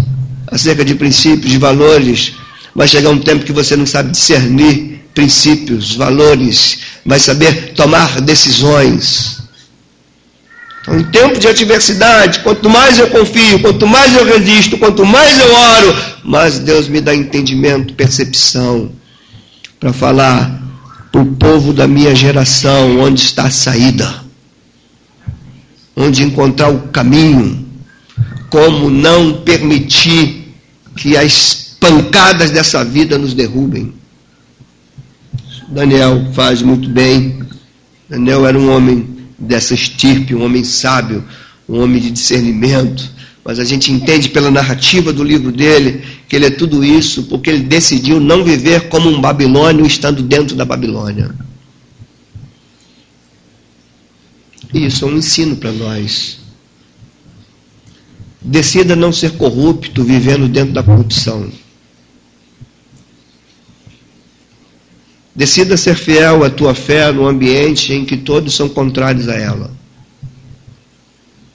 acerca 0.48 0.84
de 0.86 0.96
princípios, 0.96 1.52
de 1.52 1.58
valores. 1.58 2.34
Vai 2.74 2.88
chegar 2.88 3.10
um 3.10 3.20
tempo 3.20 3.44
que 3.44 3.52
você 3.52 3.76
não 3.76 3.86
sabe 3.86 4.12
discernir 4.12 5.02
princípios, 5.14 5.96
valores, 5.96 6.78
vai 7.06 7.20
saber 7.20 7.74
tomar 7.74 8.22
decisões. 8.22 9.42
Então, 10.82 11.00
em 11.00 11.04
tempo 11.06 11.40
de 11.40 11.48
adversidade, 11.48 12.40
quanto 12.40 12.70
mais 12.70 12.98
eu 13.00 13.10
confio, 13.10 13.60
quanto 13.60 13.88
mais 13.88 14.16
eu 14.16 14.24
resisto, 14.24 14.78
quanto 14.78 15.06
mais 15.06 15.38
eu 15.38 15.54
oro, 15.54 15.96
mais 16.24 16.60
Deus 16.60 16.88
me 16.88 17.02
dá 17.02 17.14
entendimento, 17.14 17.96
percepção, 17.96 18.92
para 19.80 19.92
falar 19.92 20.62
para 21.12 21.22
o 21.22 21.26
povo 21.36 21.74
da 21.74 21.88
minha 21.88 22.14
geração 22.16 23.00
onde 23.00 23.22
está 23.22 23.46
a 23.48 23.50
saída 23.50 24.27
onde 25.98 26.22
encontrar 26.22 26.70
o 26.70 26.90
caminho, 26.90 27.66
como 28.52 28.88
não 28.88 29.42
permitir 29.42 30.54
que 30.96 31.18
as 31.18 31.76
pancadas 31.80 32.52
dessa 32.52 32.86
vida 32.86 33.18
nos 33.18 33.34
derrubem. 33.34 33.94
Daniel 35.68 36.32
faz 36.34 36.62
muito 36.62 36.88
bem. 36.88 37.40
Daniel 38.08 38.46
era 38.46 38.58
um 38.58 38.72
homem 38.72 39.18
dessa 39.38 39.74
estirpe, 39.74 40.36
um 40.36 40.46
homem 40.46 40.64
sábio, 40.64 41.24
um 41.68 41.82
homem 41.82 42.00
de 42.00 42.12
discernimento. 42.12 43.10
Mas 43.44 43.60
a 43.60 43.64
gente 43.64 43.92
entende 43.92 44.30
pela 44.30 44.52
narrativa 44.52 45.12
do 45.12 45.24
livro 45.24 45.52
dele 45.52 46.04
que 46.28 46.36
ele 46.36 46.46
é 46.46 46.50
tudo 46.52 46.84
isso 46.84 47.24
porque 47.24 47.50
ele 47.50 47.64
decidiu 47.64 48.20
não 48.20 48.44
viver 48.44 48.88
como 48.88 49.10
um 49.10 49.20
babilônio 49.20 49.86
estando 49.86 50.22
dentro 50.22 50.56
da 50.56 50.66
Babilônia. 50.66 51.32
Isso 54.74 55.06
é 55.06 55.08
um 55.08 55.18
ensino 55.18 55.56
para 55.56 55.72
nós. 55.72 56.40
Decida 58.42 58.96
não 58.96 59.12
ser 59.12 59.34
corrupto 59.34 60.04
vivendo 60.04 60.48
dentro 60.48 60.74
da 60.74 60.84
corrupção. 60.84 61.50
Decida 65.36 65.78
ser 65.78 65.96
fiel 65.96 66.44
à 66.44 66.50
tua 66.50 66.74
fé 66.74 67.12
no 67.12 67.28
ambiente 67.28 67.94
em 67.94 68.04
que 68.04 68.18
todos 68.18 68.56
são 68.56 68.68
contrários 68.68 69.30
a 69.30 69.36
ela. 69.36 69.72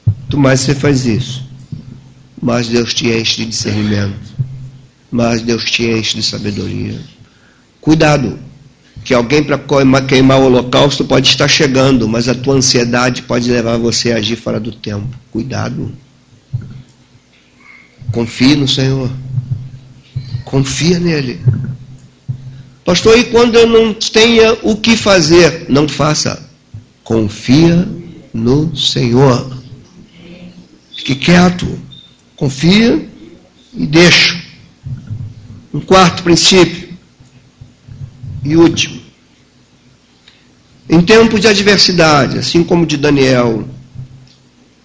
Quanto 0.04 0.38
mais 0.38 0.60
você 0.60 0.74
faz 0.74 1.04
isso, 1.04 1.44
mais 2.40 2.68
Deus 2.68 2.94
te 2.94 3.08
enche 3.08 3.38
de 3.38 3.46
discernimento, 3.46 4.34
mais 5.10 5.42
Deus 5.42 5.64
te 5.64 5.84
enche 5.84 6.16
de 6.16 6.22
sabedoria. 6.22 6.98
Cuidado 7.80 8.38
que 9.04 9.12
alguém 9.12 9.42
para 9.42 9.58
queimar 10.02 10.38
o 10.40 10.44
holocausto 10.44 11.04
pode 11.04 11.28
estar 11.28 11.48
chegando, 11.48 12.08
mas 12.08 12.28
a 12.28 12.34
tua 12.34 12.54
ansiedade 12.54 13.22
pode 13.22 13.50
levar 13.50 13.76
você 13.76 14.12
a 14.12 14.16
agir 14.16 14.36
fora 14.36 14.60
do 14.60 14.72
tempo. 14.72 15.08
Cuidado. 15.30 15.92
Confie 18.12 18.54
no 18.54 18.68
Senhor. 18.68 19.10
Confia 20.44 21.00
nele. 21.00 21.40
Pastor, 22.84 23.18
e 23.18 23.24
quando 23.24 23.56
eu 23.56 23.66
não 23.66 23.94
tenha 23.94 24.56
o 24.62 24.76
que 24.76 24.96
fazer? 24.96 25.66
Não 25.68 25.88
faça. 25.88 26.48
Confia 27.02 27.88
no 28.32 28.76
Senhor. 28.76 29.62
Fique 30.96 31.16
quieto. 31.16 31.66
Confia 32.36 33.08
e 33.74 33.86
deixa. 33.86 34.40
Um 35.72 35.80
quarto 35.80 36.22
princípio 36.22 36.81
e 38.44 38.56
último. 38.56 39.00
Em 40.88 41.00
tempos 41.00 41.40
de 41.40 41.48
adversidade, 41.48 42.38
assim 42.38 42.62
como 42.64 42.84
de 42.84 42.96
Daniel, 42.96 43.66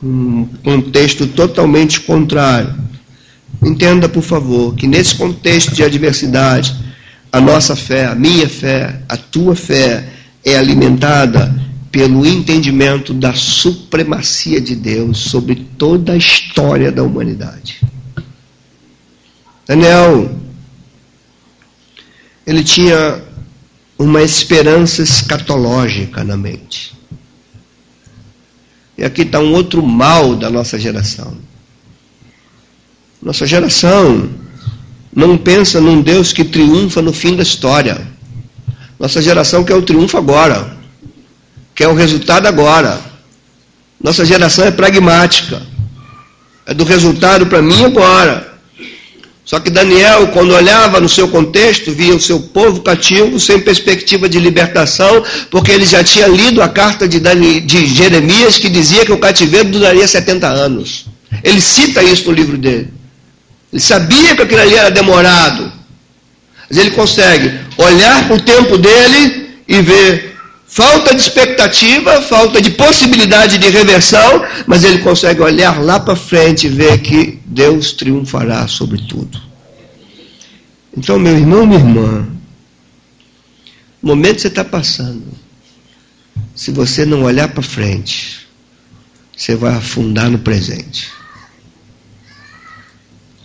um 0.02 0.46
contexto 0.64 1.28
totalmente 1.28 2.02
contrário, 2.02 2.74
entenda, 3.62 4.08
por 4.08 4.24
favor, 4.24 4.76
que 4.76 4.88
nesse 4.88 5.16
contexto 5.16 5.74
de 5.74 5.84
adversidade, 5.84 6.76
a 7.32 7.42
nossa 7.42 7.76
fé, 7.76 8.06
a 8.06 8.16
minha 8.16 8.48
fé, 8.48 9.02
a 9.10 9.18
tua 9.18 9.56
fé 9.56 10.08
é 10.46 10.58
alimentada 10.58 11.54
pelo 11.92 12.26
entendimento 12.26 13.14
da 13.14 13.34
supremacia 13.34 14.62
de 14.62 14.76
Deus 14.76 15.18
sobre 15.18 15.56
toda 15.56 16.14
a 16.14 16.18
história 16.18 16.92
da 16.92 17.04
humanidade. 17.04 17.82
Daniel, 19.66 20.32
ele 22.46 22.64
tinha 22.64 23.27
uma 23.98 24.22
esperança 24.22 25.02
escatológica 25.02 26.24
na 26.24 26.38
mente. 26.38 26.96
E 28.98 29.04
aqui 29.04 29.22
está 29.22 29.40
um 29.40 29.54
outro 29.54 29.82
mal 29.84 30.36
da 30.36 30.50
nossa 30.50 30.80
geração. 30.80 31.38
Nossa 33.22 33.46
geração 33.46 34.30
não 35.16 35.38
pensa 35.38 35.82
num 35.82 36.02
Deus 36.02 36.32
que 36.32 36.44
triunfa 36.44 37.02
no 37.02 37.12
fim 37.12 37.36
da 37.36 37.44
história. 37.44 38.08
Nossa 39.00 39.22
geração 39.22 39.64
quer 39.64 39.76
o 39.76 39.82
triunfo 39.82 40.18
agora, 40.18 40.76
quer 41.76 41.88
o 41.88 41.94
resultado 41.94 42.48
agora. 42.48 43.00
Nossa 44.02 44.26
geração 44.26 44.66
é 44.66 44.72
pragmática, 44.72 45.62
é 46.66 46.74
do 46.74 46.84
resultado 46.84 47.46
para 47.48 47.62
mim 47.62 47.84
agora. 47.86 48.57
Só 49.48 49.62
que 49.62 49.70
Daniel, 49.70 50.28
quando 50.28 50.54
olhava 50.54 51.00
no 51.00 51.08
seu 51.08 51.30
contexto, 51.30 51.94
via 51.94 52.14
o 52.14 52.20
seu 52.20 52.38
povo 52.38 52.82
cativo 52.82 53.40
sem 53.40 53.62
perspectiva 53.62 54.28
de 54.28 54.42
libertação, 54.42 55.24
porque 55.50 55.72
ele 55.72 55.86
já 55.86 56.04
tinha 56.04 56.28
lido 56.28 56.62
a 56.62 56.68
carta 56.68 57.08
de, 57.08 57.18
Dani, 57.18 57.62
de 57.62 57.86
Jeremias 57.86 58.58
que 58.58 58.68
dizia 58.68 59.06
que 59.06 59.14
o 59.14 59.18
cativeiro 59.18 59.70
duraria 59.70 60.06
70 60.06 60.46
anos. 60.46 61.06
Ele 61.42 61.62
cita 61.62 62.04
isso 62.04 62.26
no 62.26 62.34
livro 62.34 62.58
dele. 62.58 62.90
Ele 63.72 63.82
sabia 63.82 64.36
que 64.36 64.42
aquilo 64.42 64.60
ali 64.60 64.76
era 64.76 64.92
demorado. 64.92 65.72
Mas 66.70 66.78
ele 66.78 66.92
consegue 66.92 67.58
olhar 67.78 68.28
para 68.28 68.36
o 68.36 68.42
tempo 68.42 68.78
dele 68.78 69.48
e 69.66 69.82
ver 69.82 70.37
falta 70.68 71.16
de 71.16 71.22
expectativa, 71.22 72.22
falta 72.22 72.62
de 72.62 72.72
possibilidade 72.72 73.58
de 73.58 73.70
reversão, 73.70 74.46
mas 74.68 74.84
ele 74.84 75.00
consegue 75.00 75.42
olhar 75.42 75.82
lá 75.82 76.00
para 76.00 76.16
frente 76.16 76.68
e 76.68 76.70
ver 76.70 77.00
que 77.00 77.40
Deus 77.46 77.94
triunfará 77.94 78.68
sobre 78.68 79.02
tudo. 79.08 79.42
Então, 80.96 81.18
meu 81.18 81.38
irmão, 81.38 81.66
minha 81.66 81.80
irmã, 81.80 82.28
o 84.02 84.08
momento 84.08 84.36
que 84.36 84.42
você 84.42 84.48
está 84.48 84.66
passando, 84.66 85.26
se 86.54 86.72
você 86.72 87.06
não 87.06 87.24
olhar 87.24 87.48
para 87.48 87.64
frente, 87.64 88.48
você 89.36 89.56
vai 89.56 89.74
afundar 89.74 90.30
no 90.30 90.40
presente. 90.40 91.10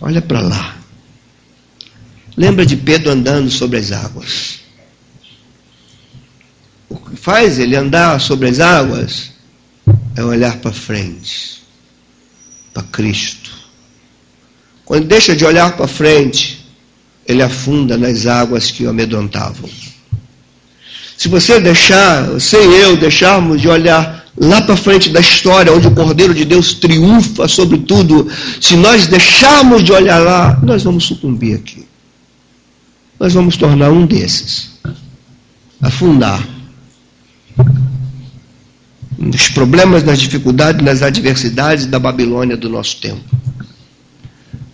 Olha 0.01 0.21
para 0.21 0.41
lá. 0.41 0.77
Lembra 2.35 2.65
de 2.65 2.75
Pedro 2.75 3.11
andando 3.11 3.49
sobre 3.49 3.77
as 3.77 3.91
águas. 3.91 4.62
O 6.93 6.97
que 6.97 7.15
faz 7.15 7.57
ele 7.57 7.75
andar 7.75 8.21
sobre 8.21 8.47
as 8.47 8.59
águas 8.59 9.31
é 10.15 10.23
olhar 10.23 10.57
para 10.57 10.71
frente, 10.71 11.63
para 12.71 12.83
Cristo. 12.83 13.49
Quando 14.85 15.07
deixa 15.07 15.35
de 15.35 15.43
olhar 15.43 15.75
para 15.75 15.87
frente, 15.87 16.63
ele 17.27 17.41
afunda 17.41 17.97
nas 17.97 18.27
águas 18.27 18.69
que 18.69 18.85
o 18.85 18.91
amedrontavam. 18.91 19.67
Se 21.17 21.27
você 21.27 21.59
deixar, 21.59 22.27
você 22.27 22.57
e 22.57 22.81
eu 22.81 22.95
deixarmos 22.95 23.59
de 23.59 23.67
olhar 23.67 24.27
lá 24.37 24.61
para 24.61 24.77
frente 24.77 25.09
da 25.09 25.19
história, 25.19 25.73
onde 25.73 25.87
o 25.87 25.95
Cordeiro 25.95 26.33
de 26.35 26.45
Deus 26.45 26.75
triunfa 26.75 27.47
sobre 27.47 27.79
tudo, 27.79 28.29
se 28.61 28.75
nós 28.75 29.07
deixarmos 29.07 29.83
de 29.83 29.91
olhar 29.91 30.19
lá, 30.19 30.59
nós 30.61 30.83
vamos 30.83 31.05
sucumbir 31.05 31.55
aqui. 31.55 31.87
Nós 33.19 33.33
vamos 33.33 33.57
tornar 33.57 33.89
um 33.89 34.05
desses. 34.05 34.73
Afundar. 35.81 36.53
Nos 39.23 39.47
problemas, 39.49 40.03
nas 40.03 40.19
dificuldades, 40.19 40.83
nas 40.83 41.01
adversidades 41.01 41.85
da 41.85 41.97
Babilônia 41.97 42.57
do 42.57 42.69
nosso 42.69 42.97
tempo. 42.97 43.23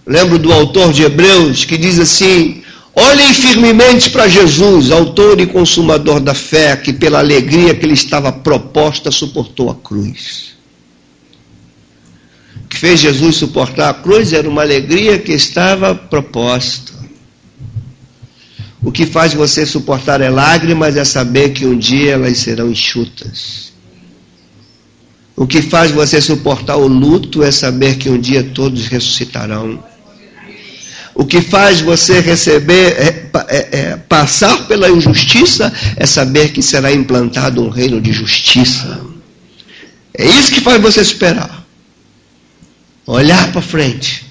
Lembro 0.05 0.39
do 0.39 0.51
autor 0.51 0.91
de 0.91 1.03
Hebreus 1.03 1.65
que 1.65 1.77
diz 1.77 1.99
assim: 1.99 2.63
Olhem 2.95 3.31
firmemente 3.31 4.09
para 4.09 4.27
Jesus, 4.27 4.89
autor 4.89 5.39
e 5.39 5.45
consumador 5.45 6.19
da 6.19 6.33
fé, 6.33 6.75
que 6.75 6.91
pela 6.91 7.19
alegria 7.19 7.75
que 7.75 7.85
lhe 7.85 7.93
estava 7.93 8.31
proposta 8.31 9.11
suportou 9.11 9.69
a 9.69 9.75
cruz. 9.75 10.55
O 12.65 12.67
que 12.67 12.77
fez 12.77 12.99
Jesus 12.99 13.35
suportar 13.35 13.89
a 13.89 13.93
cruz 13.93 14.33
era 14.33 14.49
uma 14.49 14.63
alegria 14.63 15.19
que 15.19 15.31
estava 15.31 15.93
proposta. 15.93 16.91
O 18.81 18.91
que 18.91 19.05
faz 19.05 19.33
você 19.33 19.65
suportar 19.65 20.21
é 20.21 20.29
lágrimas, 20.29 20.97
é 20.97 21.03
saber 21.03 21.49
que 21.49 21.65
um 21.65 21.77
dia 21.77 22.13
elas 22.13 22.37
serão 22.39 22.71
enxutas. 22.71 23.68
O 25.39 25.47
que 25.47 25.61
faz 25.61 25.89
você 25.89 26.19
suportar 26.19 26.75
o 26.75 26.85
luto 26.85 27.41
é 27.41 27.49
saber 27.49 27.95
que 27.95 28.09
um 28.09 28.19
dia 28.19 28.43
todos 28.43 28.87
ressuscitarão. 28.87 29.81
O 31.15 31.23
que 31.23 31.39
faz 31.39 31.79
você 31.79 32.19
receber, 32.19 32.91
é, 32.97 33.29
é, 33.47 33.69
é, 33.71 33.95
passar 33.95 34.67
pela 34.67 34.89
injustiça, 34.89 35.71
é 35.95 36.05
saber 36.05 36.51
que 36.51 36.61
será 36.61 36.91
implantado 36.91 37.63
um 37.63 37.69
reino 37.69 38.01
de 38.01 38.11
justiça. 38.11 38.99
É 40.13 40.25
isso 40.25 40.51
que 40.51 40.59
faz 40.59 40.81
você 40.81 40.99
esperar. 40.99 41.65
Olhar 43.07 43.49
para 43.53 43.61
frente. 43.61 44.25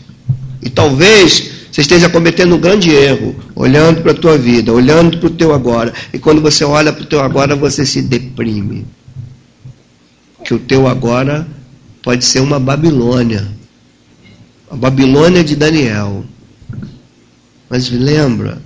E 0.61 0.69
talvez 0.69 1.53
você 1.73 1.81
esteja 1.81 2.11
cometendo 2.11 2.55
um 2.55 2.61
grande 2.61 2.91
erro, 2.91 3.35
olhando 3.57 4.03
para 4.03 4.13
a 4.13 4.15
tua 4.15 4.37
vida, 4.37 4.75
olhando 4.75 5.17
para 5.17 5.29
o 5.29 5.31
teu 5.31 5.55
agora. 5.55 5.91
E 6.13 6.19
quando 6.19 6.43
você 6.43 6.65
olha 6.65 6.93
para 6.93 7.03
o 7.03 7.07
teu 7.07 7.23
agora, 7.23 7.57
você 7.57 7.87
se 7.87 8.03
deprime. 8.03 8.85
Que 10.45 10.55
o 10.55 10.59
teu 10.59 10.87
agora 10.87 11.47
pode 12.03 12.25
ser 12.25 12.41
uma 12.41 12.59
Babilônia. 12.59 13.47
A 14.71 14.77
Babilônia 14.77 15.43
de 15.43 15.57
Daniel. 15.57 16.25
Mas 17.69 17.91
lembra, 17.91 18.63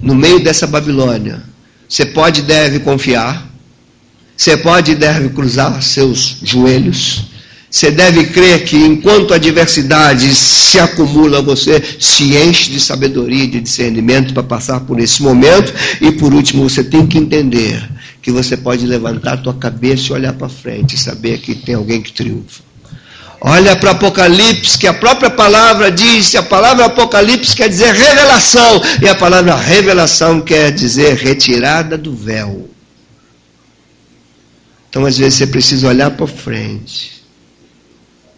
no 0.00 0.14
meio 0.14 0.42
dessa 0.42 0.66
Babilônia, 0.66 1.42
você 1.88 2.04
pode 2.04 2.40
e 2.40 2.44
deve 2.44 2.80
confiar, 2.80 3.48
você 4.36 4.56
pode 4.56 4.92
e 4.92 4.94
deve 4.94 5.30
cruzar 5.30 5.82
seus 5.82 6.36
joelhos, 6.42 7.24
você 7.70 7.90
deve 7.90 8.26
crer 8.26 8.64
que 8.64 8.76
enquanto 8.76 9.32
a 9.32 9.36
adversidade 9.36 10.34
se 10.34 10.78
acumula, 10.78 11.42
você 11.42 11.82
se 11.98 12.36
enche 12.36 12.70
de 12.70 12.80
sabedoria 12.80 13.44
e 13.44 13.48
de 13.48 13.60
discernimento 13.60 14.32
para 14.32 14.42
passar 14.42 14.80
por 14.80 15.00
esse 15.00 15.22
momento. 15.22 15.74
E 16.00 16.12
por 16.12 16.32
último, 16.32 16.68
você 16.68 16.82
tem 16.84 17.06
que 17.06 17.18
entender 17.18 17.86
que 18.26 18.32
você 18.32 18.56
pode 18.56 18.84
levantar 18.84 19.34
a 19.34 19.36
tua 19.36 19.54
cabeça 19.54 20.08
e 20.08 20.12
olhar 20.12 20.32
para 20.32 20.48
frente 20.48 20.96
e 20.96 20.98
saber 20.98 21.38
que 21.38 21.54
tem 21.54 21.76
alguém 21.76 22.02
que 22.02 22.12
triunfa. 22.12 22.60
Olha 23.40 23.76
para 23.76 23.92
Apocalipse, 23.92 24.76
que 24.76 24.88
a 24.88 24.92
própria 24.92 25.30
palavra 25.30 25.92
diz, 25.92 26.34
a 26.34 26.42
palavra 26.42 26.86
Apocalipse 26.86 27.54
quer 27.54 27.68
dizer 27.68 27.94
revelação, 27.94 28.82
e 29.00 29.08
a 29.08 29.14
palavra 29.14 29.54
revelação 29.54 30.40
quer 30.40 30.72
dizer 30.72 31.14
retirada 31.14 31.96
do 31.96 32.16
véu. 32.16 32.68
Então, 34.90 35.06
às 35.06 35.16
vezes, 35.16 35.34
você 35.34 35.46
precisa 35.46 35.86
olhar 35.86 36.10
para 36.10 36.26
frente 36.26 37.22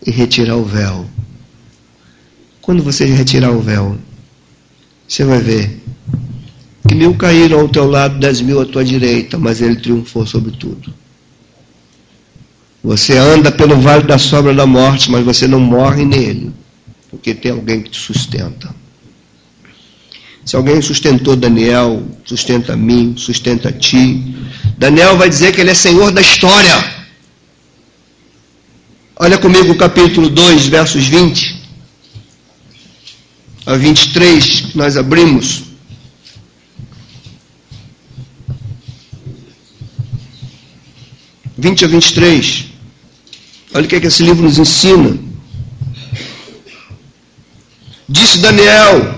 e 0.06 0.10
retirar 0.10 0.56
o 0.56 0.66
véu. 0.66 1.08
Quando 2.60 2.82
você 2.82 3.06
retirar 3.06 3.52
o 3.52 3.62
véu, 3.62 3.96
você 5.08 5.24
vai 5.24 5.38
ver 5.38 5.80
que 6.88 6.94
mil 6.94 7.14
caíram 7.14 7.60
ao 7.60 7.68
teu 7.68 7.88
lado, 7.88 8.18
dez 8.18 8.40
mil 8.40 8.60
à 8.60 8.64
tua 8.64 8.82
direita, 8.82 9.38
mas 9.38 9.60
ele 9.60 9.76
triunfou 9.76 10.26
sobre 10.26 10.52
tudo. 10.52 10.92
Você 12.82 13.16
anda 13.18 13.52
pelo 13.52 13.78
vale 13.78 14.04
da 14.04 14.16
sombra 14.16 14.54
da 14.54 14.66
morte, 14.66 15.10
mas 15.10 15.24
você 15.24 15.46
não 15.46 15.60
morre 15.60 16.04
nele, 16.04 16.50
porque 17.10 17.34
tem 17.34 17.52
alguém 17.52 17.82
que 17.82 17.90
te 17.90 17.98
sustenta. 17.98 18.74
Se 20.44 20.56
alguém 20.56 20.80
sustentou 20.80 21.36
Daniel, 21.36 22.02
sustenta 22.24 22.72
a 22.72 22.76
mim, 22.76 23.14
sustenta 23.18 23.68
a 23.68 23.72
ti. 23.72 24.34
Daniel 24.78 25.18
vai 25.18 25.28
dizer 25.28 25.52
que 25.54 25.60
ele 25.60 25.70
é 25.70 25.74
senhor 25.74 26.10
da 26.10 26.22
história. 26.22 26.96
Olha 29.16 29.36
comigo 29.36 29.72
o 29.72 29.76
capítulo 29.76 30.30
2, 30.30 30.68
versos 30.68 31.04
20 31.04 31.58
a 33.66 33.76
23, 33.76 34.60
que 34.60 34.78
nós 34.78 34.96
abrimos. 34.96 35.67
Vinte 41.58 41.84
a 41.84 41.88
vinte 41.88 42.10
e 42.10 42.14
três. 42.14 42.66
Olha 43.74 43.84
o 43.84 43.88
que, 43.88 43.96
é 43.96 44.00
que 44.00 44.06
esse 44.06 44.22
livro 44.22 44.44
nos 44.44 44.58
ensina. 44.58 45.18
Disse 48.08 48.38
Daniel: 48.38 49.14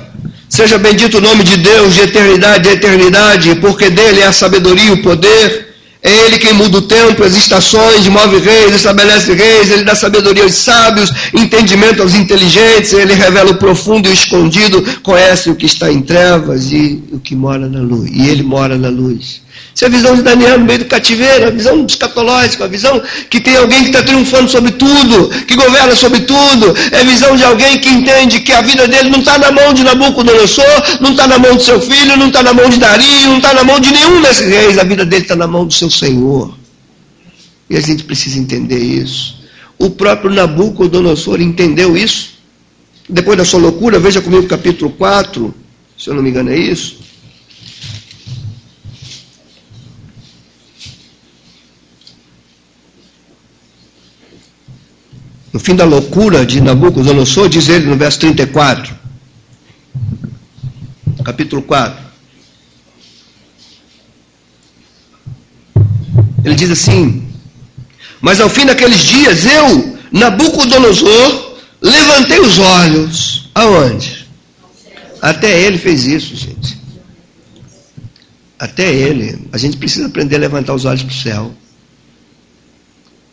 Seja 0.49 0.79
bendito 0.79 1.19
o 1.19 1.21
nome 1.21 1.45
de 1.45 1.59
Deus 1.59 1.95
de 1.95 2.01
eternidade 2.01 2.67
a 2.67 2.73
eternidade, 2.73 3.55
porque 3.57 3.91
dele 3.91 4.21
é 4.21 4.27
a 4.27 4.33
sabedoria 4.33 4.87
e 4.87 4.91
o 4.91 5.03
poder. 5.03 5.69
É 6.03 6.11
Ele 6.11 6.39
quem 6.39 6.55
muda 6.55 6.79
o 6.79 6.83
tempo, 6.83 7.23
as 7.23 7.37
estações, 7.37 8.09
move 8.09 8.39
reis, 8.39 8.75
estabelece 8.75 9.35
reis, 9.35 9.71
Ele 9.71 9.85
dá 9.85 9.95
sabedoria 9.95 10.43
aos 10.45 10.55
sábios, 10.55 11.13
entendimento 11.35 12.01
aos 12.01 12.15
inteligentes, 12.15 12.95
Ele 12.95 13.13
revela 13.13 13.51
o 13.51 13.57
profundo 13.57 14.09
e 14.09 14.11
o 14.11 14.15
escondido, 14.15 14.83
conhece 15.03 15.51
o 15.51 15.55
que 15.55 15.67
está 15.67 15.93
em 15.93 16.01
trevas 16.01 16.73
e 16.73 17.05
o 17.13 17.21
que 17.21 17.37
mora 17.37 17.69
na 17.69 17.81
luz. 17.81 18.11
E 18.11 18.31
Ele 18.31 18.43
mora 18.43 18.79
na 18.79 18.89
luz. 18.89 19.43
Essa 19.75 19.85
é 19.85 19.89
a 19.89 19.91
visão 19.91 20.15
de 20.17 20.23
Daniel 20.23 20.59
no 20.59 20.65
meio 20.65 20.81
do 20.81 20.85
cativeiro, 20.87 21.47
a 21.47 21.51
visão 21.51 21.87
escatológica, 21.87 22.65
a 22.65 22.69
visão 22.69 23.01
que 23.31 23.41
tem 23.41 23.57
alguém 23.57 23.85
que 23.85 23.91
está 23.91 24.03
triunfando 24.03 24.51
sobre 24.51 24.73
tudo, 24.73 25.29
que 25.47 25.55
governa 25.55 25.95
sobre 25.95 26.21
tudo. 26.21 26.75
É 26.91 27.01
a 27.01 27.05
visão 27.05 27.37
de 27.37 27.45
alguém 27.45 27.79
que 27.79 27.89
entende 27.89 28.41
que 28.41 28.53
a 28.53 28.63
vida 28.63 28.89
dele 28.89 29.11
não 29.11 29.21
está 29.21 29.39
na 29.39 29.53
mão 29.53 29.73
de 29.73 29.85
Nabucodonosor, 29.85 30.99
não 31.01 31.13
está 31.13 31.29
na 31.29 31.39
mão 31.39 31.55
do 31.55 31.63
seu 31.63 31.81
filho, 31.81 32.17
não 32.17 32.27
está 32.29 32.43
na 32.43 32.53
mão 32.53 32.69
de 32.69 32.79
Dario, 32.79 33.29
não 33.29 33.37
está 33.37 33.55
na 33.55 33.65
mão 33.65 33.79
de 33.79 33.93
nenhum 33.93 34.21
desses 34.21 34.47
reis. 34.47 34.79
A 34.79 34.85
vida 34.85 35.05
dele 35.05 35.23
está 35.23 35.37
na 35.37 35.47
mão 35.47 35.65
do 35.65 35.73
seu 35.73 35.89
Senhor. 35.89 36.53
E 37.69 37.77
a 37.77 37.81
gente 37.81 38.03
precisa 38.03 38.39
entender 38.39 38.79
isso. 38.79 39.39
o 39.79 39.89
próprio 39.89 40.31
Nabucodonosor 40.31 41.41
entendeu 41.41 41.97
isso. 41.97 42.41
Depois 43.09 43.39
da 43.39 43.45
sua 43.45 43.61
loucura, 43.61 43.99
veja 43.99 44.21
comigo 44.21 44.45
o 44.45 44.49
capítulo 44.49 44.91
4, 44.91 45.55
se 45.99 46.11
eu 46.11 46.15
não 46.15 46.23
me 46.23 46.31
engano 46.31 46.51
é 46.51 46.59
isso. 46.59 46.99
No 55.53 55.59
fim 55.59 55.75
da 55.75 55.85
loucura 55.85 56.47
de 56.47 56.61
Nabucodonosor, 56.61 57.49
diz 57.49 57.69
ele 57.69 57.87
no 57.87 57.97
verso 57.97 58.21
34, 58.21 58.95
capítulo 61.25 61.63
4. 61.63 62.11
Ele 66.45 66.55
diz 66.55 66.71
assim: 66.71 67.29
Mas 68.21 68.41
ao 68.41 68.49
fim 68.49 68.65
daqueles 68.65 69.01
dias, 69.01 69.45
eu, 69.45 69.99
Nabucodonosor, 70.13 71.59
levantei 71.83 72.39
os 72.41 72.59
olhos. 72.59 73.51
Aonde? 73.53 74.29
Até 75.21 75.61
ele 75.63 75.79
fez 75.79 76.07
isso, 76.07 76.37
gente. 76.37 76.79
Até 78.57 78.95
ele. 78.95 79.49
A 79.53 79.59
gente 79.59 79.77
precisa 79.77 80.07
aprender 80.07 80.37
a 80.37 80.39
levantar 80.39 80.75
os 80.75 80.85
olhos 80.85 81.03
para 81.03 81.13
o 81.13 81.17
céu. 81.17 81.55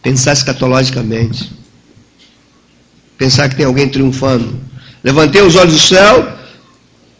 Pensar 0.01 0.33
escatologicamente 0.33 1.51
pensar 3.17 3.49
que 3.49 3.55
tem 3.55 3.65
alguém 3.65 3.89
triunfando. 3.89 4.59
Levantei 5.03 5.41
os 5.41 5.55
olhos 5.55 5.73
do 5.73 5.79
céu, 5.79 6.37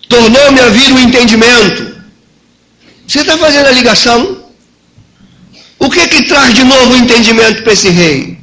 tornou-me 0.08 0.60
a 0.60 0.70
vir 0.70 0.94
o 0.94 1.00
entendimento. 1.00 1.98
Você 3.08 3.20
está 3.20 3.38
fazendo 3.38 3.68
a 3.68 3.72
ligação? 3.72 4.46
O 5.80 5.90
que 5.90 6.08
que 6.08 6.24
traz 6.24 6.54
de 6.54 6.64
novo 6.64 6.94
o 6.94 6.98
entendimento 6.98 7.64
para 7.64 7.74
esse 7.74 7.90
rei? 7.90 8.38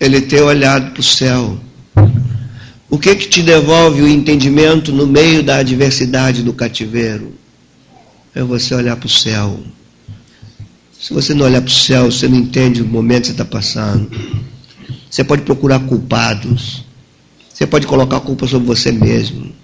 Ele 0.00 0.20
ter 0.20 0.42
olhado 0.42 0.92
para 0.92 1.00
o 1.00 1.04
céu. 1.04 1.58
O 2.88 2.98
que 2.98 3.14
que 3.16 3.28
te 3.28 3.42
devolve 3.42 4.02
o 4.02 4.08
entendimento 4.08 4.92
no 4.92 5.06
meio 5.06 5.42
da 5.42 5.56
adversidade 5.56 6.42
do 6.42 6.52
cativeiro? 6.52 7.34
É 8.34 8.42
você 8.42 8.74
olhar 8.74 8.96
para 8.96 9.06
o 9.06 9.10
céu. 9.10 9.60
Se 10.98 11.12
você 11.12 11.34
não 11.34 11.44
olhar 11.44 11.60
para 11.60 11.68
o 11.68 11.74
céu, 11.74 12.10
você 12.10 12.26
não 12.28 12.38
entende 12.38 12.80
o 12.80 12.86
momento 12.86 13.22
que 13.22 13.26
você 13.26 13.32
está 13.32 13.44
passando. 13.44 14.10
Você 15.14 15.22
pode 15.22 15.42
procurar 15.42 15.78
culpados. 15.78 16.84
Você 17.48 17.68
pode 17.68 17.86
colocar 17.86 18.16
a 18.16 18.20
culpa 18.20 18.48
sobre 18.48 18.66
você 18.66 18.90
mesmo. 18.90 19.54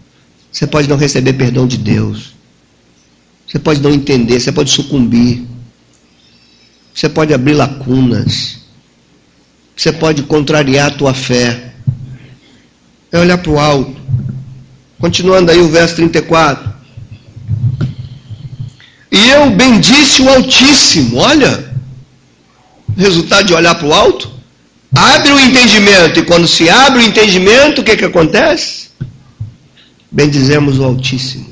Você 0.53 0.65
pode 0.65 0.89
não 0.89 0.97
receber 0.97 1.33
perdão 1.33 1.67
de 1.67 1.77
Deus. 1.77 2.35
Você 3.45 3.59
pode 3.59 3.81
não 3.81 3.91
entender, 3.91 4.39
você 4.39 4.53
pode 4.53 4.71
sucumbir. 4.71 5.45
Você 6.95 7.09
pode 7.09 7.35
abrir 7.35 7.55
lacunas. 7.55 8.61
Você 9.77 9.91
pode 9.91 10.23
contrariar 10.23 10.87
a 10.87 10.95
tua 10.95 11.13
fé. 11.13 11.73
É 13.11 13.19
olhar 13.19 13.39
para 13.39 13.51
o 13.51 13.59
alto. 13.59 14.01
Continuando 15.01 15.51
aí 15.51 15.59
o 15.59 15.69
verso 15.69 15.97
34. 15.97 16.73
E 19.11 19.31
eu 19.31 19.51
bendisse 19.51 20.23
o 20.23 20.29
Altíssimo. 20.29 21.17
Olha, 21.17 21.75
resultado 22.97 23.49
de 23.49 23.53
olhar 23.53 23.75
para 23.75 23.89
o 23.89 23.93
alto. 23.93 24.39
Abre 24.95 25.33
o 25.33 25.41
entendimento, 25.41 26.19
e 26.19 26.25
quando 26.25 26.49
se 26.49 26.69
abre 26.69 27.03
o 27.03 27.07
entendimento, 27.07 27.81
o 27.81 27.85
que, 27.85 27.97
que 27.97 28.05
acontece? 28.05 28.91
Bendizemos 30.11 30.79
o 30.79 30.85
Altíssimo. 30.85 31.49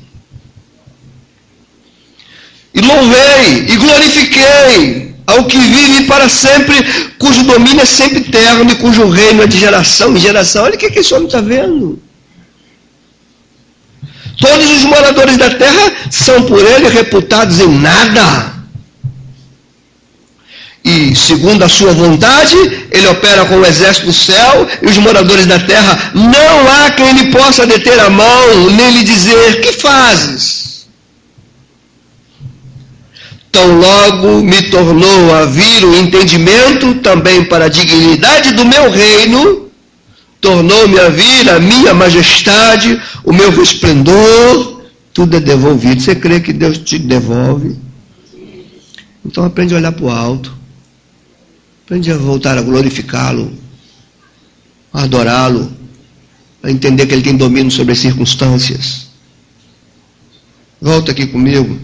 E 2.73 2.81
louvei, 2.81 3.65
e 3.69 3.77
glorifiquei 3.77 5.15
ao 5.25 5.45
que 5.45 5.57
vive 5.57 6.05
para 6.05 6.27
sempre, 6.27 6.75
cujo 7.17 7.43
domínio 7.43 7.81
é 7.81 7.85
sempre 7.85 8.19
eterno 8.19 8.69
e 8.71 8.75
cujo 8.75 9.07
reino 9.09 9.43
é 9.43 9.47
de 9.47 9.57
geração 9.57 10.15
em 10.15 10.19
geração. 10.19 10.65
Olha 10.65 10.75
o 10.75 10.77
que, 10.77 10.89
que 10.89 10.99
esse 10.99 11.13
homem 11.13 11.27
está 11.27 11.39
vendo. 11.39 12.01
Todos 14.37 14.71
os 14.71 14.83
moradores 14.83 15.37
da 15.37 15.49
terra 15.49 15.93
são 16.11 16.43
por 16.43 16.59
ele 16.59 16.89
reputados 16.89 17.59
em 17.59 17.67
nada 17.67 18.58
e, 20.83 21.13
segundo 21.15 21.63
a 21.63 21.69
sua 21.69 21.91
vontade, 21.91 22.55
ele 22.91 23.07
opera 23.07 23.45
com 23.45 23.57
o 23.57 23.65
exército 23.65 24.07
do 24.07 24.13
céu 24.13 24.67
e 24.81 24.85
os 24.87 24.97
moradores 24.97 25.45
da 25.45 25.59
terra. 25.59 26.11
Não 26.13 26.71
há 26.71 26.91
quem 26.91 27.11
lhe 27.13 27.31
possa 27.31 27.65
deter 27.65 27.99
a 27.99 28.09
mão, 28.09 28.71
nem 28.71 28.91
lhe 28.91 29.03
dizer: 29.03 29.61
Que 29.61 29.73
fazes? 29.73 30.87
Tão 33.51 33.79
logo 33.79 34.41
me 34.41 34.61
tornou 34.63 35.35
a 35.35 35.45
vir 35.45 35.83
o 35.83 35.95
entendimento 35.95 36.95
também 36.95 37.43
para 37.43 37.65
a 37.65 37.69
dignidade 37.69 38.53
do 38.53 38.63
meu 38.63 38.89
reino, 38.91 39.69
tornou-me 40.39 40.99
a 40.99 41.09
vir 41.09 41.49
a 41.49 41.59
minha 41.59 41.93
majestade, 41.93 43.01
o 43.23 43.33
meu 43.33 43.51
resplendor, 43.51 44.83
tudo 45.13 45.35
é 45.35 45.39
devolvido. 45.39 46.01
Você 46.01 46.15
crê 46.15 46.39
que 46.39 46.53
Deus 46.53 46.77
te 46.77 46.97
devolve? 46.99 47.75
Então 49.25 49.43
aprende 49.43 49.73
a 49.73 49.77
olhar 49.77 49.91
para 49.91 50.05
o 50.05 50.09
alto. 50.09 50.58
Aprende 51.89 52.11
a 52.11 52.17
voltar 52.17 52.55
a 52.55 52.61
glorificá-lo, 52.61 53.51
a 54.93 55.05
adorá-lo, 55.05 55.75
a 56.61 56.69
entender 56.69 57.07
que 57.07 57.13
ele 57.15 57.23
tem 57.23 57.35
domínio 57.35 57.71
sobre 57.71 57.93
as 57.93 57.97
circunstâncias. 57.97 59.07
Volta 60.79 61.11
aqui 61.11 61.25
comigo. 61.25 61.79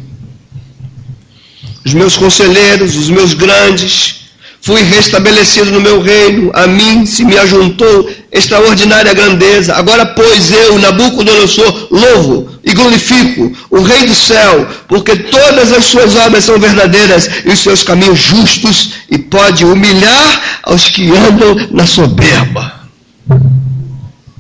Os 1.83 1.95
meus 1.95 2.15
conselheiros, 2.17 2.95
os 2.95 3.09
meus 3.09 3.33
grandes, 3.33 4.24
fui 4.65 4.81
restabelecido 4.81 5.71
no 5.71 5.79
meu 5.79 6.01
reino, 6.01 6.49
a 6.55 6.65
mim 6.65 7.05
se 7.05 7.23
me 7.23 7.37
ajuntou 7.37 8.09
extraordinária 8.31 9.13
grandeza. 9.13 9.75
Agora, 9.75 10.07
pois, 10.07 10.51
eu, 10.51 10.79
Nabucodonosor, 10.79 11.87
louvo 11.91 12.49
e 12.63 12.73
glorifico 12.73 13.55
o 13.69 13.83
Rei 13.83 14.07
do 14.07 14.15
céu, 14.15 14.67
porque 14.87 15.15
todas 15.17 15.71
as 15.71 15.85
suas 15.85 16.15
obras 16.15 16.45
são 16.45 16.59
verdadeiras 16.59 17.29
e 17.45 17.49
os 17.49 17.59
seus 17.59 17.83
caminhos 17.83 18.17
justos, 18.17 18.93
e 19.11 19.19
pode 19.19 19.63
humilhar 19.63 20.59
aos 20.63 20.89
que 20.89 21.15
andam 21.15 21.55
na 21.69 21.85
soberba. 21.85 22.89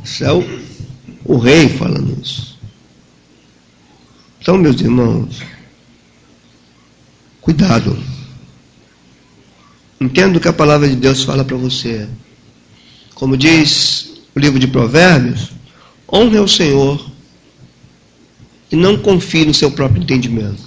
Céu, 0.03 0.43
o 1.23 1.37
Rei 1.37 1.69
falando 1.69 2.17
isso. 2.19 2.57
Então, 4.41 4.57
meus 4.57 4.81
irmãos, 4.81 5.35
cuidado. 7.41 8.14
Entenda 9.99 10.37
o 10.37 10.41
que 10.41 10.47
a 10.47 10.53
palavra 10.53 10.87
de 10.87 10.95
Deus 10.95 11.23
fala 11.23 11.43
para 11.43 11.55
você. 11.55 12.07
Como 13.13 13.37
diz 13.37 14.11
o 14.35 14.39
livro 14.39 14.59
de 14.59 14.67
Provérbios, 14.67 15.51
honre 16.11 16.39
o 16.39 16.47
Senhor 16.47 17.03
e 18.71 18.75
não 18.75 18.97
confie 18.97 19.45
no 19.45 19.53
seu 19.53 19.71
próprio 19.71 20.03
entendimento. 20.03 20.61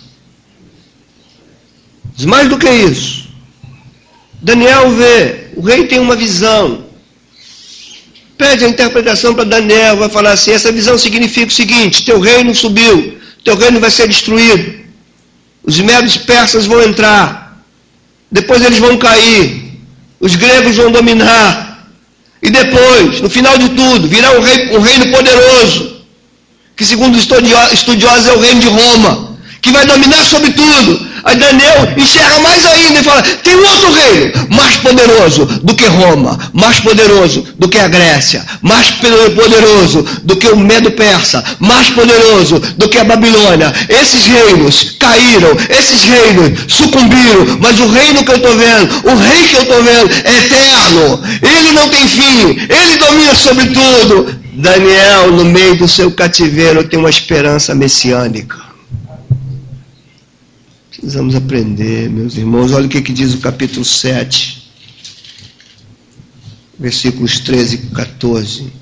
Diz 2.17 2.25
mais 2.25 2.49
do 2.49 2.59
que 2.59 2.69
isso. 2.69 3.29
Daniel 4.41 4.91
vê, 4.91 5.49
o 5.57 5.61
rei 5.61 5.87
tem 5.87 5.99
uma 5.99 6.17
visão. 6.17 6.87
Pede 8.37 8.65
a 8.65 8.69
interpretação 8.69 9.35
para 9.35 9.45
Daniel, 9.45 9.97
vai 9.97 10.09
falar 10.09 10.33
assim: 10.33 10.53
essa 10.53 10.73
visão 10.73 10.97
significa 10.97 11.49
o 11.49 11.55
seguinte: 11.55 12.05
teu 12.05 12.21
reino 12.21 12.55
subiu, 12.55 13.19
teu 13.45 13.57
reino 13.57 13.81
vai 13.81 13.91
ser 13.91 14.09
destruído, 14.09 14.85
os 15.63 15.79
medos 15.81 16.17
persas 16.17 16.65
vão 16.67 16.83
entrar, 16.83 17.48
depois 18.31 18.63
eles 18.63 18.79
vão 18.79 18.97
cair. 18.97 19.79
Os 20.21 20.37
gregos 20.37 20.77
vão 20.77 20.91
dominar. 20.91 21.87
E 22.43 22.51
depois, 22.51 23.21
no 23.21 23.29
final 23.29 23.57
de 23.59 23.69
tudo, 23.71 24.09
virá 24.09 24.33
um, 24.33 24.41
rei, 24.41 24.77
um 24.77 24.81
reino 24.81 25.09
poderoso. 25.09 25.99
Que, 26.77 26.85
segundo 26.85 27.17
os 27.17 27.27
estudiosos, 27.73 28.27
é 28.29 28.33
o 28.33 28.41
reino 28.41 28.61
de 28.61 28.69
Roma. 28.69 29.38
Que 29.61 29.71
vai 29.71 29.87
dominar 29.87 30.25
sobre 30.25 30.51
tudo. 30.53 31.09
Aí 31.25 31.37
Daniel 31.37 31.93
enxerga 31.97 32.39
mais 32.41 32.65
ainda 32.65 33.01
e 33.01 33.03
fala: 33.03 33.23
tem 33.23 33.55
outro 33.57 33.93
reino 33.93 34.49
mais 34.51 34.77
poderoso 34.77 35.45
do 35.63 35.75
que 35.75 35.85
Roma, 35.87 36.39
mais 36.53 36.81
poderoso 36.81 37.45
do 37.59 37.69
que 37.69 37.79
a 37.79 37.89
Grécia, 37.89 38.45
mais 38.63 38.91
poderoso 38.91 40.07
do 40.23 40.37
que 40.37 40.49
o 40.49 40.57
Medo 40.57 40.91
Persa, 40.93 41.43
mais 41.59 41.91
poderoso 41.91 42.61
do 42.77 42.89
que 42.89 42.99
a 42.99 43.05
Babilônia. 43.05 43.73
Esses 43.89 44.27
reinos 44.27 44.97
caíram, 44.99 45.57
esses 45.69 46.03
reinos 46.05 46.61
sucumbiram, 46.69 47.59
mas 47.61 47.79
o 47.81 47.89
reino 47.89 48.25
que 48.25 48.31
eu 48.31 48.37
estou 48.37 48.57
vendo, 48.57 48.89
o 49.05 49.17
rei 49.17 49.43
que 49.45 49.57
eu 49.57 49.63
estou 49.63 49.83
vendo 49.83 50.11
é 50.25 50.39
eterno, 50.39 51.21
ele 51.43 51.73
não 51.73 51.89
tem 51.89 52.07
fim, 52.07 52.59
ele 52.69 52.97
domina 52.99 53.35
sobre 53.35 53.67
tudo. 53.67 54.39
Daniel, 54.55 55.31
no 55.33 55.45
meio 55.45 55.77
do 55.77 55.87
seu 55.87 56.11
cativeiro, 56.11 56.83
tem 56.83 56.99
uma 56.99 57.11
esperança 57.11 57.75
messiânica. 57.77 58.68
Precisamos 61.01 61.37
aprender, 61.37 62.11
meus 62.11 62.37
irmãos. 62.37 62.73
Olha 62.73 62.87
o 62.87 62.89
que, 62.89 63.01
que 63.01 63.13
diz 63.13 63.33
o 63.33 63.39
capítulo 63.39 63.85
7, 63.85 64.69
versículos 66.77 67.39
13 67.39 67.77
e 67.77 67.79
14. 67.95 68.73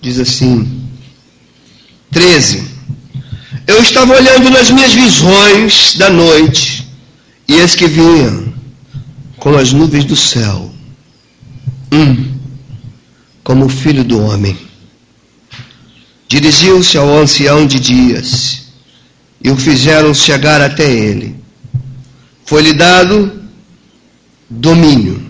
Diz 0.00 0.20
assim: 0.20 0.88
13. 2.12 2.64
Eu 3.66 3.82
estava 3.82 4.14
olhando 4.14 4.48
nas 4.50 4.70
minhas 4.70 4.92
visões 4.92 5.96
da 5.96 6.08
noite, 6.08 6.86
e 7.48 7.54
eis 7.54 7.74
que 7.74 7.88
vinha 7.88 8.54
com 9.38 9.56
as 9.56 9.72
nuvens 9.72 10.04
do 10.04 10.14
céu, 10.14 10.75
um, 11.92 12.38
como 13.42 13.66
o 13.66 13.68
filho 13.68 14.04
do 14.04 14.20
homem. 14.20 14.56
Dirigiu-se 16.28 16.98
ao 16.98 17.18
ancião 17.18 17.66
de 17.66 17.78
dias, 17.78 18.66
e 19.42 19.50
o 19.50 19.56
fizeram 19.56 20.12
chegar 20.12 20.60
até 20.60 20.90
ele. 20.90 21.36
Foi-lhe 22.44 22.72
dado 22.72 23.42
domínio, 24.48 25.24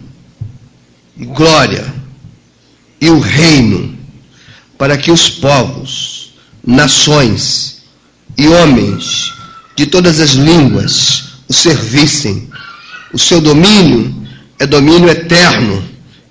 glória 1.19 1.95
e 3.01 3.11
o 3.11 3.21
reino, 3.21 3.97
para 4.79 4.97
que 4.97 5.11
os 5.11 5.29
povos, 5.29 6.35
nações, 6.65 7.77
e 8.39 8.47
homens 8.49 9.33
de 9.75 9.87
todas 9.87 10.21
as 10.21 10.31
línguas 10.31 11.25
o 11.49 11.53
servissem. 11.53 12.49
O 13.13 13.19
seu 13.19 13.41
domínio 13.41 14.15
é 14.59 14.67
domínio 14.67 15.09
eterno, 15.09 15.83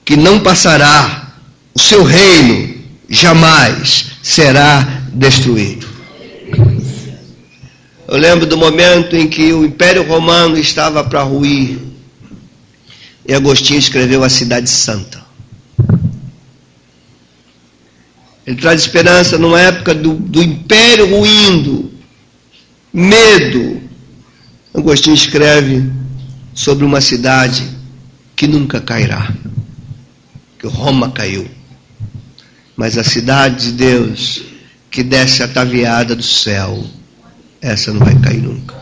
que 0.06 0.16
não 0.16 0.39
passará. 0.39 1.34
O 1.74 1.80
seu 1.80 2.03
reino 2.03 2.76
jamais 3.10 4.12
será 4.24 5.01
destruído. 5.12 5.88
Eu 8.08 8.18
lembro 8.18 8.45
do 8.45 8.56
momento 8.56 9.16
em 9.16 9.28
que 9.28 9.51
o 9.51 9.66
Império 9.66 10.08
Romano 10.08 10.58
estava 10.58 11.03
para 11.03 11.24
ruir. 11.24 11.80
E 13.28 13.34
Agostinho 13.34 13.80
escreveu 13.80 14.24
a 14.24 14.30
Cidade 14.30 14.70
Santa. 14.70 15.26
Ele 18.45 18.58
traz 18.58 18.82
esperança 18.82 19.39
numa 19.39 19.60
época 19.60 19.95
do, 19.95 20.14
do 20.14 20.43
Império 20.43 21.10
ruindo, 21.10 21.91
medo. 22.93 23.82
Agostinho 24.72 25.16
escreve 25.16 25.91
sobre 26.53 26.86
uma 26.86 27.01
cidade 27.01 27.68
que 28.36 28.47
nunca 28.47 28.80
cairá, 28.80 29.34
que 30.66 30.78
Roma 30.78 31.11
caiu, 31.11 31.45
mas 32.76 32.97
a 32.97 33.03
cidade 33.03 33.68
de 33.68 33.72
Deus 33.74 34.43
que 34.89 35.03
desce 35.03 35.43
ataviada 35.43 36.16
do 36.16 36.24
céu, 36.24 36.84
essa 37.61 37.93
não 37.93 37.99
vai 37.99 38.16
cair 38.16 38.41
nunca. 38.41 38.74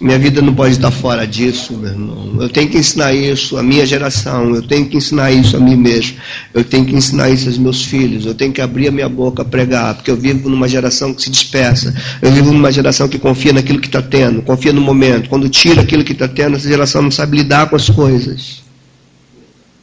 Minha 0.00 0.18
vida 0.18 0.42
não 0.42 0.52
pode 0.52 0.72
estar 0.72 0.90
fora 0.90 1.24
disso, 1.24 1.74
meu 1.74 1.92
irmão. 1.92 2.42
Eu 2.42 2.48
tenho 2.48 2.68
que 2.68 2.76
ensinar 2.76 3.14
isso 3.14 3.56
à 3.56 3.62
minha 3.62 3.86
geração, 3.86 4.52
eu 4.52 4.62
tenho 4.62 4.88
que 4.88 4.96
ensinar 4.96 5.30
isso 5.30 5.56
a 5.56 5.60
mim 5.60 5.76
mesmo, 5.76 6.16
eu 6.52 6.64
tenho 6.64 6.84
que 6.84 6.96
ensinar 6.96 7.30
isso 7.30 7.46
aos 7.46 7.58
meus 7.58 7.84
filhos, 7.84 8.26
eu 8.26 8.34
tenho 8.34 8.52
que 8.52 8.60
abrir 8.60 8.88
a 8.88 8.90
minha 8.90 9.08
boca 9.08 9.42
a 9.42 9.44
pregar, 9.44 9.94
porque 9.94 10.10
eu 10.10 10.16
vivo 10.16 10.48
numa 10.48 10.66
geração 10.66 11.14
que 11.14 11.22
se 11.22 11.30
dispersa, 11.30 11.94
eu 12.20 12.32
vivo 12.32 12.52
numa 12.52 12.72
geração 12.72 13.08
que 13.08 13.20
confia 13.20 13.52
naquilo 13.52 13.78
que 13.78 13.86
está 13.86 14.02
tendo, 14.02 14.42
confia 14.42 14.72
no 14.72 14.80
momento. 14.80 15.28
Quando 15.28 15.48
tira 15.48 15.82
aquilo 15.82 16.02
que 16.02 16.12
está 16.12 16.26
tendo, 16.26 16.56
essa 16.56 16.68
geração 16.68 17.02
não 17.02 17.10
sabe 17.12 17.36
lidar 17.36 17.68
com 17.68 17.76
as 17.76 17.88
coisas. 17.88 18.61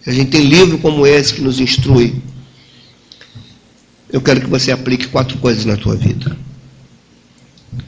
A 0.10 0.12
gente 0.12 0.32
tem 0.32 0.42
livro 0.42 0.80
como 0.80 1.06
esse 1.06 1.36
que 1.36 1.42
nos 1.42 1.60
instrui. 1.60 2.16
Eu 4.12 4.20
quero 4.20 4.42
que 4.42 4.48
você 4.48 4.72
aplique 4.72 5.08
quatro 5.08 5.38
coisas 5.38 5.66
na 5.66 5.78
tua 5.78 5.96
vida 5.96 6.36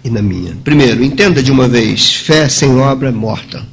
e 0.03 0.09
na 0.11 0.21
minha. 0.21 0.55
Primeiro, 0.63 1.03
entenda 1.03 1.41
de 1.41 1.51
uma 1.51 1.67
vez: 1.67 2.13
fé 2.13 2.47
sem 2.47 2.77
obra 2.77 3.09
é 3.09 3.11
morta. 3.11 3.65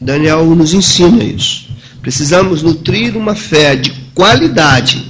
Daniel 0.00 0.46
nos 0.54 0.72
ensina 0.72 1.24
isso. 1.24 1.68
Precisamos 2.00 2.62
nutrir 2.62 3.16
uma 3.16 3.34
fé 3.34 3.74
de 3.74 3.90
qualidade 4.14 5.04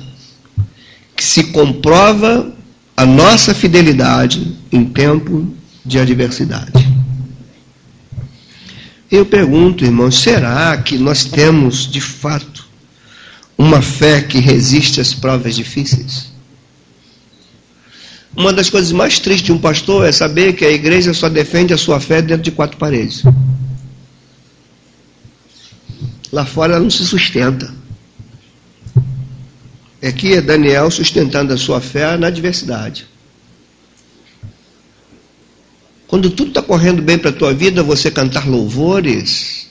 que 1.15 1.23
se 1.23 1.49
comprova 1.49 2.51
a 2.97 3.05
nossa 3.05 3.53
fidelidade 3.53 4.57
em 4.73 4.87
tempo 4.87 5.55
de 5.85 5.99
adversidade. 5.99 6.88
Eu 9.11 9.25
pergunto, 9.25 9.85
irmãos, 9.85 10.19
será 10.19 10.77
que 10.77 10.99
nós 10.99 11.25
temos 11.25 11.91
de 11.91 12.01
fato 12.01 12.67
uma 13.57 13.81
fé 13.81 14.21
que 14.21 14.39
resiste 14.39 15.01
às 15.01 15.15
provas 15.15 15.57
difíceis? 15.57 16.31
Uma 18.37 18.53
das 18.53 18.69
coisas 18.69 18.93
mais 18.93 19.19
tristes 19.19 19.47
de 19.47 19.53
um 19.53 19.59
pastor 19.59 20.07
é 20.07 20.13
saber 20.13 20.53
que 20.53 20.65
a 20.65 20.71
igreja 20.71 21.15
só 21.15 21.29
defende 21.29 21.73
a 21.73 21.79
sua 21.79 21.99
fé 21.99 22.21
dentro 22.21 22.43
de 22.43 22.53
quatro 22.53 22.77
paredes. 22.77 23.23
Lá 26.31 26.45
fora 26.45 26.75
ela 26.75 26.83
não 26.83 26.91
se 26.91 27.05
sustenta. 27.07 27.75
Aqui 30.03 30.35
é 30.35 30.41
Daniel 30.43 30.91
sustentando 30.91 31.53
a 31.53 31.57
sua 31.57 31.81
fé 31.81 32.17
na 32.17 32.29
adversidade. 32.29 33.07
Quando 36.09 36.31
tudo 36.31 36.49
está 36.49 36.63
correndo 36.63 37.03
bem 37.03 37.19
para 37.19 37.29
a 37.29 37.35
tua 37.35 37.53
vida, 37.53 37.83
você 37.83 38.11
cantar 38.11 38.49
louvores, 38.49 39.67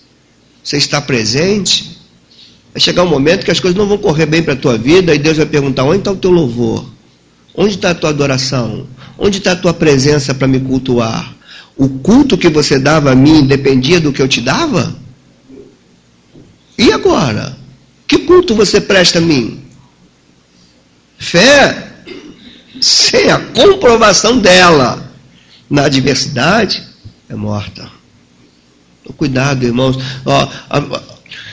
você 0.64 0.78
está 0.78 1.02
presente, 1.02 1.98
vai 2.72 2.80
chegar 2.80 3.04
um 3.04 3.10
momento 3.10 3.44
que 3.44 3.50
as 3.50 3.60
coisas 3.60 3.76
não 3.76 3.88
vão 3.88 3.98
correr 3.98 4.28
bem 4.28 4.44
para 4.44 4.54
a 4.54 4.58
tua 4.58 4.78
vida 4.78 5.16
e 5.16 5.18
Deus 5.18 5.38
vai 5.38 5.48
perguntar: 5.48 5.84
onde 5.84 5.98
está 5.98 6.12
o 6.12 6.16
teu 6.16 6.30
louvor? 6.30 6.86
Onde 7.56 7.74
está 7.74 7.90
a 7.90 7.96
tua 7.96 8.12
adoração? 8.12 8.86
Onde 9.18 9.40
está 9.40 9.54
a 9.54 9.56
tua 9.56 9.74
presença 9.74 10.36
para 10.36 10.48
me 10.48 10.60
cultuar? 10.60 11.36
O 11.76 11.90
culto 11.90 12.38
que 12.38 12.50
você 12.50 12.78
dava 12.78 13.12
a 13.12 13.16
mim 13.16 13.48
dependia 13.48 14.00
do 14.00 14.14
que 14.14 14.22
eu 14.22 14.28
te 14.28 14.40
dava? 14.40 14.96
E 16.78 16.92
agora? 16.92 17.58
Que 18.08 18.20
culto 18.20 18.54
você 18.54 18.80
presta 18.80 19.18
a 19.18 19.22
mim? 19.22 19.60
Fé 21.18 21.94
sem 22.80 23.32
a 23.32 23.40
comprovação 23.40 24.38
dela 24.38 25.07
na 25.70 25.86
adversidade 25.86 26.84
é 27.30 27.36
morta. 27.36 27.90
Cuidado, 29.16 29.64
irmãos. 29.64 29.98
Ó, 30.26 30.50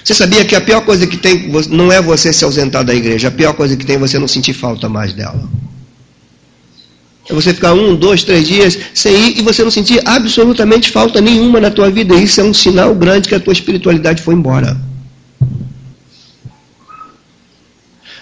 você 0.03 0.15
sabia 0.15 0.45
que 0.45 0.55
a 0.55 0.61
pior 0.61 0.85
coisa 0.85 1.07
que 1.07 1.17
tem 1.17 1.49
não 1.71 1.91
é 1.91 2.01
você 2.03 2.33
se 2.33 2.45
ausentar 2.45 2.85
da 2.85 2.95
igreja, 2.95 3.29
a 3.29 3.31
pior 3.31 3.55
coisa 3.55 3.77
que 3.77 3.87
tem 3.87 3.97
é 3.97 3.99
você 3.99 4.19
não 4.19 4.29
sentir 4.29 4.53
falta 4.53 4.89
mais 4.89 5.13
dela. 5.13 5.49
É 7.29 7.33
você 7.33 7.55
ficar 7.55 7.73
um, 7.73 7.97
dois, 7.97 8.23
três 8.23 8.47
dias 8.47 8.79
sem 8.93 9.15
ir 9.15 9.39
e 9.39 9.43
você 9.43 9.63
não 9.65 9.71
sentir 9.71 10.01
absolutamente 10.05 10.91
falta 10.91 11.21
nenhuma 11.21 11.59
na 11.59 11.71
tua 11.71 11.91
vida. 11.91 12.15
Isso 12.15 12.41
é 12.41 12.45
um 12.45 12.53
sinal 12.53 12.95
grande 12.95 13.29
que 13.29 13.35
a 13.35 13.41
tua 13.41 13.53
espiritualidade 13.53 14.23
foi 14.23 14.35
embora. 14.35 14.79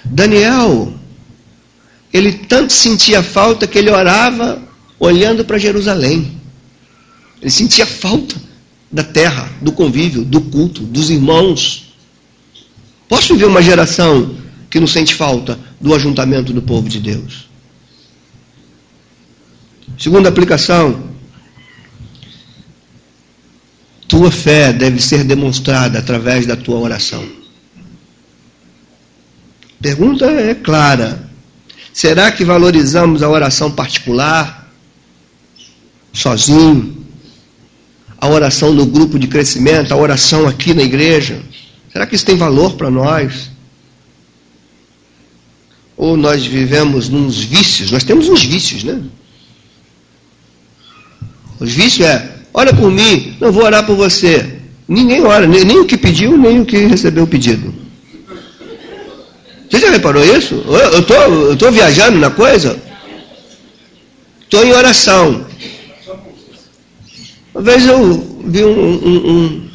Daniel, 0.04 0.92
ele 2.12 2.32
tanto 2.32 2.72
sentia 2.72 3.22
falta 3.22 3.66
que 3.66 3.78
ele 3.78 3.90
orava 3.90 4.62
olhando 5.02 5.44
para 5.44 5.58
Jerusalém. 5.58 6.30
Ele 7.40 7.50
sentia 7.50 7.84
falta 7.84 8.36
da 8.90 9.02
terra, 9.02 9.50
do 9.60 9.72
convívio, 9.72 10.24
do 10.24 10.40
culto, 10.42 10.80
dos 10.82 11.10
irmãos. 11.10 11.92
Posso 13.08 13.36
ver 13.36 13.46
uma 13.46 13.60
geração 13.60 14.36
que 14.70 14.78
não 14.78 14.86
sente 14.86 15.12
falta 15.16 15.58
do 15.80 15.92
ajuntamento 15.92 16.52
do 16.52 16.62
povo 16.62 16.88
de 16.88 17.00
Deus? 17.00 17.48
Segunda 19.98 20.28
aplicação, 20.28 21.10
tua 24.06 24.30
fé 24.30 24.72
deve 24.72 25.02
ser 25.02 25.24
demonstrada 25.24 25.98
através 25.98 26.46
da 26.46 26.54
tua 26.54 26.78
oração. 26.78 27.26
Pergunta 29.80 30.26
é 30.26 30.54
clara: 30.54 31.28
será 31.92 32.30
que 32.30 32.44
valorizamos 32.44 33.20
a 33.20 33.28
oração 33.28 33.68
particular, 33.68 34.61
sozinho, 36.12 36.96
a 38.18 38.28
oração 38.28 38.72
no 38.72 38.86
grupo 38.86 39.18
de 39.18 39.26
crescimento, 39.26 39.92
a 39.92 39.96
oração 39.96 40.46
aqui 40.46 40.74
na 40.74 40.82
igreja? 40.82 41.40
Será 41.90 42.06
que 42.06 42.14
isso 42.14 42.24
tem 42.24 42.36
valor 42.36 42.74
para 42.74 42.90
nós? 42.90 43.50
Ou 45.96 46.16
nós 46.16 46.44
vivemos 46.44 47.08
nos 47.08 47.38
vícios? 47.38 47.90
Nós 47.90 48.04
temos 48.04 48.28
uns 48.28 48.42
vícios, 48.42 48.84
né? 48.84 49.00
Os 51.60 51.72
vícios 51.72 52.06
é, 52.06 52.38
ora 52.52 52.74
por 52.74 52.90
mim, 52.90 53.36
não 53.40 53.52
vou 53.52 53.64
orar 53.64 53.86
por 53.86 53.96
você. 53.96 54.58
Ninguém 54.88 55.22
ora, 55.22 55.46
nem, 55.46 55.64
nem 55.64 55.78
o 55.78 55.84
que 55.84 55.96
pediu, 55.96 56.36
nem 56.36 56.60
o 56.60 56.66
que 56.66 56.76
recebeu 56.86 57.24
o 57.24 57.26
pedido. 57.26 57.72
Você 59.70 59.78
já 59.78 59.90
reparou 59.90 60.22
isso? 60.22 60.54
Eu 60.66 61.00
estou 61.00 61.56
tô, 61.56 61.70
viajando 61.70 62.18
na 62.18 62.30
coisa? 62.30 62.78
Estou 64.42 64.66
em 64.66 64.72
oração. 64.72 65.46
Uma 67.54 67.62
vez 67.62 67.86
eu 67.86 68.40
vi 68.44 68.64
um, 68.64 68.92
um, 68.94 69.70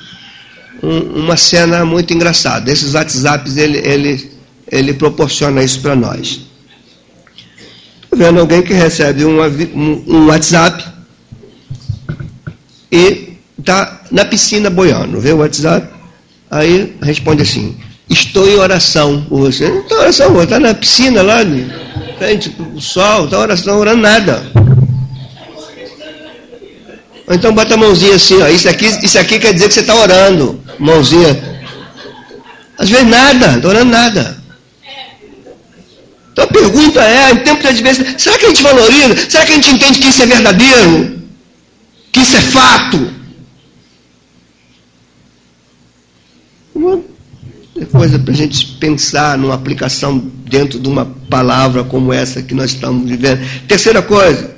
um, 0.84 0.99
uma 1.23 1.38
cena 1.38 1.86
muito 1.86 2.13
engraçada. 2.13 2.71
Esses 2.71 2.93
WhatsApps, 2.93 3.57
ele, 3.57 3.78
ele, 3.78 4.32
ele 4.71 4.93
proporciona 4.93 5.63
isso 5.63 5.82
para 5.82 5.95
nós. 5.95 6.41
Estou 8.03 8.17
vendo 8.17 8.39
alguém 8.39 8.61
que 8.61 8.73
recebe 8.73 9.25
um, 9.25 10.25
WhatsApp 10.28 10.84
e 12.91 13.34
está 13.59 14.01
na 14.11 14.25
piscina 14.25 14.69
boiando, 14.69 15.19
vê 15.19 15.34
o 15.34 15.38
WhatsApp, 15.38 15.88
aí 16.49 16.95
responde 17.01 17.41
assim, 17.41 17.78
Estou 18.09 18.47
em 18.47 18.55
oração 18.55 19.21
por 19.28 19.39
você. 19.41 19.67
Não 19.67 19.82
está 19.82 19.95
em 19.95 19.99
oração, 19.99 20.43
está 20.43 20.59
na 20.59 20.73
piscina 20.73 21.21
lá, 21.21 21.39
frente 22.17 22.55
o 22.73 22.80
sol, 22.80 23.25
está 23.25 23.39
oração, 23.39 23.78
orando 23.80 24.01
nada. 24.01 24.41
Ou 27.28 27.36
então 27.36 27.53
bota 27.53 27.73
a 27.73 27.78
mãozinha 27.78 28.15
assim, 28.15 28.41
ó. 28.41 28.47
Isso 28.47 28.69
aqui, 28.69 28.86
isso 29.03 29.19
aqui 29.19 29.38
quer 29.38 29.53
dizer 29.53 29.67
que 29.67 29.73
você 29.73 29.82
está 29.82 29.93
orando. 29.95 30.63
Mãozinha. 30.80 31.57
Às 32.78 32.89
vezes 32.89 33.07
nada, 33.07 33.57
não 33.57 33.69
orando 33.69 33.91
nada. 33.91 34.38
Então 36.32 36.45
a 36.45 36.47
pergunta 36.47 37.01
é, 37.01 37.32
em 37.32 37.38
tempo 37.38 37.61
de 37.61 37.67
adversidade, 37.67 38.21
será 38.21 38.38
que 38.38 38.45
a 38.45 38.49
gente 38.49 38.61
valoriza? 38.63 39.30
Será 39.30 39.45
que 39.45 39.51
a 39.51 39.55
gente 39.55 39.71
entende 39.71 39.99
que 39.99 40.07
isso 40.07 40.21
é 40.21 40.25
verdadeiro? 40.28 41.19
Que 42.11 42.19
isso 42.21 42.38
é 42.38 42.41
fato? 42.41 43.11
Uma 46.75 47.01
coisa 47.91 48.19
para 48.19 48.34
a 48.34 48.38
gente 48.38 48.67
pensar 48.80 49.38
numa 49.38 49.55
aplicação 49.55 50.17
dentro 50.17 50.80
de 50.80 50.88
uma 50.88 51.05
palavra 51.30 51.84
como 51.84 52.13
essa 52.13 52.41
que 52.41 52.53
nós 52.53 52.71
estamos 52.71 53.09
vivendo. 53.09 53.41
Terceira 53.67 54.01
coisa, 54.03 54.57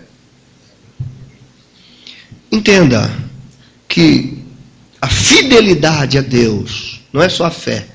entenda 2.51 3.11
que 3.87 4.37
a 5.01 5.07
fidelidade 5.07 6.17
a 6.17 6.21
Deus 6.21 7.01
não 7.11 7.21
é 7.21 7.29
só 7.29 7.45
a 7.45 7.51
fé, 7.51 7.87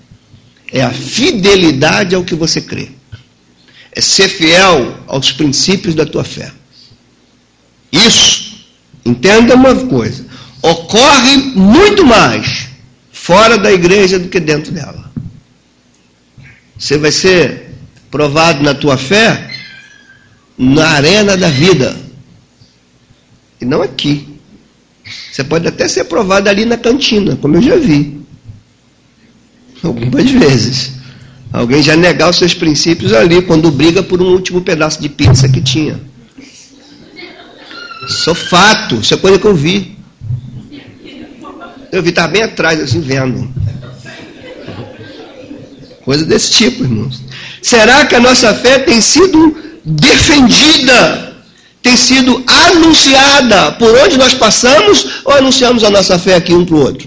é 0.73 0.83
a 0.83 0.91
fidelidade 0.91 2.15
ao 2.15 2.25
que 2.25 2.35
você 2.35 2.61
crê 2.61 2.89
é 3.95 4.01
ser 4.01 4.29
fiel 4.29 4.99
aos 5.07 5.31
princípios 5.31 5.95
da 5.95 6.05
tua 6.05 6.25
fé. 6.25 6.51
Isso, 7.93 8.67
entenda 9.05 9.55
uma 9.55 9.75
coisa, 9.87 10.27
ocorre 10.61 11.37
muito 11.55 12.05
mais 12.05 12.69
fora 13.13 13.57
da 13.57 13.73
igreja 13.73 14.19
do 14.19 14.29
que 14.29 14.41
dentro 14.41 14.73
dela. 14.73 15.13
Você 16.77 16.99
vai 16.99 17.13
ser 17.13 17.71
provado 18.11 18.63
na 18.65 18.75
tua 18.75 18.97
fé 18.97 19.53
na 20.59 20.89
arena 20.89 21.37
da 21.37 21.49
vida. 21.49 21.97
E 23.61 23.65
não 23.65 23.81
aqui. 23.81 24.34
Você 25.31 25.45
pode 25.45 25.67
até 25.69 25.87
ser 25.87 26.05
provado 26.05 26.49
ali 26.49 26.65
na 26.65 26.77
cantina, 26.77 27.37
como 27.37 27.57
eu 27.57 27.63
já 27.63 27.77
vi. 27.77 28.21
Algumas 29.83 30.31
vezes. 30.31 30.93
Alguém 31.53 31.83
já 31.83 31.97
negar 31.97 32.31
os 32.31 32.37
seus 32.37 32.55
princípios 32.55 33.13
ali, 33.13 33.43
quando 33.43 33.71
briga 33.71 34.03
por 34.03 34.21
um 34.21 34.27
último 34.33 34.61
pedaço 34.61 35.01
de 35.01 35.09
pizza 35.09 35.49
que 35.49 35.61
tinha. 35.61 36.01
Isso 38.09 38.31
é 38.31 38.35
fato, 38.35 38.97
isso 38.97 39.15
é 39.15 39.17
coisa 39.17 39.39
que 39.39 39.47
eu 39.47 39.55
vi. 39.55 39.97
Eu 41.93 42.03
vi, 42.03 42.11
estar 42.11 42.27
bem 42.27 42.43
atrás, 42.43 42.81
assim, 42.81 43.01
vendo. 43.01 43.49
Coisa 46.05 46.25
desse 46.25 46.51
tipo, 46.53 46.83
irmãos. 46.83 47.23
Será 47.63 48.05
que 48.05 48.15
a 48.15 48.21
nossa 48.21 48.53
fé 48.53 48.81
tem 48.81 49.01
sido 49.01 49.57
defendida? 49.85 51.34
Tem 51.85 51.99
sido 51.99 52.43
anunciada 52.47 53.73
por 53.73 53.95
onde 53.95 54.17
nós 54.17 54.33
passamos? 54.33 55.21
Ou 55.23 55.35
anunciamos 55.35 55.85
a 55.85 55.91
nossa 55.91 56.19
fé 56.19 56.35
aqui 56.35 56.55
um 56.55 56.65
para 56.65 56.75
o 56.75 56.81
outro? 56.81 57.07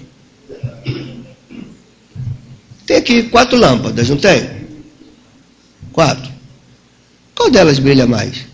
Tem 2.86 2.98
aqui 2.98 3.24
quatro 3.24 3.58
lâmpadas, 3.58 4.08
não 4.08 4.18
tem? 4.18 4.48
Quatro. 5.92 6.32
Qual 7.34 7.50
delas 7.50 7.80
brilha 7.80 8.06
mais? 8.06 8.46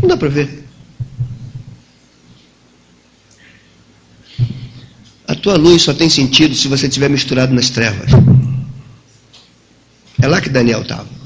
Não 0.00 0.08
dá 0.08 0.16
para 0.16 0.28
ver. 0.28 0.64
A 5.28 5.36
tua 5.36 5.56
luz 5.56 5.82
só 5.82 5.94
tem 5.94 6.10
sentido 6.10 6.56
se 6.56 6.66
você 6.66 6.88
estiver 6.88 7.08
misturado 7.08 7.54
nas 7.54 7.70
trevas. 7.70 8.10
É 10.20 10.26
lá 10.26 10.40
que 10.40 10.48
Daniel 10.48 10.82
estava. 10.82 11.21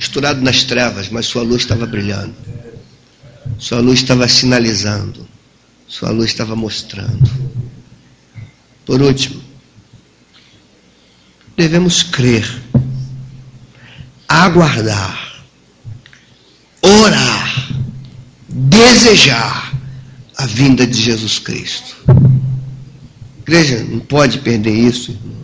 Misturado 0.00 0.40
nas 0.40 0.64
trevas, 0.64 1.10
mas 1.10 1.26
sua 1.26 1.42
luz 1.42 1.60
estava 1.60 1.84
brilhando. 1.84 2.34
Sua 3.58 3.80
luz 3.80 3.98
estava 3.98 4.26
sinalizando. 4.26 5.28
Sua 5.86 6.08
luz 6.08 6.30
estava 6.30 6.56
mostrando. 6.56 7.30
Por 8.86 9.02
último, 9.02 9.42
devemos 11.54 12.02
crer, 12.02 12.50
aguardar, 14.26 15.44
orar, 16.80 17.68
desejar 18.48 19.70
a 20.38 20.46
vinda 20.46 20.86
de 20.86 20.98
Jesus 20.98 21.38
Cristo. 21.38 21.94
Igreja 23.42 23.84
não 23.84 24.00
pode 24.00 24.38
perder 24.38 24.72
isso, 24.72 25.10
irmão. 25.10 25.40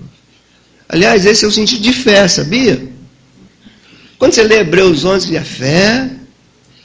Aliás, 0.88 1.26
esse 1.26 1.44
é 1.44 1.48
o 1.48 1.52
sentido 1.52 1.82
de 1.82 1.92
fé, 1.92 2.26
sabia? 2.26 2.95
Quando 4.18 4.32
você 4.32 4.42
lê 4.42 4.60
Hebreus 4.60 5.04
11, 5.04 5.36
a 5.36 5.44
fé 5.44 6.10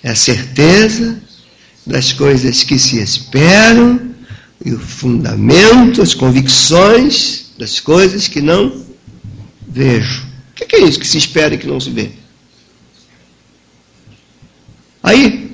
é 0.04 0.10
a 0.10 0.16
certeza 0.16 1.22
das 1.86 2.12
coisas 2.12 2.64
que 2.64 2.78
se 2.78 3.02
esperam 3.02 4.12
e 4.64 4.72
o 4.74 4.80
fundamento, 4.80 6.02
as 6.02 6.14
convicções 6.14 7.52
das 7.58 7.80
coisas 7.80 8.28
que 8.28 8.42
não 8.42 8.84
vejo. 9.68 10.26
O 10.52 10.66
que 10.66 10.76
é 10.76 10.80
isso 10.82 11.00
que 11.00 11.08
se 11.08 11.18
espera 11.18 11.56
e 11.56 11.58
que 11.58 11.68
não 11.68 11.80
se 11.80 11.90
vê? 11.90 12.12
Aí, 15.02 15.52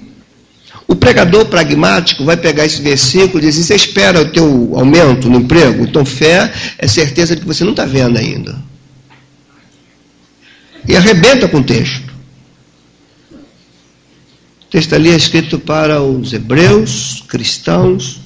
o 0.87 0.95
pregador 0.95 1.45
pragmático 1.45 2.25
vai 2.25 2.35
pegar 2.35 2.65
esse 2.65 2.81
versículo 2.81 3.39
e 3.39 3.47
dizer: 3.47 3.63
Você 3.63 3.75
espera 3.75 4.21
o 4.21 4.29
teu 4.29 4.71
aumento 4.75 5.29
no 5.29 5.39
emprego? 5.39 5.83
Então, 5.83 6.05
fé 6.05 6.51
é 6.77 6.87
certeza 6.87 7.35
de 7.35 7.41
que 7.41 7.47
você 7.47 7.63
não 7.63 7.71
está 7.71 7.85
vendo 7.85 8.17
ainda. 8.17 8.57
E 10.87 10.95
arrebenta 10.95 11.47
com 11.47 11.57
o 11.57 11.63
texto. 11.63 12.13
O 13.31 14.69
texto 14.69 14.93
ali 14.93 15.09
é 15.09 15.15
escrito 15.15 15.59
para 15.59 16.01
os 16.01 16.33
hebreus, 16.33 17.23
cristãos, 17.27 18.19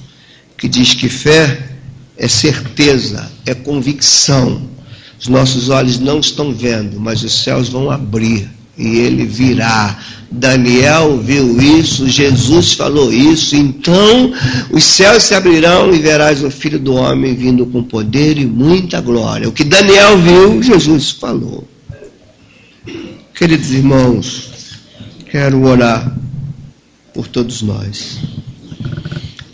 que 0.56 0.68
diz 0.68 0.94
que 0.94 1.08
fé 1.08 1.70
é 2.16 2.28
certeza, 2.28 3.30
é 3.46 3.54
convicção. 3.54 4.70
Os 5.20 5.28
nossos 5.28 5.68
olhos 5.68 5.98
não 5.98 6.20
estão 6.20 6.52
vendo, 6.52 7.00
mas 7.00 7.22
os 7.22 7.42
céus 7.42 7.68
vão 7.68 7.90
abrir 7.90 8.48
e 8.76 8.98
ele 8.98 9.24
virá. 9.24 9.98
Daniel 10.30 11.18
viu 11.18 11.60
isso, 11.60 12.08
Jesus 12.08 12.72
falou 12.72 13.12
isso, 13.12 13.54
então 13.54 14.32
os 14.70 14.82
céus 14.82 15.24
se 15.24 15.34
abrirão 15.34 15.94
e 15.94 15.98
verás 15.98 16.42
o 16.42 16.50
Filho 16.50 16.78
do 16.78 16.94
Homem 16.94 17.34
vindo 17.34 17.66
com 17.66 17.82
poder 17.82 18.38
e 18.38 18.46
muita 18.46 19.00
glória. 19.00 19.48
O 19.48 19.52
que 19.52 19.64
Daniel 19.64 20.18
viu, 20.18 20.62
Jesus 20.62 21.10
falou. 21.10 21.68
Queridos 23.42 23.72
irmãos, 23.72 24.78
quero 25.28 25.64
orar 25.64 26.16
por 27.12 27.26
todos 27.26 27.60
nós. 27.60 28.20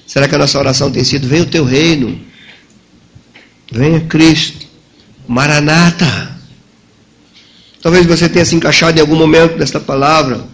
Será 0.07 0.28
que 0.28 0.34
a 0.34 0.39
nossa 0.39 0.59
oração 0.59 0.93
tem 0.93 1.03
sido: 1.03 1.26
venha 1.26 1.45
o 1.45 1.47
teu 1.47 1.64
reino, 1.64 2.20
venha 3.72 3.99
Cristo, 4.01 4.66
Maranata? 5.26 6.36
Talvez 7.80 8.05
você 8.05 8.28
tenha 8.28 8.45
se 8.45 8.55
encaixado 8.55 8.99
em 8.99 9.01
algum 9.01 9.16
momento 9.16 9.57
desta 9.57 9.80
palavra. 9.80 10.45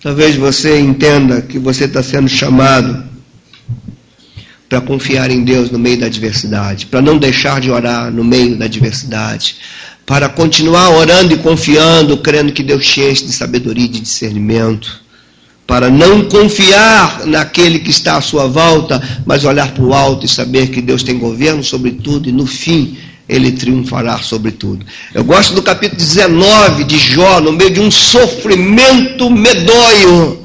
Talvez 0.00 0.36
você 0.36 0.78
entenda 0.78 1.42
que 1.42 1.58
você 1.58 1.86
está 1.86 2.00
sendo 2.00 2.28
chamado 2.28 3.04
para 4.68 4.80
confiar 4.80 5.32
em 5.32 5.42
Deus 5.42 5.68
no 5.68 5.80
meio 5.80 5.98
da 5.98 6.06
adversidade, 6.06 6.86
para 6.86 7.02
não 7.02 7.18
deixar 7.18 7.60
de 7.60 7.72
orar 7.72 8.08
no 8.12 8.22
meio 8.22 8.56
da 8.56 8.66
adversidade, 8.66 9.56
para 10.08 10.26
continuar 10.26 10.88
orando 10.88 11.34
e 11.34 11.36
confiando, 11.36 12.16
crendo 12.16 12.50
que 12.50 12.62
Deus 12.62 12.86
te 12.86 13.02
enche 13.02 13.26
de 13.26 13.32
sabedoria 13.32 13.84
e 13.84 13.88
de 13.88 14.00
discernimento 14.00 15.02
para 15.66 15.90
não 15.90 16.24
confiar 16.24 17.26
naquele 17.26 17.78
que 17.78 17.90
está 17.90 18.16
à 18.16 18.22
sua 18.22 18.46
volta, 18.46 19.02
mas 19.26 19.44
olhar 19.44 19.70
para 19.74 19.84
o 19.84 19.92
alto 19.92 20.24
e 20.24 20.28
saber 20.28 20.68
que 20.68 20.80
Deus 20.80 21.02
tem 21.02 21.18
governo 21.18 21.62
sobre 21.62 21.90
tudo 21.90 22.26
e 22.26 22.32
no 22.32 22.46
fim 22.46 22.96
ele 23.28 23.52
triunfará 23.52 24.16
sobre 24.16 24.50
tudo. 24.52 24.86
Eu 25.12 25.22
gosto 25.24 25.52
do 25.52 25.62
capítulo 25.62 25.98
19 25.98 26.84
de 26.84 26.98
Jó, 26.98 27.42
no 27.42 27.52
meio 27.52 27.70
de 27.70 27.80
um 27.80 27.90
sofrimento 27.90 29.28
medonho. 29.28 30.42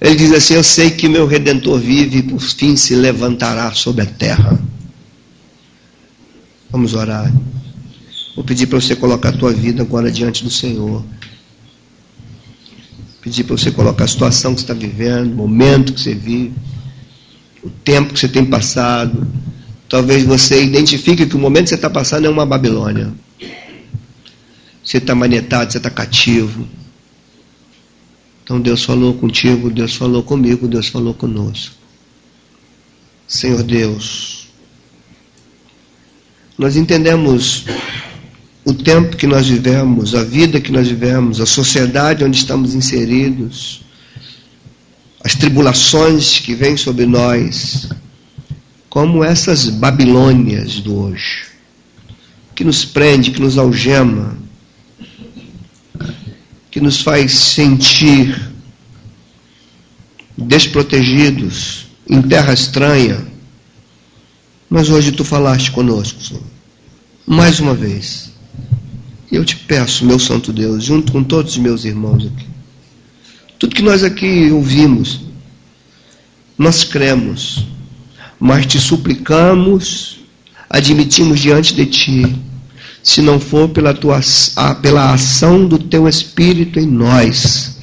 Ele 0.00 0.14
diz 0.14 0.32
assim: 0.32 0.54
Eu 0.54 0.62
sei 0.62 0.92
que 0.92 1.08
meu 1.08 1.26
redentor 1.26 1.80
vive 1.80 2.18
e 2.18 2.22
por 2.22 2.40
fim 2.40 2.76
se 2.76 2.94
levantará 2.94 3.72
sobre 3.72 4.04
a 4.04 4.06
terra. 4.06 4.56
Vamos 6.70 6.94
orar. 6.94 7.32
Vou 8.34 8.44
pedir 8.44 8.66
para 8.66 8.80
você 8.80 8.96
colocar 8.96 9.30
a 9.30 9.32
tua 9.32 9.52
vida 9.52 9.82
agora 9.82 10.10
diante 10.10 10.42
do 10.42 10.50
Senhor 10.50 11.04
pedir 13.22 13.44
para 13.44 13.56
você 13.56 13.70
colocar 13.70 14.04
a 14.04 14.08
situação 14.08 14.52
que 14.52 14.60
você 14.60 14.64
está 14.64 14.74
vivendo, 14.74 15.32
o 15.32 15.36
momento 15.36 15.94
que 15.94 16.00
você 16.00 16.12
vive, 16.12 16.52
o 17.62 17.70
tempo 17.70 18.12
que 18.12 18.18
você 18.18 18.28
tem 18.28 18.44
passado. 18.44 19.26
Talvez 19.88 20.24
você 20.24 20.62
identifique 20.62 21.24
que 21.26 21.36
o 21.36 21.38
momento 21.38 21.64
que 21.64 21.68
você 21.68 21.76
está 21.76 21.88
passando 21.88 22.26
é 22.26 22.28
uma 22.28 22.44
Babilônia. 22.44 23.14
Você 24.84 24.98
está 24.98 25.14
manetado, 25.14 25.70
você 25.70 25.78
está 25.78 25.88
cativo. 25.88 26.66
Então 28.42 28.60
Deus 28.60 28.82
falou 28.82 29.14
contigo, 29.14 29.70
Deus 29.70 29.94
falou 29.94 30.24
comigo, 30.24 30.66
Deus 30.66 30.88
falou 30.88 31.14
conosco. 31.14 31.76
Senhor 33.28 33.62
Deus, 33.62 34.48
nós 36.58 36.74
entendemos 36.74 37.64
o 38.64 38.72
tempo 38.72 39.16
que 39.16 39.26
nós 39.26 39.48
vivemos, 39.48 40.14
a 40.14 40.22
vida 40.22 40.60
que 40.60 40.70
nós 40.70 40.88
vivemos, 40.88 41.40
a 41.40 41.46
sociedade 41.46 42.24
onde 42.24 42.36
estamos 42.36 42.74
inseridos, 42.74 43.82
as 45.24 45.34
tribulações 45.34 46.38
que 46.38 46.54
vêm 46.54 46.76
sobre 46.76 47.06
nós, 47.06 47.88
como 48.88 49.24
essas 49.24 49.68
Babilônias 49.68 50.80
do 50.80 50.94
hoje, 50.96 51.46
que 52.54 52.64
nos 52.64 52.84
prende, 52.84 53.30
que 53.30 53.40
nos 53.40 53.58
algema, 53.58 54.36
que 56.70 56.80
nos 56.80 57.00
faz 57.00 57.32
sentir 57.32 58.50
desprotegidos, 60.36 61.86
em 62.08 62.20
terra 62.22 62.52
estranha. 62.52 63.24
Mas 64.68 64.88
hoje 64.88 65.12
tu 65.12 65.24
falaste 65.24 65.70
conosco, 65.70 66.22
Senhor. 66.22 66.42
Mais 67.26 67.60
uma 67.60 67.74
vez. 67.74 68.31
Eu 69.32 69.46
te 69.46 69.56
peço, 69.56 70.04
meu 70.04 70.18
Santo 70.18 70.52
Deus, 70.52 70.84
junto 70.84 71.10
com 71.10 71.24
todos 71.24 71.52
os 71.52 71.58
meus 71.58 71.86
irmãos 71.86 72.26
aqui. 72.26 72.46
Tudo 73.58 73.74
que 73.74 73.80
nós 73.80 74.04
aqui 74.04 74.50
ouvimos, 74.50 75.20
nós 76.58 76.84
cremos, 76.84 77.64
mas 78.38 78.66
te 78.66 78.78
suplicamos, 78.78 80.18
admitimos 80.68 81.40
diante 81.40 81.74
de 81.74 81.86
ti, 81.86 82.36
se 83.02 83.22
não 83.22 83.40
for 83.40 83.70
pela, 83.70 83.94
tua, 83.94 84.20
pela 84.82 85.14
ação 85.14 85.66
do 85.66 85.78
teu 85.78 86.06
Espírito 86.06 86.78
em 86.78 86.86
nós, 86.86 87.78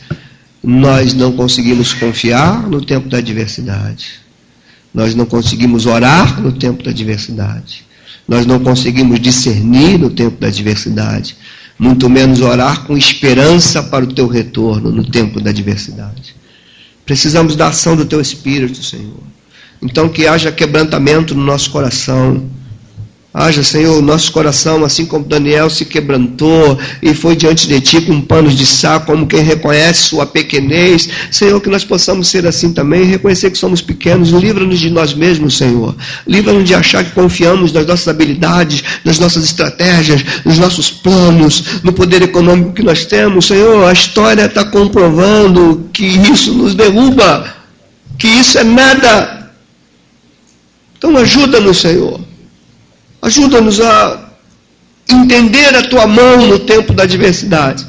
nós 0.64 1.16
não 1.16 1.32
conseguimos 1.32 1.96
confiar 1.96 2.70
no 2.70 2.86
tempo 2.86 3.10
da 3.10 3.18
adversidade. 3.18 4.20
Nós 4.94 5.16
não 5.16 5.26
conseguimos 5.26 5.88
orar 5.88 6.40
no 6.40 6.52
tempo 6.52 6.84
da 6.84 6.92
adversidade. 6.92 7.89
Nós 8.30 8.46
não 8.46 8.60
conseguimos 8.60 9.20
discernir 9.20 9.98
no 9.98 10.12
tempo 10.12 10.40
da 10.40 10.48
adversidade. 10.48 11.36
Muito 11.80 12.08
menos 12.08 12.42
orar 12.42 12.84
com 12.84 12.96
esperança 12.96 13.82
para 13.82 14.06
o 14.06 14.14
teu 14.14 14.28
retorno 14.28 14.92
no 14.92 15.04
tempo 15.04 15.42
da 15.42 15.50
adversidade. 15.50 16.36
Precisamos 17.04 17.56
da 17.56 17.70
ação 17.70 17.96
do 17.96 18.06
teu 18.06 18.22
Espírito, 18.22 18.84
Senhor. 18.84 19.24
Então, 19.82 20.08
que 20.08 20.28
haja 20.28 20.52
quebrantamento 20.52 21.34
no 21.34 21.44
nosso 21.44 21.72
coração 21.72 22.48
Haja, 23.32 23.64
Senhor, 23.64 24.02
nosso 24.02 24.32
coração, 24.32 24.84
assim 24.84 25.06
como 25.06 25.24
Daniel 25.24 25.70
se 25.70 25.86
quebrantou 25.86 26.80
e 27.00 27.14
foi 27.14 27.36
diante 27.36 27.68
de 27.68 27.80
Ti 27.80 28.02
com 28.02 28.20
panos 28.22 28.56
de 28.56 28.66
saco, 28.66 29.06
como 29.06 29.28
quem 29.28 29.44
reconhece 29.44 30.02
sua 30.02 30.26
pequenez. 30.26 31.08
Senhor, 31.30 31.62
que 31.62 31.70
nós 31.70 31.84
possamos 31.84 32.28
ser 32.28 32.48
assim 32.48 32.74
também, 32.74 33.04
reconhecer 33.04 33.52
que 33.52 33.58
somos 33.60 33.82
pequenos. 33.82 34.30
Livra-nos 34.30 34.80
de 34.80 34.90
nós 34.90 35.14
mesmos, 35.14 35.58
Senhor. 35.58 35.96
Livra-nos 36.28 36.64
de 36.64 36.74
achar 36.74 37.06
que 37.06 37.12
confiamos 37.12 37.72
nas 37.72 37.86
nossas 37.86 38.08
habilidades, 38.08 38.84
nas 39.06 39.20
nossas 39.20 39.44
estratégias, 39.44 40.26
nos 40.44 40.58
nossos 40.58 40.90
planos, 40.90 41.84
no 41.84 41.94
poder 41.94 42.24
econômico 42.24 42.74
que 42.74 42.84
nós 42.84 43.06
temos. 43.06 43.46
Senhor, 43.46 43.88
a 43.88 43.94
história 43.94 44.46
está 44.46 44.66
comprovando 44.66 45.88
que 45.94 46.04
isso 46.04 46.52
nos 46.56 46.74
derruba, 46.74 47.48
que 48.18 48.28
isso 48.28 48.58
é 48.58 48.64
nada. 48.64 49.52
Então 50.98 51.16
ajuda-nos, 51.16 51.78
Senhor 51.78 52.29
Ajuda-nos 53.22 53.82
a 53.82 54.30
entender 55.12 55.76
a 55.76 55.84
tua 55.84 56.08
mão 56.08 56.48
no 56.48 56.60
tempo 56.60 56.94
da 56.94 57.04
adversidade 57.04 57.86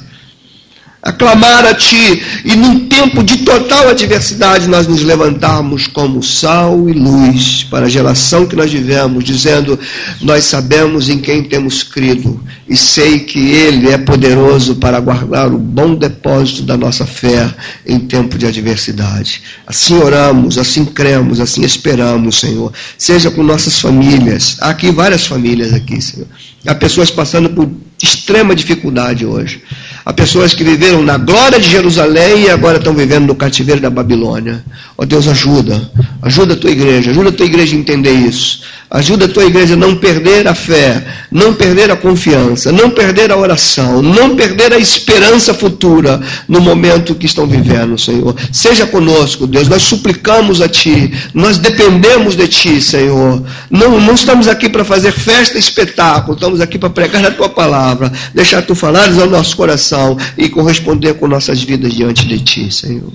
a 1.02 1.12
clamar 1.12 1.64
a 1.64 1.74
Ti, 1.74 2.22
e 2.44 2.54
num 2.56 2.86
tempo 2.86 3.22
de 3.22 3.38
total 3.38 3.88
adversidade 3.88 4.68
nós 4.68 4.86
nos 4.86 5.02
levantarmos 5.02 5.86
como 5.86 6.22
sal 6.22 6.88
e 6.90 6.92
luz 6.92 7.66
para 7.70 7.86
a 7.86 7.88
geração 7.88 8.46
que 8.46 8.54
nós 8.54 8.70
vivemos, 8.70 9.24
dizendo: 9.24 9.78
Nós 10.20 10.44
sabemos 10.44 11.08
em 11.08 11.18
quem 11.18 11.42
temos 11.42 11.82
crido, 11.82 12.38
e 12.68 12.76
sei 12.76 13.20
que 13.20 13.50
Ele 13.50 13.88
é 13.88 13.96
poderoso 13.96 14.76
para 14.76 15.00
guardar 15.00 15.52
o 15.52 15.58
bom 15.58 15.94
depósito 15.94 16.62
da 16.62 16.76
nossa 16.76 17.06
fé 17.06 17.50
em 17.86 17.98
tempo 18.00 18.36
de 18.36 18.46
adversidade. 18.46 19.42
Assim 19.66 19.94
oramos, 19.94 20.58
assim 20.58 20.84
cremos, 20.84 21.40
assim 21.40 21.62
esperamos, 21.62 22.40
Senhor. 22.40 22.72
Seja 22.98 23.30
com 23.30 23.42
nossas 23.42 23.80
famílias, 23.80 24.56
há 24.60 24.68
aqui 24.68 24.90
várias 24.90 25.26
famílias 25.26 25.72
aqui, 25.72 26.00
Senhor. 26.00 26.26
Há 26.66 26.74
pessoas 26.74 27.10
passando 27.10 27.48
por 27.48 27.70
extrema 28.02 28.54
dificuldade 28.54 29.24
hoje. 29.24 29.62
Há 30.04 30.12
pessoas 30.12 30.54
que 30.54 30.64
viveram 30.64 31.02
na 31.02 31.18
glória 31.18 31.60
de 31.60 31.68
Jerusalém 31.68 32.44
e 32.44 32.50
agora 32.50 32.78
estão 32.78 32.94
vivendo 32.94 33.26
no 33.26 33.34
cativeiro 33.34 33.80
da 33.80 33.90
Babilônia. 33.90 34.64
Ó 34.96 35.02
oh, 35.02 35.06
Deus, 35.06 35.28
ajuda. 35.28 35.90
Ajuda 36.22 36.54
a 36.54 36.56
tua 36.56 36.70
igreja. 36.70 37.10
Ajuda 37.10 37.28
a 37.28 37.32
tua 37.32 37.46
igreja 37.46 37.76
a 37.76 37.78
entender 37.78 38.12
isso. 38.12 38.62
Ajuda 38.90 39.26
a 39.26 39.28
tua 39.28 39.44
igreja 39.44 39.74
a 39.74 39.76
não 39.76 39.94
perder 39.94 40.48
a 40.48 40.54
fé, 40.54 41.06
não 41.30 41.54
perder 41.54 41.92
a 41.92 41.96
confiança, 41.96 42.72
não 42.72 42.90
perder 42.90 43.30
a 43.30 43.36
oração, 43.36 44.02
não 44.02 44.34
perder 44.34 44.72
a 44.72 44.78
esperança 44.78 45.54
futura 45.54 46.20
no 46.48 46.60
momento 46.60 47.14
que 47.14 47.24
estão 47.24 47.46
vivendo, 47.46 47.96
Senhor. 47.96 48.34
Seja 48.50 48.88
conosco, 48.88 49.46
Deus. 49.46 49.68
Nós 49.68 49.84
suplicamos 49.84 50.60
a 50.60 50.68
Ti. 50.68 51.12
Nós 51.32 51.56
dependemos 51.56 52.34
de 52.34 52.48
Ti, 52.48 52.82
Senhor. 52.82 53.40
Não, 53.70 54.00
não 54.00 54.14
estamos 54.14 54.48
aqui 54.48 54.68
para 54.68 54.84
fazer 54.84 55.12
festa 55.12 55.56
e 55.56 55.60
espetáculo. 55.60 56.34
Estamos 56.34 56.60
aqui 56.60 56.76
para 56.76 56.90
pregar 56.90 57.24
a 57.24 57.30
Tua 57.30 57.48
palavra. 57.48 58.10
Deixar 58.34 58.60
Tu 58.62 58.74
falares 58.74 59.20
ao 59.20 59.30
nosso 59.30 59.56
coração 59.56 60.18
e 60.36 60.48
corresponder 60.48 61.14
com 61.14 61.28
nossas 61.28 61.62
vidas 61.62 61.94
diante 61.94 62.26
de 62.26 62.40
Ti, 62.40 62.74
Senhor. 62.74 63.12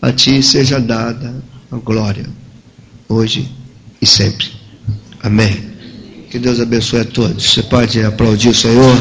A 0.00 0.12
Ti 0.12 0.40
seja 0.40 0.78
dada 0.78 1.34
a 1.72 1.76
glória, 1.78 2.26
hoje 3.08 3.65
e 4.06 4.08
sempre. 4.08 4.46
Amém. 5.22 5.72
Que 6.30 6.38
Deus 6.38 6.60
abençoe 6.60 7.00
a 7.00 7.04
todos. 7.04 7.52
Você 7.52 7.62
pode 7.64 8.00
aplaudir 8.02 8.50
o 8.50 8.54
Senhor? 8.54 8.94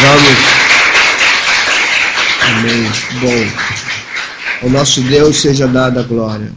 Vamos. 0.00 0.38
Amém. 2.42 2.92
Bom. 3.20 3.52
Ao 4.62 4.70
nosso 4.70 5.00
Deus 5.00 5.36
seja 5.36 5.66
dada 5.66 6.00
a 6.00 6.02
glória. 6.02 6.52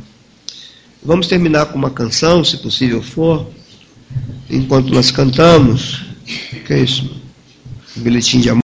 Vamos 1.04 1.28
terminar 1.28 1.68
com 1.68 1.78
uma 1.78 1.90
canção, 1.90 2.44
se 2.44 2.58
possível 2.58 3.02
for. 3.02 3.50
Enquanto 4.50 4.94
nós 4.94 5.12
cantamos. 5.12 6.02
Que 6.66 6.74
é 6.74 6.80
isso? 6.80 7.10
Um 7.98 8.02
bilhetinho 8.02 8.44
de 8.44 8.50
amor. 8.50 8.54